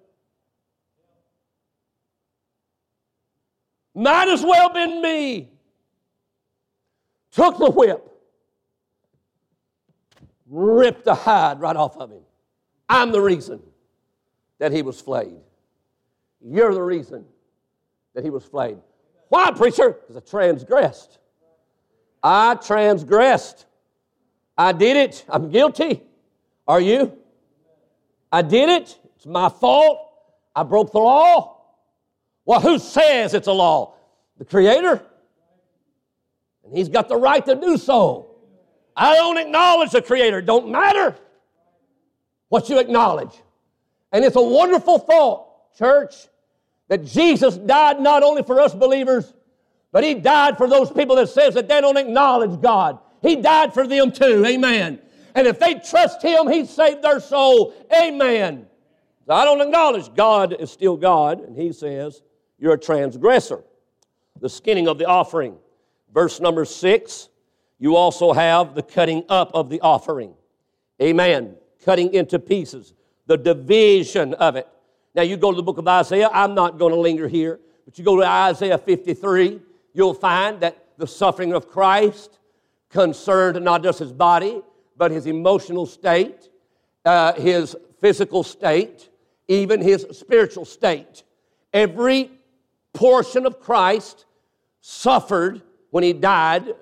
Might 3.94 4.28
as 4.28 4.42
well 4.42 4.72
been 4.72 5.02
me. 5.02 5.50
Took 7.38 7.58
the 7.58 7.70
whip, 7.70 8.04
ripped 10.50 11.04
the 11.04 11.14
hide 11.14 11.60
right 11.60 11.76
off 11.76 11.96
of 11.96 12.10
him. 12.10 12.22
I'm 12.88 13.12
the 13.12 13.20
reason 13.20 13.62
that 14.58 14.72
he 14.72 14.82
was 14.82 15.00
flayed. 15.00 15.36
You're 16.44 16.74
the 16.74 16.82
reason 16.82 17.24
that 18.16 18.24
he 18.24 18.30
was 18.30 18.44
flayed. 18.44 18.78
Why, 19.28 19.52
preacher? 19.52 19.90
Because 19.92 20.16
I 20.16 20.20
transgressed. 20.28 21.20
I 22.24 22.56
transgressed. 22.56 23.66
I 24.56 24.72
did 24.72 24.96
it. 24.96 25.24
I'm 25.28 25.48
guilty. 25.48 26.02
Are 26.66 26.80
you? 26.80 27.16
I 28.32 28.42
did 28.42 28.68
it. 28.68 28.98
It's 29.14 29.26
my 29.26 29.48
fault. 29.48 30.10
I 30.56 30.64
broke 30.64 30.90
the 30.90 30.98
law. 30.98 31.60
Well, 32.44 32.58
who 32.60 32.80
says 32.80 33.32
it's 33.32 33.46
a 33.46 33.52
law? 33.52 33.94
The 34.38 34.44
Creator. 34.44 35.04
And 36.68 36.76
He's 36.76 36.88
got 36.88 37.08
the 37.08 37.16
right 37.16 37.44
to 37.46 37.54
do 37.54 37.76
so. 37.76 38.26
I 38.96 39.14
don't 39.14 39.38
acknowledge 39.38 39.90
the 39.90 40.02
Creator. 40.02 40.42
Don't 40.42 40.70
matter 40.70 41.16
what 42.48 42.68
you 42.68 42.78
acknowledge. 42.78 43.32
And 44.12 44.24
it's 44.24 44.36
a 44.36 44.42
wonderful 44.42 44.98
thought, 44.98 45.74
church, 45.76 46.14
that 46.88 47.04
Jesus 47.04 47.56
died 47.56 48.00
not 48.00 48.22
only 48.22 48.42
for 48.42 48.60
us 48.60 48.74
believers, 48.74 49.34
but 49.92 50.04
he 50.04 50.14
died 50.14 50.56
for 50.56 50.68
those 50.68 50.90
people 50.90 51.16
that 51.16 51.28
says 51.28 51.54
that 51.54 51.68
they 51.68 51.80
don't 51.80 51.96
acknowledge 51.96 52.60
God. 52.60 52.98
He 53.22 53.36
died 53.36 53.74
for 53.74 53.86
them 53.86 54.12
too. 54.12 54.44
Amen. 54.44 54.98
And 55.34 55.46
if 55.46 55.58
they 55.58 55.74
trust 55.74 56.22
him, 56.22 56.48
he 56.48 56.64
saved 56.64 57.02
their 57.02 57.20
soul. 57.20 57.74
Amen. 57.94 58.66
I 59.28 59.44
don't 59.44 59.60
acknowledge 59.60 60.14
God 60.14 60.56
is 60.58 60.70
still 60.70 60.96
God, 60.96 61.40
and 61.40 61.56
he 61.56 61.72
says, 61.72 62.22
You're 62.58 62.74
a 62.74 62.78
transgressor. 62.78 63.62
The 64.40 64.48
skinning 64.48 64.88
of 64.88 64.98
the 64.98 65.04
offering. 65.04 65.58
Verse 66.12 66.40
number 66.40 66.64
six, 66.64 67.28
you 67.78 67.96
also 67.96 68.32
have 68.32 68.74
the 68.74 68.82
cutting 68.82 69.24
up 69.28 69.50
of 69.54 69.70
the 69.70 69.80
offering. 69.80 70.34
Amen. 71.00 71.56
Cutting 71.84 72.12
into 72.12 72.38
pieces, 72.38 72.94
the 73.26 73.36
division 73.36 74.34
of 74.34 74.56
it. 74.56 74.66
Now, 75.14 75.22
you 75.22 75.36
go 75.36 75.50
to 75.50 75.56
the 75.56 75.62
book 75.62 75.78
of 75.78 75.86
Isaiah. 75.86 76.28
I'm 76.32 76.54
not 76.54 76.78
going 76.78 76.92
to 76.92 77.00
linger 77.00 77.28
here, 77.28 77.60
but 77.84 77.98
you 77.98 78.04
go 78.04 78.16
to 78.16 78.26
Isaiah 78.26 78.78
53, 78.78 79.60
you'll 79.94 80.14
find 80.14 80.60
that 80.60 80.84
the 80.96 81.06
suffering 81.06 81.52
of 81.52 81.68
Christ 81.68 82.38
concerned 82.90 83.62
not 83.64 83.82
just 83.82 83.98
his 83.98 84.12
body, 84.12 84.62
but 84.96 85.10
his 85.10 85.26
emotional 85.26 85.86
state, 85.86 86.48
uh, 87.04 87.34
his 87.34 87.76
physical 88.00 88.42
state, 88.42 89.08
even 89.46 89.80
his 89.80 90.06
spiritual 90.12 90.64
state. 90.64 91.22
Every 91.72 92.30
portion 92.92 93.46
of 93.46 93.60
Christ 93.60 94.26
suffered 94.80 95.62
when 95.90 96.04
he 96.04 96.12
died 96.12 96.74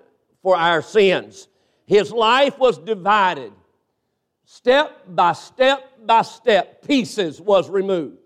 for 0.42 0.56
our 0.56 0.82
sins. 0.82 1.48
His 1.86 2.12
life 2.12 2.58
was 2.58 2.78
divided. 2.78 3.52
Step 4.44 5.02
by 5.08 5.32
step 5.32 5.82
by 6.04 6.22
step, 6.22 6.86
pieces 6.86 7.40
was 7.40 7.68
removed. 7.68 8.18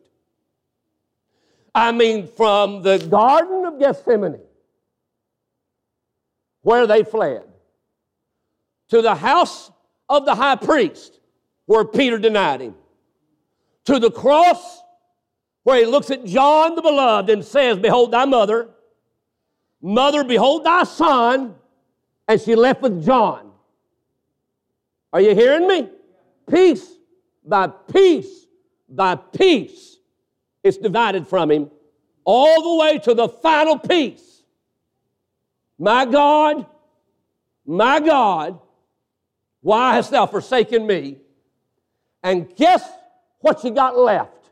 I 1.75 1.93
mean, 1.93 2.27
from 2.27 2.83
the 2.83 2.99
Garden 2.99 3.65
of 3.65 3.79
Gethsemane, 3.79 4.41
where 6.63 6.87
they 6.87 7.05
fled, 7.05 7.45
to 8.89 9.01
the 9.01 9.15
house 9.15 9.71
of 10.09 10.27
the 10.27 10.35
high 10.35 10.57
priest, 10.57 11.21
where 11.67 11.85
Peter 11.85 12.19
denied 12.19 12.61
him, 12.61 12.75
to 13.85 13.99
the 13.99 14.11
cross, 14.11 14.83
where 15.63 15.79
he 15.79 15.87
looks 15.87 16.11
at 16.11 16.25
John 16.25 16.75
the 16.75 16.83
beloved 16.83 17.31
and 17.31 17.45
says, 17.45 17.79
Behold 17.79 18.11
thy 18.11 18.25
mother, 18.25 18.71
mother, 19.81 20.25
behold 20.25 20.65
thy 20.65 20.85
son, 20.85 21.55
and 22.29 22.41
she 22.41 22.55
left 22.55 22.83
with 22.83 23.05
John. 23.05 23.51
Are 25.13 25.21
you 25.21 25.35
hearing 25.35 25.67
me? 25.67 25.89
Piece 26.49 26.89
by 27.45 27.69
piece 27.69 28.47
by 28.89 29.15
piece 29.17 29.91
it's 30.63 30.77
divided 30.77 31.27
from 31.27 31.51
him 31.51 31.71
all 32.25 32.63
the 32.63 32.83
way 32.83 32.99
to 32.99 33.15
the 33.15 33.29
final 33.29 33.79
piece. 33.79 34.43
My 35.79 36.05
God, 36.05 36.67
my 37.65 38.01
God, 38.01 38.59
why 39.63 39.95
hast 39.95 40.11
thou 40.11 40.27
forsaken 40.27 40.87
me? 40.87 41.19
And 42.23 42.55
guess 42.55 42.87
what 43.41 43.65
you 43.65 43.71
got 43.71 43.97
left? 43.99 44.51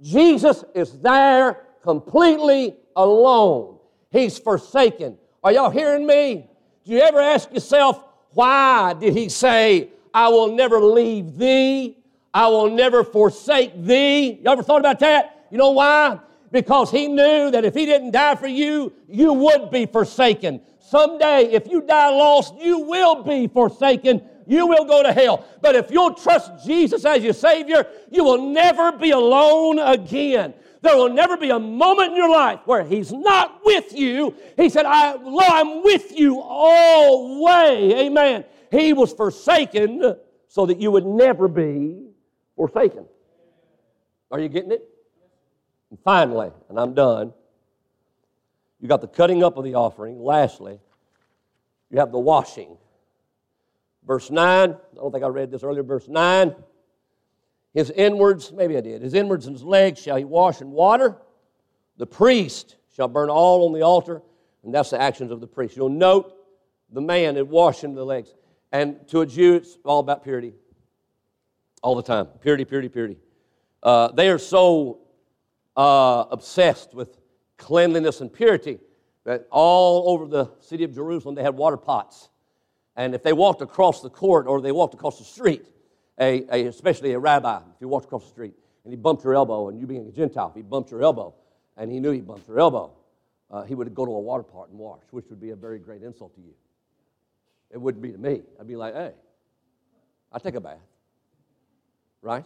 Jesus 0.00 0.64
is 0.74 1.00
there 1.00 1.66
completely 1.82 2.76
alone. 2.94 3.78
He's 4.12 4.38
forsaken. 4.38 5.18
Are 5.42 5.50
y'all 5.50 5.70
hearing 5.70 6.06
me? 6.06 6.46
Do 6.84 6.92
you 6.92 7.00
ever 7.00 7.20
ask 7.20 7.52
yourself, 7.52 8.04
why 8.30 8.94
did 8.94 9.16
he 9.16 9.28
say, 9.28 9.88
I 10.14 10.28
will 10.28 10.54
never 10.54 10.80
leave 10.80 11.36
thee 11.36 11.96
I 12.34 12.48
will 12.48 12.70
never 12.70 13.04
forsake 13.04 13.72
thee. 13.82 14.40
You 14.42 14.50
ever 14.50 14.62
thought 14.62 14.80
about 14.80 15.00
that? 15.00 15.46
You 15.50 15.58
know 15.58 15.70
why? 15.70 16.18
Because 16.50 16.90
he 16.90 17.08
knew 17.08 17.50
that 17.50 17.64
if 17.64 17.74
he 17.74 17.86
didn't 17.86 18.12
die 18.12 18.34
for 18.36 18.46
you, 18.46 18.92
you 19.08 19.32
would 19.32 19.70
be 19.70 19.86
forsaken. 19.86 20.60
Someday, 20.78 21.50
if 21.52 21.66
you 21.70 21.82
die 21.82 22.10
lost, 22.10 22.54
you 22.56 22.80
will 22.80 23.22
be 23.22 23.48
forsaken. 23.48 24.22
You 24.46 24.66
will 24.66 24.84
go 24.84 25.02
to 25.02 25.12
hell. 25.12 25.46
But 25.60 25.76
if 25.76 25.90
you'll 25.90 26.14
trust 26.14 26.64
Jesus 26.66 27.04
as 27.04 27.22
your 27.22 27.32
Savior, 27.32 27.86
you 28.10 28.24
will 28.24 28.50
never 28.50 28.92
be 28.92 29.10
alone 29.10 29.78
again. 29.78 30.52
There 30.82 30.96
will 30.96 31.10
never 31.10 31.36
be 31.36 31.50
a 31.50 31.60
moment 31.60 32.10
in 32.10 32.16
your 32.16 32.30
life 32.30 32.60
where 32.64 32.82
He's 32.82 33.12
not 33.12 33.60
with 33.64 33.92
you. 33.96 34.34
He 34.56 34.68
said, 34.68 34.84
I, 34.84 35.14
Lord, 35.14 35.46
I'm 35.48 35.82
with 35.84 36.12
you 36.12 36.40
always. 36.40 37.94
Amen. 37.94 38.44
He 38.70 38.92
was 38.92 39.12
forsaken 39.12 40.16
so 40.48 40.66
that 40.66 40.80
you 40.80 40.90
would 40.90 41.06
never 41.06 41.46
be 41.46 42.08
forsaken. 42.56 43.06
Are 44.32 44.40
you 44.40 44.48
getting 44.48 44.72
it? 44.72 44.82
And 45.90 46.00
finally, 46.00 46.50
and 46.68 46.80
I'm 46.80 46.94
done, 46.94 47.32
you 48.80 48.88
got 48.88 49.00
the 49.00 49.08
cutting 49.08 49.44
up 49.44 49.56
of 49.56 49.64
the 49.64 49.74
offering. 49.74 50.20
Lastly, 50.20 50.80
you 51.90 52.00
have 52.00 52.10
the 52.10 52.18
washing. 52.18 52.76
Verse 54.04 54.30
9, 54.30 54.70
I 54.70 54.76
don't 54.96 55.12
think 55.12 55.22
I 55.22 55.28
read 55.28 55.52
this 55.52 55.62
earlier, 55.62 55.84
verse 55.84 56.08
9. 56.08 56.56
His 57.74 57.90
inwards, 57.90 58.52
maybe 58.52 58.76
I 58.76 58.80
did, 58.80 59.02
his 59.02 59.14
inwards 59.14 59.46
and 59.46 59.56
his 59.56 59.64
legs 59.64 60.00
shall 60.00 60.16
he 60.16 60.24
wash 60.24 60.60
in 60.60 60.70
water. 60.70 61.16
The 61.96 62.06
priest 62.06 62.76
shall 62.94 63.08
burn 63.08 63.30
all 63.30 63.66
on 63.66 63.72
the 63.72 63.82
altar, 63.82 64.22
and 64.62 64.74
that's 64.74 64.90
the 64.90 65.00
actions 65.00 65.30
of 65.30 65.40
the 65.40 65.46
priest. 65.46 65.76
You'll 65.76 65.88
note 65.88 66.34
the 66.90 67.00
man 67.00 67.36
in 67.36 67.48
washing 67.48 67.94
the 67.94 68.04
legs. 68.04 68.34
And 68.72 69.06
to 69.08 69.20
a 69.20 69.26
Jew, 69.26 69.54
it's 69.54 69.78
all 69.84 70.00
about 70.00 70.22
purity 70.22 70.54
all 71.82 71.94
the 71.94 72.02
time. 72.02 72.26
Purity, 72.40 72.64
purity, 72.64 72.88
purity. 72.88 73.16
Uh, 73.82 74.12
they 74.12 74.28
are 74.28 74.38
so 74.38 75.00
uh, 75.76 76.24
obsessed 76.30 76.94
with 76.94 77.18
cleanliness 77.56 78.20
and 78.20 78.32
purity 78.32 78.78
that 79.24 79.46
all 79.50 80.10
over 80.10 80.26
the 80.26 80.50
city 80.60 80.84
of 80.84 80.94
Jerusalem 80.94 81.34
they 81.34 81.42
had 81.42 81.56
water 81.56 81.76
pots. 81.76 82.28
And 82.96 83.14
if 83.14 83.22
they 83.22 83.32
walked 83.32 83.62
across 83.62 84.02
the 84.02 84.10
court 84.10 84.46
or 84.46 84.60
they 84.60 84.72
walked 84.72 84.94
across 84.94 85.18
the 85.18 85.24
street, 85.24 85.66
a, 86.20 86.44
a, 86.52 86.66
especially 86.66 87.12
a 87.12 87.18
rabbi, 87.18 87.58
if 87.58 87.80
you 87.80 87.88
walked 87.88 88.06
across 88.06 88.24
the 88.24 88.30
street 88.30 88.54
and 88.84 88.92
he 88.92 88.96
bumped 88.96 89.24
your 89.24 89.34
elbow, 89.34 89.68
and 89.68 89.80
you 89.80 89.86
being 89.86 90.06
a 90.06 90.10
Gentile, 90.10 90.48
if 90.48 90.54
he 90.54 90.62
bumped 90.62 90.90
your 90.90 91.02
elbow, 91.02 91.34
and 91.76 91.90
he 91.90 92.00
knew 92.00 92.10
he 92.10 92.20
bumped 92.20 92.48
your 92.48 92.58
elbow, 92.58 92.92
uh, 93.50 93.62
he 93.62 93.74
would 93.74 93.94
go 93.94 94.04
to 94.04 94.10
a 94.10 94.20
water 94.20 94.42
pot 94.42 94.68
and 94.70 94.78
wash, 94.78 95.02
which 95.10 95.26
would 95.30 95.40
be 95.40 95.50
a 95.50 95.56
very 95.56 95.78
great 95.78 96.02
insult 96.02 96.34
to 96.34 96.40
you. 96.40 96.54
It 97.70 97.80
wouldn't 97.80 98.02
be 98.02 98.12
to 98.12 98.18
me. 98.18 98.42
I'd 98.60 98.66
be 98.66 98.76
like, 98.76 98.94
hey, 98.94 99.12
I 100.32 100.38
take 100.38 100.54
a 100.54 100.60
bath 100.60 100.78
right? 102.22 102.44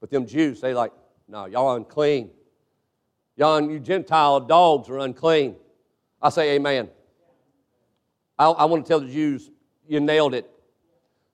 But 0.00 0.10
them 0.10 0.26
Jews, 0.26 0.60
they 0.60 0.74
like, 0.74 0.92
no, 1.26 1.46
y'all 1.46 1.74
unclean. 1.74 2.30
Y'all, 3.36 3.60
you 3.68 3.80
Gentile 3.80 4.40
dogs 4.40 4.88
are 4.88 4.98
unclean. 4.98 5.56
I 6.22 6.28
say 6.28 6.54
amen. 6.54 6.90
I, 8.38 8.46
I 8.50 8.64
want 8.66 8.84
to 8.84 8.88
tell 8.88 9.00
the 9.00 9.10
Jews, 9.10 9.50
you 9.88 10.00
nailed 10.00 10.34
it. 10.34 10.48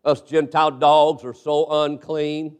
Us 0.05 0.23
Gentile 0.23 0.71
dogs 0.71 1.25
are 1.25 1.35
so 1.35 1.85
unclean. 1.85 2.57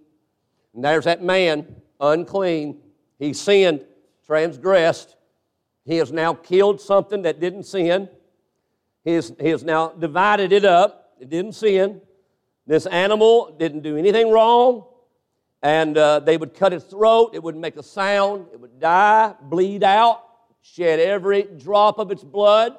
And 0.75 0.85
there's 0.85 1.05
that 1.05 1.23
man, 1.23 1.77
unclean. 2.01 2.81
He 3.19 3.33
sinned, 3.33 3.85
transgressed. 4.27 5.17
He 5.85 5.97
has 5.97 6.13
now 6.13 6.35
killed 6.35 6.81
something 6.81 7.23
that 7.23 7.41
didn't 7.41 7.65
sin. 7.65 8.09
He 9.05 9.13
has, 9.15 9.33
he 9.41 9.49
has 9.49 9.65
now 9.65 9.89
divided 9.89 10.53
it 10.53 10.65
up. 10.65 11.15
It 11.19 11.31
didn't 11.31 11.55
sin. 11.55 12.01
This 12.67 12.87
animal 12.87 13.57
didn't 13.59 13.81
do 13.81 13.97
anything 13.97 14.31
wrong. 14.31 14.85
and 15.63 15.99
uh, 15.99 16.21
they 16.21 16.37
would 16.37 16.55
cut 16.55 16.73
its 16.73 16.85
throat. 16.85 17.31
It 17.35 17.43
wouldn't 17.43 17.61
make 17.61 17.77
a 17.77 17.83
sound. 17.83 18.47
It 18.53 18.61
would 18.61 18.81
die, 18.81 19.35
bleed 19.43 19.83
out, 19.83 20.25
shed 20.63 21.01
every 21.01 21.43
drop 21.43 21.99
of 21.99 22.11
its 22.11 22.25
blood. 22.25 22.77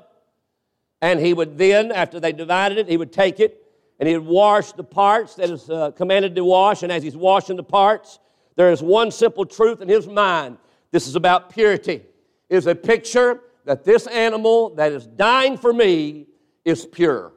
And 1.01 1.19
he 1.19 1.33
would 1.33 1.57
then, 1.57 1.91
after 1.91 2.19
they 2.19 2.31
divided 2.31 2.77
it, 2.77 2.87
he 2.87 2.97
would 2.97 3.11
take 3.11 3.39
it 3.39 3.60
and 4.01 4.07
he 4.09 4.17
would 4.17 4.27
wash 4.27 4.71
the 4.71 4.83
parts 4.83 5.35
that 5.35 5.51
is 5.51 5.69
uh, 5.69 5.91
commanded 5.91 6.33
to 6.33 6.43
wash. 6.43 6.81
And 6.81 6.91
as 6.91 7.03
he's 7.03 7.15
washing 7.15 7.55
the 7.55 7.63
parts, 7.63 8.17
there 8.55 8.71
is 8.71 8.81
one 8.81 9.11
simple 9.11 9.45
truth 9.45 9.79
in 9.79 9.87
his 9.87 10.07
mind. 10.07 10.57
This 10.89 11.05
is 11.07 11.15
about 11.15 11.51
purity. 11.51 12.01
It 12.49 12.55
is 12.57 12.65
a 12.65 12.73
picture 12.73 13.41
that 13.65 13.83
this 13.83 14.07
animal 14.07 14.73
that 14.73 14.91
is 14.91 15.05
dying 15.05 15.55
for 15.55 15.71
me 15.71 16.25
is 16.65 16.83
pure. 16.83 17.31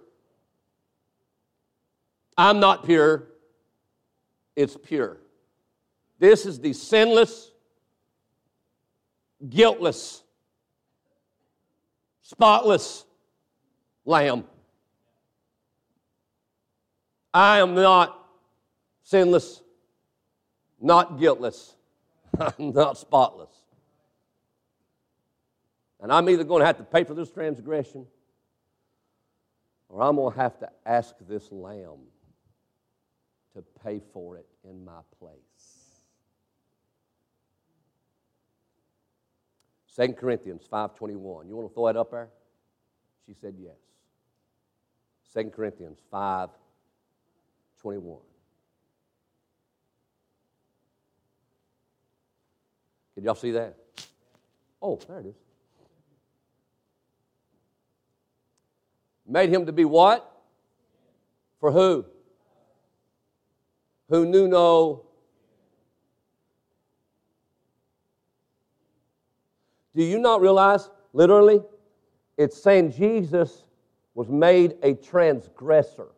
I'm 2.34 2.60
not 2.60 2.86
pure, 2.86 3.28
it's 4.56 4.78
pure. 4.82 5.18
This 6.18 6.46
is 6.46 6.60
the 6.60 6.72
sinless, 6.72 7.50
guiltless, 9.50 10.22
spotless 12.22 13.04
lamb. 14.06 14.44
I 17.34 17.58
am 17.58 17.74
not 17.74 18.16
sinless, 19.02 19.60
not 20.80 21.18
guiltless, 21.18 21.74
I'm 22.40 22.72
not 22.72 22.96
spotless. 22.96 23.50
And 26.00 26.12
I'm 26.12 26.30
either 26.30 26.44
going 26.44 26.60
to 26.60 26.66
have 26.66 26.78
to 26.78 26.84
pay 26.84 27.02
for 27.02 27.14
this 27.14 27.30
transgression 27.32 28.06
or 29.88 30.02
I'm 30.02 30.16
going 30.16 30.32
to 30.32 30.38
have 30.38 30.58
to 30.60 30.68
ask 30.86 31.14
this 31.28 31.50
lamb 31.50 32.06
to 33.54 33.62
pay 33.82 34.00
for 34.12 34.36
it 34.36 34.46
in 34.68 34.84
my 34.84 35.00
place. 35.18 35.40
2 39.96 40.12
Corinthians 40.14 40.62
5.21. 40.70 41.48
You 41.48 41.56
want 41.56 41.68
to 41.68 41.74
throw 41.74 41.88
it 41.88 41.96
up 41.96 42.10
there? 42.10 42.28
She 43.26 43.34
said 43.34 43.54
yes. 43.58 43.76
2 45.32 45.50
Corinthians 45.50 45.98
5.21. 47.84 48.18
Can 53.14 53.24
y'all 53.24 53.34
see 53.34 53.52
that? 53.52 53.76
Oh, 54.82 54.98
there 55.08 55.20
it 55.20 55.26
is. 55.26 55.34
Made 59.26 59.50
him 59.50 59.66
to 59.66 59.72
be 59.72 59.84
what? 59.84 60.30
For 61.60 61.70
who? 61.70 62.04
Who 64.08 64.26
knew 64.26 64.48
no. 64.48 65.06
Do 69.94 70.02
you 70.02 70.18
not 70.18 70.40
realize, 70.40 70.90
literally, 71.12 71.62
it's 72.36 72.60
saying 72.60 72.92
Jesus 72.92 73.64
was 74.14 74.28
made 74.28 74.74
a 74.82 74.94
transgressor, 74.94 76.08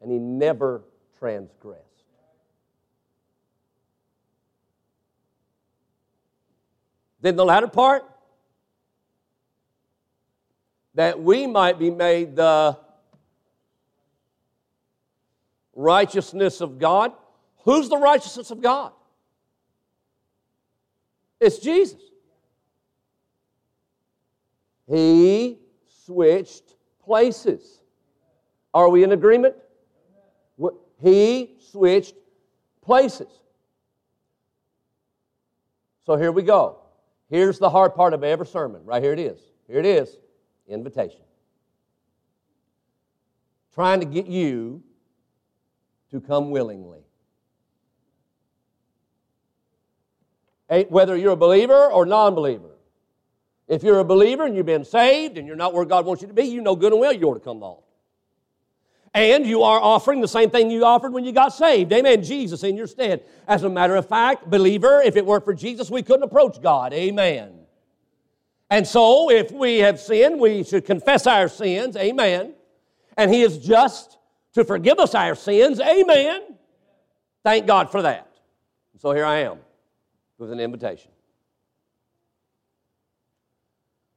and 0.00 0.10
he 0.10 0.18
never 0.18 0.82
transgressed. 1.18 1.84
Then 7.20 7.36
the 7.36 7.44
latter 7.44 7.68
part, 7.68 8.04
that 10.94 11.22
we 11.22 11.46
might 11.46 11.78
be 11.78 11.90
made 11.90 12.34
the 12.36 12.76
righteousness 15.74 16.60
of 16.60 16.78
God. 16.78 17.12
Who's 17.64 17.88
the 17.88 17.96
righteousness 17.96 18.50
of 18.50 18.60
God? 18.60 18.92
It's 21.40 21.58
Jesus. 21.58 22.00
He 24.88 25.58
switched 26.04 26.74
places. 27.04 27.80
Are 28.74 28.88
we 28.88 29.04
in 29.04 29.12
agreement? 29.12 29.54
He 31.02 31.56
switched 31.70 32.14
places. 32.82 33.28
So 36.06 36.16
here 36.16 36.32
we 36.32 36.42
go. 36.42 36.78
Here's 37.28 37.58
the 37.58 37.70
hard 37.70 37.94
part 37.94 38.14
of 38.14 38.24
every 38.24 38.46
sermon. 38.46 38.84
Right 38.84 39.02
here 39.02 39.12
it 39.12 39.18
is. 39.18 39.38
Here 39.66 39.78
it 39.78 39.86
is 39.86 40.16
invitation. 40.68 41.20
Trying 43.74 44.00
to 44.00 44.06
get 44.06 44.26
you 44.26 44.82
to 46.10 46.20
come 46.20 46.50
willingly. 46.50 47.00
Whether 50.88 51.16
you're 51.16 51.32
a 51.32 51.36
believer 51.36 51.86
or 51.86 52.06
non 52.06 52.34
believer. 52.34 52.70
If 53.66 53.84
you're 53.84 54.00
a 54.00 54.04
believer 54.04 54.46
and 54.46 54.56
you've 54.56 54.66
been 54.66 54.84
saved 54.84 55.38
and 55.38 55.46
you're 55.46 55.56
not 55.56 55.72
where 55.72 55.84
God 55.84 56.04
wants 56.04 56.22
you 56.22 56.28
to 56.28 56.34
be, 56.34 56.42
you 56.42 56.60
know 56.60 56.74
good 56.74 56.92
and 56.92 57.00
well 57.00 57.12
you 57.12 57.28
ought 57.28 57.34
to 57.34 57.40
come 57.40 57.58
along. 57.58 57.78
And 59.12 59.44
you 59.44 59.62
are 59.62 59.80
offering 59.80 60.20
the 60.20 60.28
same 60.28 60.50
thing 60.50 60.70
you 60.70 60.84
offered 60.84 61.12
when 61.12 61.24
you 61.24 61.32
got 61.32 61.52
saved. 61.52 61.92
Amen. 61.92 62.22
Jesus 62.22 62.62
in 62.62 62.76
your 62.76 62.86
stead. 62.86 63.24
As 63.48 63.64
a 63.64 63.68
matter 63.68 63.96
of 63.96 64.08
fact, 64.08 64.48
believer, 64.48 65.02
if 65.02 65.16
it 65.16 65.26
weren't 65.26 65.44
for 65.44 65.54
Jesus, 65.54 65.90
we 65.90 66.02
couldn't 66.02 66.22
approach 66.22 66.62
God. 66.62 66.92
Amen. 66.92 67.54
And 68.70 68.86
so, 68.86 69.30
if 69.30 69.50
we 69.50 69.78
have 69.78 69.98
sinned, 69.98 70.38
we 70.38 70.62
should 70.62 70.84
confess 70.84 71.26
our 71.26 71.48
sins. 71.48 71.96
Amen. 71.96 72.54
And 73.16 73.32
He 73.32 73.42
is 73.42 73.58
just 73.58 74.18
to 74.54 74.64
forgive 74.64 75.00
us 75.00 75.14
our 75.14 75.34
sins. 75.34 75.80
Amen. 75.80 76.42
Thank 77.42 77.66
God 77.66 77.90
for 77.90 78.02
that. 78.02 78.28
So 78.98 79.12
here 79.12 79.24
I 79.24 79.38
am 79.38 79.58
with 80.38 80.52
an 80.52 80.60
invitation. 80.60 81.10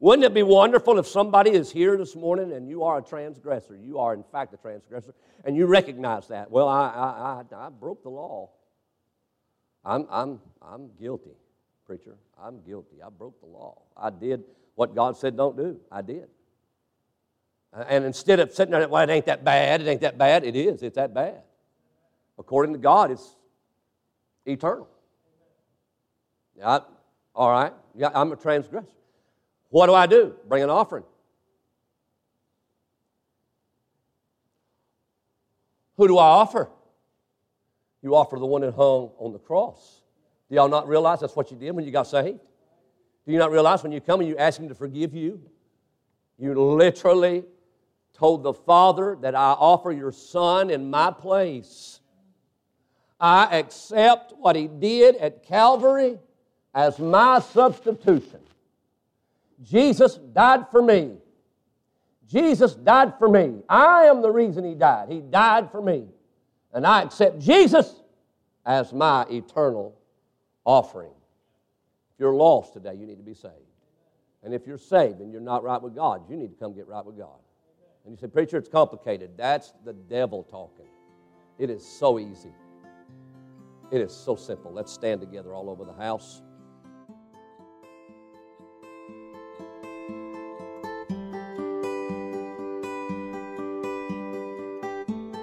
Wouldn't 0.03 0.25
it 0.25 0.33
be 0.33 0.43
wonderful 0.43 0.99
if 0.99 1.07
somebody 1.07 1.51
is 1.51 1.71
here 1.71 1.95
this 1.95 2.13
morning 2.13 2.51
and 2.51 2.67
you 2.67 2.83
are 2.83 2.97
a 2.97 3.01
transgressor? 3.01 3.77
You 3.77 3.99
are, 3.99 4.13
in 4.13 4.25
fact, 4.33 4.53
a 4.53 4.57
transgressor, 4.57 5.13
and 5.45 5.55
you 5.55 5.65
recognize 5.65 6.27
that. 6.27 6.51
Well, 6.51 6.67
I, 6.67 6.89
I, 6.89 7.55
I, 7.55 7.67
I 7.67 7.69
broke 7.69 8.03
the 8.03 8.09
law. 8.09 8.49
I'm, 9.85 10.05
I'm, 10.11 10.41
I'm 10.61 10.89
guilty 10.99 11.37
preacher. 11.85 12.17
I'm 12.37 12.59
guilty. 12.63 12.97
I 13.01 13.07
broke 13.17 13.39
the 13.39 13.45
law. 13.45 13.81
I 13.95 14.09
did 14.09 14.43
what 14.75 14.93
God 14.93 15.15
said 15.15 15.37
don't 15.37 15.55
do. 15.55 15.79
I 15.89 16.01
did. 16.01 16.27
And 17.71 18.03
instead 18.03 18.41
of 18.41 18.51
sitting 18.51 18.73
there, 18.73 18.85
well, 18.89 19.03
it 19.03 19.09
ain't 19.09 19.27
that 19.27 19.45
bad, 19.45 19.79
it 19.79 19.87
ain't 19.87 20.01
that 20.01 20.17
bad, 20.17 20.43
it 20.43 20.57
is. 20.57 20.83
It's 20.83 20.97
that 20.97 21.13
bad. 21.13 21.43
According 22.37 22.73
to 22.73 22.79
God, 22.79 23.09
it's 23.09 23.37
eternal. 24.45 24.89
Yeah, 26.57 26.79
all 27.33 27.51
right. 27.51 27.71
Yeah, 27.95 28.09
I'm 28.13 28.33
a 28.33 28.35
transgressor. 28.35 28.89
What 29.73 29.87
do 29.87 29.95
I 29.95 30.05
do? 30.05 30.35
Bring 30.47 30.61
an 30.61 30.69
offering. 30.69 31.03
Who 35.97 36.07
do 36.07 36.19
I 36.19 36.27
offer? 36.27 36.69
You 38.03 38.13
offer 38.13 38.37
the 38.37 38.45
one 38.45 38.61
that 38.61 38.75
hung 38.75 39.09
on 39.17 39.33
the 39.33 39.39
cross. 39.39 40.03
Do 40.47 40.57
y'all 40.57 40.69
not 40.69 40.87
realize 40.87 41.21
that's 41.21 41.35
what 41.35 41.49
you 41.49 41.57
did 41.57 41.71
when 41.71 41.85
you 41.85 41.91
got 41.91 42.05
saved? 42.05 42.37
Do 43.25 43.31
you 43.31 43.39
not 43.39 43.49
realize 43.49 43.81
when 43.81 43.91
you 43.91 43.99
come 43.99 44.19
and 44.19 44.29
you 44.29 44.37
ask 44.37 44.59
Him 44.59 44.69
to 44.69 44.75
forgive 44.75 45.15
you, 45.15 45.41
you 46.37 46.53
literally 46.53 47.43
told 48.13 48.43
the 48.43 48.53
Father 48.53 49.17
that 49.21 49.33
I 49.33 49.53
offer 49.53 49.91
your 49.91 50.11
Son 50.11 50.69
in 50.69 50.91
my 50.91 51.09
place. 51.09 51.99
I 53.19 53.57
accept 53.57 54.33
what 54.37 54.55
He 54.55 54.67
did 54.67 55.15
at 55.15 55.41
Calvary 55.41 56.19
as 56.75 56.99
my 56.99 57.39
substitution. 57.39 58.41
Jesus 59.63 60.15
died 60.15 60.69
for 60.69 60.81
me. 60.81 61.17
Jesus 62.27 62.75
died 62.75 63.13
for 63.17 63.29
me. 63.29 63.61
I 63.69 64.05
am 64.05 64.21
the 64.21 64.31
reason 64.31 64.63
He 64.63 64.75
died. 64.75 65.09
He 65.09 65.21
died 65.21 65.71
for 65.71 65.81
me. 65.81 66.05
And 66.73 66.85
I 66.85 67.03
accept 67.03 67.39
Jesus 67.39 68.01
as 68.65 68.93
my 68.93 69.25
eternal 69.29 69.95
offering. 70.65 71.11
If 72.13 72.19
you're 72.19 72.33
lost 72.33 72.73
today, 72.73 72.95
you 72.95 73.05
need 73.05 73.17
to 73.17 73.23
be 73.23 73.33
saved. 73.33 73.53
And 74.43 74.53
if 74.53 74.67
you're 74.67 74.77
saved 74.77 75.19
and 75.19 75.31
you're 75.31 75.41
not 75.41 75.63
right 75.63 75.81
with 75.81 75.95
God, 75.95 76.23
you 76.29 76.35
need 76.35 76.49
to 76.49 76.55
come 76.55 76.73
get 76.73 76.87
right 76.87 77.05
with 77.05 77.17
God. 77.17 77.39
And 78.05 78.11
you 78.11 78.17
say, 78.17 78.27
Preacher, 78.27 78.57
it's 78.57 78.69
complicated. 78.69 79.31
That's 79.37 79.73
the 79.85 79.93
devil 79.93 80.43
talking. 80.43 80.87
It 81.57 81.69
is 81.69 81.85
so 81.85 82.19
easy. 82.19 82.51
It 83.91 84.01
is 84.01 84.11
so 84.11 84.35
simple. 84.35 84.73
Let's 84.73 84.91
stand 84.91 85.21
together 85.21 85.53
all 85.53 85.69
over 85.69 85.85
the 85.85 85.93
house. 85.93 86.41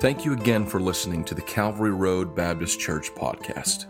Thank 0.00 0.24
you 0.24 0.32
again 0.32 0.64
for 0.64 0.80
listening 0.80 1.26
to 1.26 1.34
the 1.34 1.42
Calvary 1.42 1.90
Road 1.90 2.34
Baptist 2.34 2.80
Church 2.80 3.14
podcast. 3.14 3.84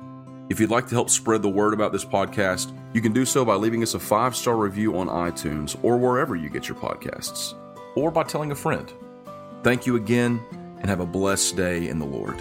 If 0.49 0.61
you'd 0.61 0.71
like 0.71 0.87
to 0.87 0.95
help 0.95 1.11
spread 1.11 1.43
the 1.43 1.49
word 1.49 1.75
about 1.75 1.91
this 1.91 2.05
podcast, 2.05 2.73
you 2.95 3.01
can 3.01 3.13
do 3.13 3.25
so 3.25 3.45
by 3.45 3.57
leaving 3.57 3.83
us 3.83 3.95
a 3.95 3.99
five 3.99 4.37
star 4.37 4.57
review 4.57 4.97
on 4.97 5.09
iTunes 5.09 5.77
or 5.83 5.97
wherever 5.97 6.37
you 6.37 6.49
get 6.49 6.69
your 6.69 6.79
podcasts 6.79 7.57
or 7.97 8.13
by 8.13 8.23
telling 8.23 8.53
a 8.53 8.55
friend. 8.55 8.93
Thank 9.65 9.87
you 9.87 9.97
again 9.97 10.41
and 10.79 10.89
have 10.89 11.01
a 11.01 11.07
blessed 11.07 11.57
day 11.57 11.89
in 11.89 11.99
the 11.99 12.07
Lord. 12.07 12.41